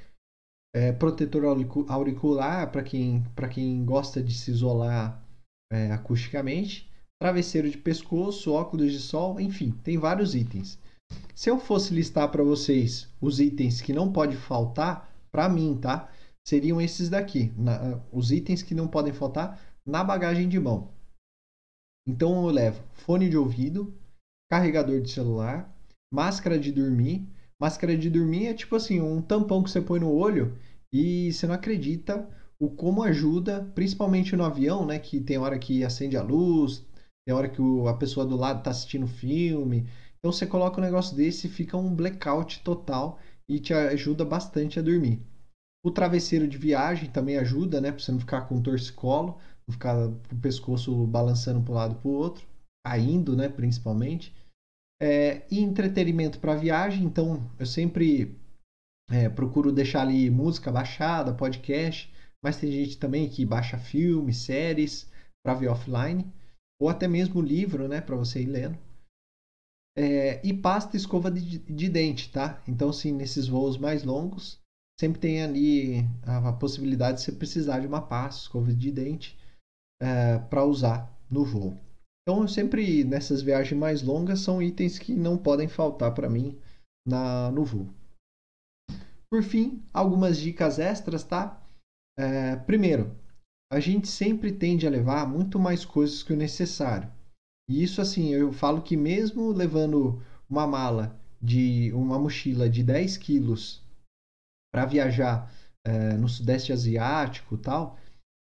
é, 0.74 0.90
protetor 0.90 1.44
auricular 1.88 2.72
para 2.72 2.82
quem, 2.82 3.22
quem 3.52 3.84
gosta 3.84 4.22
de 4.22 4.32
se 4.32 4.50
isolar 4.50 5.22
é, 5.70 5.92
acusticamente, 5.92 6.90
travesseiro 7.20 7.68
de 7.68 7.76
pescoço, 7.76 8.54
óculos 8.54 8.92
de 8.92 9.00
sol, 9.00 9.38
enfim, 9.38 9.72
tem 9.84 9.98
vários 9.98 10.34
itens. 10.34 10.78
Se 11.34 11.50
eu 11.50 11.58
fosse 11.58 11.92
listar 11.92 12.30
para 12.30 12.42
vocês 12.42 13.06
os 13.20 13.38
itens 13.38 13.82
que 13.82 13.92
não 13.92 14.10
pode 14.10 14.34
faltar, 14.34 15.14
para 15.30 15.46
mim, 15.46 15.76
tá? 15.78 16.10
Seriam 16.48 16.80
esses 16.80 17.10
daqui, 17.10 17.52
na, 17.54 18.00
os 18.10 18.32
itens 18.32 18.62
que 18.62 18.74
não 18.74 18.88
podem 18.88 19.12
faltar 19.12 19.75
na 19.86 20.02
bagagem 20.02 20.48
de 20.48 20.58
mão. 20.58 20.90
Então 22.06 22.44
eu 22.46 22.50
levo 22.50 22.82
fone 22.92 23.28
de 23.28 23.36
ouvido, 23.36 23.94
carregador 24.50 25.00
de 25.00 25.10
celular, 25.10 25.72
máscara 26.12 26.58
de 26.58 26.72
dormir. 26.72 27.26
Máscara 27.58 27.96
de 27.96 28.10
dormir 28.10 28.48
é 28.48 28.54
tipo 28.54 28.76
assim, 28.76 29.00
um 29.00 29.22
tampão 29.22 29.62
que 29.62 29.70
você 29.70 29.80
põe 29.80 29.98
no 29.98 30.12
olho 30.12 30.58
e 30.92 31.32
você 31.32 31.46
não 31.46 31.54
acredita 31.54 32.28
o 32.58 32.70
como 32.70 33.02
ajuda, 33.02 33.70
principalmente 33.74 34.36
no 34.36 34.44
avião, 34.44 34.84
né? 34.86 34.98
Que 34.98 35.20
tem 35.20 35.38
hora 35.38 35.58
que 35.58 35.84
acende 35.84 36.16
a 36.16 36.22
luz, 36.22 36.84
tem 37.26 37.34
hora 37.34 37.48
que 37.48 37.60
o, 37.60 37.88
a 37.88 37.96
pessoa 37.96 38.26
do 38.26 38.36
lado 38.36 38.58
está 38.58 38.70
assistindo 38.70 39.06
filme. 39.06 39.88
Então 40.18 40.32
você 40.32 40.46
coloca 40.46 40.80
um 40.80 40.84
negócio 40.84 41.16
desse 41.16 41.46
e 41.46 41.50
fica 41.50 41.76
um 41.76 41.94
blackout 41.94 42.62
total 42.62 43.18
e 43.48 43.58
te 43.58 43.72
ajuda 43.72 44.24
bastante 44.24 44.78
a 44.78 44.82
dormir. 44.82 45.20
O 45.84 45.90
travesseiro 45.90 46.48
de 46.48 46.58
viagem 46.58 47.10
também 47.10 47.38
ajuda, 47.38 47.80
né? 47.80 47.90
Para 47.90 48.00
você 48.00 48.12
não 48.12 48.20
ficar 48.20 48.42
com 48.42 48.60
torcicolo, 48.60 49.38
ficar 49.70 49.94
com 50.28 50.36
o 50.36 50.40
pescoço 50.40 51.06
balançando 51.06 51.62
para 51.62 51.72
um 51.72 51.76
lado 51.76 51.94
para 51.96 52.08
o 52.08 52.12
outro, 52.12 52.46
caindo, 52.86 53.36
né? 53.36 53.48
Principalmente. 53.48 54.34
É, 55.00 55.46
e 55.50 55.60
entretenimento 55.60 56.38
para 56.38 56.54
viagem, 56.54 57.04
então 57.04 57.50
eu 57.58 57.66
sempre 57.66 58.38
é, 59.10 59.28
procuro 59.28 59.70
deixar 59.70 60.02
ali 60.02 60.30
música 60.30 60.72
baixada, 60.72 61.34
podcast, 61.34 62.10
mas 62.42 62.56
tem 62.56 62.70
gente 62.72 62.98
também 62.98 63.28
que 63.28 63.44
baixa 63.44 63.78
filmes, 63.78 64.38
séries 64.38 65.10
para 65.44 65.54
ver 65.54 65.68
offline, 65.68 66.24
ou 66.80 66.88
até 66.88 67.06
mesmo 67.06 67.40
livro, 67.40 67.88
né, 67.88 68.00
para 68.00 68.16
você 68.16 68.42
ir 68.42 68.46
lendo. 68.46 68.78
É, 69.98 70.46
e 70.46 70.52
pasta 70.52 70.96
e 70.96 71.00
escova 71.00 71.30
de, 71.30 71.58
de, 71.58 71.88
dente, 71.88 72.30
tá? 72.30 72.62
Então, 72.68 72.92
sim, 72.92 73.12
nesses 73.12 73.48
voos 73.48 73.78
mais 73.78 74.04
longos, 74.04 74.60
sempre 75.00 75.18
tem 75.18 75.42
ali 75.42 76.00
a, 76.22 76.50
a 76.50 76.52
possibilidade 76.52 77.18
de 77.18 77.24
você 77.24 77.32
precisar 77.32 77.80
de 77.80 77.86
uma 77.86 78.02
pasta, 78.02 78.42
escova 78.42 78.74
de 78.74 78.90
dente, 78.90 79.38
é, 80.00 80.38
para 80.38 80.64
usar 80.64 81.12
no 81.30 81.44
voo. 81.44 81.76
Então, 82.22 82.42
eu 82.42 82.48
sempre, 82.48 83.04
nessas 83.04 83.40
viagens 83.40 83.78
mais 83.78 84.02
longas, 84.02 84.40
são 84.40 84.60
itens 84.60 84.98
que 84.98 85.14
não 85.14 85.38
podem 85.38 85.68
faltar 85.68 86.12
para 86.12 86.28
mim 86.28 86.58
na, 87.06 87.50
no 87.52 87.64
voo. 87.64 87.88
Por 89.30 89.42
fim, 89.42 89.82
algumas 89.92 90.38
dicas 90.38 90.78
extras, 90.78 91.22
tá? 91.22 91.62
É, 92.18 92.56
primeiro, 92.56 93.14
a 93.72 93.80
gente 93.80 94.08
sempre 94.08 94.52
tende 94.52 94.86
a 94.86 94.90
levar 94.90 95.28
muito 95.28 95.58
mais 95.58 95.84
coisas 95.84 96.22
que 96.22 96.32
o 96.32 96.36
necessário. 96.36 97.10
E 97.68 97.82
isso, 97.82 98.00
assim, 98.00 98.30
eu 98.30 98.52
falo 98.52 98.82
que 98.82 98.96
mesmo 98.96 99.50
levando 99.50 100.22
uma 100.48 100.66
mala 100.66 101.18
de 101.42 101.92
uma 101.92 102.18
mochila 102.18 102.68
de 102.68 102.82
10 102.82 103.16
quilos 103.16 103.82
para 104.72 104.86
viajar 104.86 105.52
é, 105.84 106.14
no 106.14 106.28
Sudeste 106.28 106.72
Asiático 106.72 107.58
tal, 107.58 107.98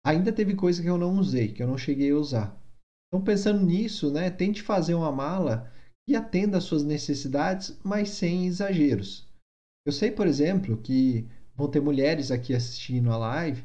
ainda 0.07 0.31
teve 0.31 0.55
coisa 0.55 0.81
que 0.81 0.89
eu 0.89 0.97
não 0.97 1.19
usei, 1.19 1.49
que 1.49 1.61
eu 1.61 1.67
não 1.67 1.77
cheguei 1.77 2.11
a 2.11 2.15
usar. 2.15 2.57
Então, 3.07 3.21
pensando 3.21 3.65
nisso, 3.65 4.09
né, 4.09 4.29
tente 4.29 4.61
fazer 4.61 4.93
uma 4.93 5.11
mala 5.11 5.69
que 6.07 6.15
atenda 6.15 6.57
às 6.57 6.63
suas 6.63 6.83
necessidades, 6.83 7.77
mas 7.83 8.11
sem 8.11 8.45
exageros. 8.45 9.27
Eu 9.85 9.91
sei, 9.91 10.09
por 10.09 10.25
exemplo, 10.25 10.77
que 10.77 11.27
vão 11.53 11.69
ter 11.69 11.81
mulheres 11.81 12.31
aqui 12.31 12.55
assistindo 12.55 13.11
a 13.11 13.17
live 13.17 13.63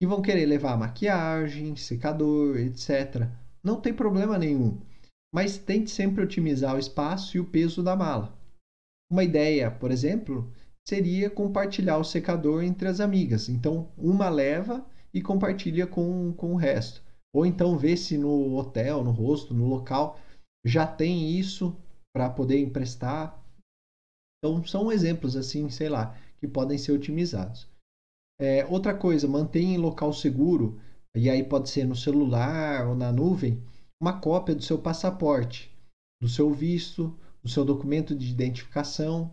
que 0.00 0.06
vão 0.06 0.22
querer 0.22 0.46
levar 0.46 0.78
maquiagem, 0.78 1.74
secador, 1.74 2.56
etc. 2.58 3.28
Não 3.62 3.80
tem 3.80 3.92
problema 3.92 4.38
nenhum, 4.38 4.80
mas 5.34 5.58
tente 5.58 5.90
sempre 5.90 6.22
otimizar 6.22 6.76
o 6.76 6.78
espaço 6.78 7.36
e 7.36 7.40
o 7.40 7.44
peso 7.44 7.82
da 7.82 7.96
mala. 7.96 8.38
Uma 9.10 9.24
ideia, 9.24 9.70
por 9.70 9.90
exemplo, 9.90 10.50
seria 10.88 11.28
compartilhar 11.28 11.98
o 11.98 12.04
secador 12.04 12.62
entre 12.62 12.88
as 12.88 13.00
amigas. 13.00 13.48
Então, 13.48 13.90
uma 13.98 14.28
leva 14.28 14.86
e 15.12 15.20
compartilha 15.20 15.86
com, 15.86 16.32
com 16.32 16.52
o 16.52 16.56
resto. 16.56 17.02
Ou 17.32 17.46
então 17.46 17.78
ver 17.78 17.96
se 17.96 18.18
no 18.18 18.56
hotel, 18.56 19.04
no 19.04 19.10
rosto, 19.10 19.54
no 19.54 19.66
local, 19.66 20.18
já 20.64 20.86
tem 20.86 21.30
isso 21.30 21.76
para 22.12 22.28
poder 22.28 22.60
emprestar. 22.60 23.40
Então, 24.38 24.64
são 24.64 24.90
exemplos 24.90 25.36
assim, 25.36 25.68
sei 25.70 25.88
lá, 25.88 26.18
que 26.38 26.48
podem 26.48 26.78
ser 26.78 26.92
otimizados. 26.92 27.68
É, 28.40 28.64
outra 28.66 28.94
coisa, 28.94 29.28
mantenha 29.28 29.74
em 29.74 29.78
local 29.78 30.12
seguro, 30.12 30.80
e 31.14 31.28
aí 31.28 31.44
pode 31.44 31.68
ser 31.68 31.84
no 31.84 31.94
celular 31.94 32.88
ou 32.88 32.94
na 32.94 33.12
nuvem, 33.12 33.62
uma 34.00 34.18
cópia 34.18 34.54
do 34.54 34.62
seu 34.62 34.78
passaporte, 34.78 35.70
do 36.20 36.28
seu 36.28 36.50
visto, 36.50 37.14
do 37.42 37.48
seu 37.48 37.64
documento 37.64 38.14
de 38.14 38.30
identificação, 38.30 39.32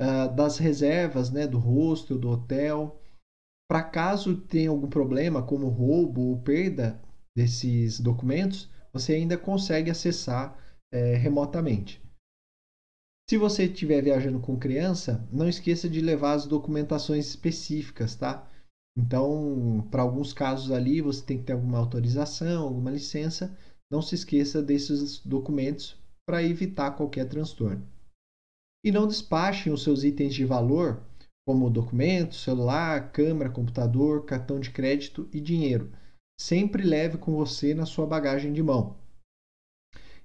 uh, 0.00 0.34
das 0.34 0.58
reservas 0.58 1.30
né, 1.30 1.46
do 1.46 1.58
hostel, 1.58 2.18
do 2.18 2.30
hotel. 2.30 2.97
Para 3.68 3.82
caso 3.82 4.36
tenha 4.36 4.70
algum 4.70 4.88
problema, 4.88 5.42
como 5.42 5.68
roubo 5.68 6.22
ou 6.22 6.40
perda 6.40 7.00
desses 7.36 8.00
documentos, 8.00 8.70
você 8.92 9.12
ainda 9.14 9.36
consegue 9.36 9.90
acessar 9.90 10.58
é, 10.92 11.14
remotamente. 11.14 12.02
Se 13.28 13.36
você 13.36 13.64
estiver 13.64 14.02
viajando 14.02 14.40
com 14.40 14.58
criança, 14.58 15.28
não 15.30 15.46
esqueça 15.46 15.86
de 15.86 16.00
levar 16.00 16.32
as 16.32 16.46
documentações 16.46 17.26
específicas, 17.26 18.16
tá? 18.16 18.50
Então, 18.96 19.86
para 19.90 20.02
alguns 20.02 20.32
casos 20.32 20.72
ali, 20.72 21.02
você 21.02 21.22
tem 21.22 21.38
que 21.38 21.44
ter 21.44 21.52
alguma 21.52 21.78
autorização, 21.78 22.64
alguma 22.64 22.90
licença. 22.90 23.56
Não 23.92 24.00
se 24.00 24.14
esqueça 24.14 24.62
desses 24.62 25.18
documentos 25.18 25.96
para 26.26 26.42
evitar 26.42 26.92
qualquer 26.92 27.28
transtorno. 27.28 27.86
E 28.84 28.90
não 28.90 29.06
despachem 29.06 29.72
os 29.72 29.82
seus 29.82 30.04
itens 30.04 30.34
de 30.34 30.44
valor, 30.44 31.02
como 31.48 31.70
documento, 31.70 32.34
celular, 32.34 33.10
câmera, 33.10 33.48
computador, 33.48 34.26
cartão 34.26 34.60
de 34.60 34.70
crédito 34.70 35.26
e 35.32 35.40
dinheiro. 35.40 35.90
Sempre 36.38 36.82
leve 36.82 37.16
com 37.16 37.34
você 37.34 37.72
na 37.72 37.86
sua 37.86 38.06
bagagem 38.06 38.52
de 38.52 38.62
mão. 38.62 38.98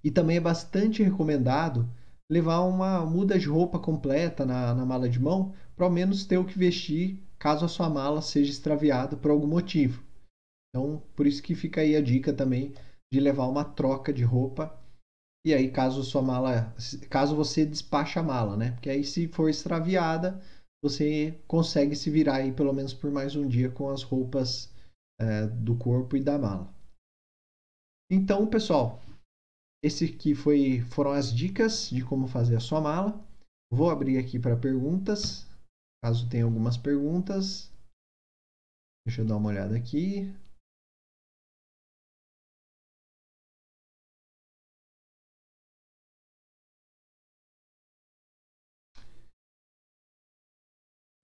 E 0.04 0.12
também 0.12 0.36
é 0.36 0.42
bastante 0.42 1.02
recomendado 1.02 1.90
levar 2.30 2.60
uma 2.64 3.06
muda 3.06 3.40
de 3.40 3.48
roupa 3.48 3.80
completa 3.80 4.46
na, 4.46 4.76
na 4.76 4.86
mala 4.86 5.08
de 5.08 5.18
mão, 5.18 5.54
para 5.78 5.86
ao 5.86 5.92
menos 5.92 6.26
ter 6.26 6.38
o 6.38 6.44
que 6.44 6.60
vestir 6.60 7.24
caso 7.40 7.64
a 7.64 7.70
sua 7.70 7.90
mala 7.90 8.22
seja 8.22 8.52
extraviada 8.52 9.16
por 9.16 9.32
algum 9.32 9.48
motivo. 9.48 10.04
Então, 10.76 11.02
por 11.16 11.26
isso 11.26 11.42
que 11.42 11.56
fica 11.56 11.80
aí 11.80 11.96
a 11.96 12.02
dica 12.02 12.34
também 12.34 12.74
de 13.14 13.22
levar 13.22 13.48
uma 13.48 13.64
troca 13.64 14.12
de 14.12 14.26
roupa. 14.26 14.78
E 15.48 15.54
aí, 15.54 15.72
caso 15.72 16.04
sua 16.04 16.22
mala, 16.22 16.76
caso 17.10 17.34
você 17.34 17.66
despache 17.66 18.20
a 18.20 18.24
mala, 18.24 18.58
né? 18.58 18.72
Porque 18.72 18.90
aí, 18.90 19.06
se 19.06 19.30
for 19.30 19.50
extraviada, 19.50 20.42
você 20.84 21.32
consegue 21.48 21.96
se 21.96 22.10
virar 22.10 22.36
aí 22.36 22.52
pelo 22.52 22.74
menos 22.74 22.94
por 22.94 23.10
mais 23.10 23.38
um 23.38 23.48
dia 23.48 23.72
com 23.72 23.90
as 23.90 24.04
roupas 24.04 24.70
é, 25.18 25.48
do 25.48 25.78
corpo 25.78 26.18
e 26.18 26.22
da 26.22 26.38
mala. 26.38 26.76
Então, 28.12 28.46
pessoal, 28.46 29.02
esse 29.82 30.04
aqui 30.04 30.36
foi, 30.36 30.82
foram 30.82 31.12
as 31.12 31.34
dicas 31.34 31.90
de 31.90 32.04
como 32.04 32.28
fazer 32.28 32.58
a 32.58 32.60
sua 32.60 32.82
mala. 32.82 33.26
Vou 33.72 33.90
abrir 33.90 34.18
aqui 34.18 34.38
para 34.38 34.60
perguntas, 34.60 35.48
caso 36.04 36.30
tenha 36.30 36.44
algumas 36.44 36.76
perguntas. 36.76 37.72
Deixa 39.08 39.22
eu 39.22 39.26
dar 39.26 39.38
uma 39.38 39.50
olhada 39.50 39.78
aqui. 39.78 40.36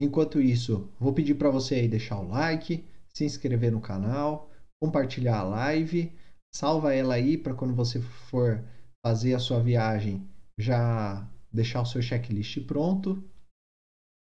Enquanto 0.02 0.41
isso, 0.41 0.89
vou 1.00 1.14
pedir 1.14 1.36
para 1.36 1.50
você 1.50 1.76
aí 1.76 1.88
deixar 1.88 2.20
o 2.20 2.28
like, 2.28 2.86
se 3.14 3.26
inscrever 3.26 3.72
no 3.72 3.82
canal, 3.82 4.50
compartilhar 4.82 5.39
a 5.39 5.43
live 5.43 6.18
salva 6.52 6.93
ela 6.93 7.14
aí 7.14 7.38
para 7.38 7.54
quando 7.54 7.76
você 7.76 8.02
for 8.02 8.64
fazer 9.06 9.34
a 9.34 9.39
sua 9.39 9.62
viagem 9.62 10.28
já 10.58 11.28
deixar 11.52 11.82
o 11.82 11.86
seu 11.86 12.02
checklist 12.02 12.66
pronto. 12.66 13.24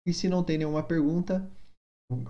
E 0.07 0.13
se 0.13 0.29
não 0.29 0.43
tem 0.43 0.59
nenhuma 0.59 0.83
pergunta, 0.83 1.51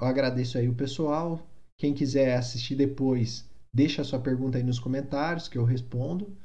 agradeço 0.01 0.59
aí 0.59 0.69
o 0.69 0.75
pessoal. 0.75 1.47
Quem 1.79 1.95
quiser 1.95 2.37
assistir 2.37 2.77
depois, 2.77 3.49
deixa 3.73 4.03
a 4.03 4.05
sua 4.05 4.21
pergunta 4.21 4.59
aí 4.59 4.65
nos 4.65 4.79
comentários 4.79 5.49
que 5.49 5.59
eu 5.59 5.65
respondo. 5.65 6.37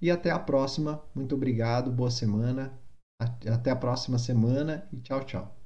E 0.00 0.10
até 0.10 0.30
a 0.30 0.38
próxima. 0.38 1.02
Muito 1.14 1.34
obrigado, 1.34 1.92
boa 1.92 2.10
semana. 2.10 2.78
Até 3.20 3.70
a 3.70 3.76
próxima 3.76 4.18
semana 4.18 4.88
e 4.92 4.96
tchau, 4.96 5.22
tchau. 5.24 5.59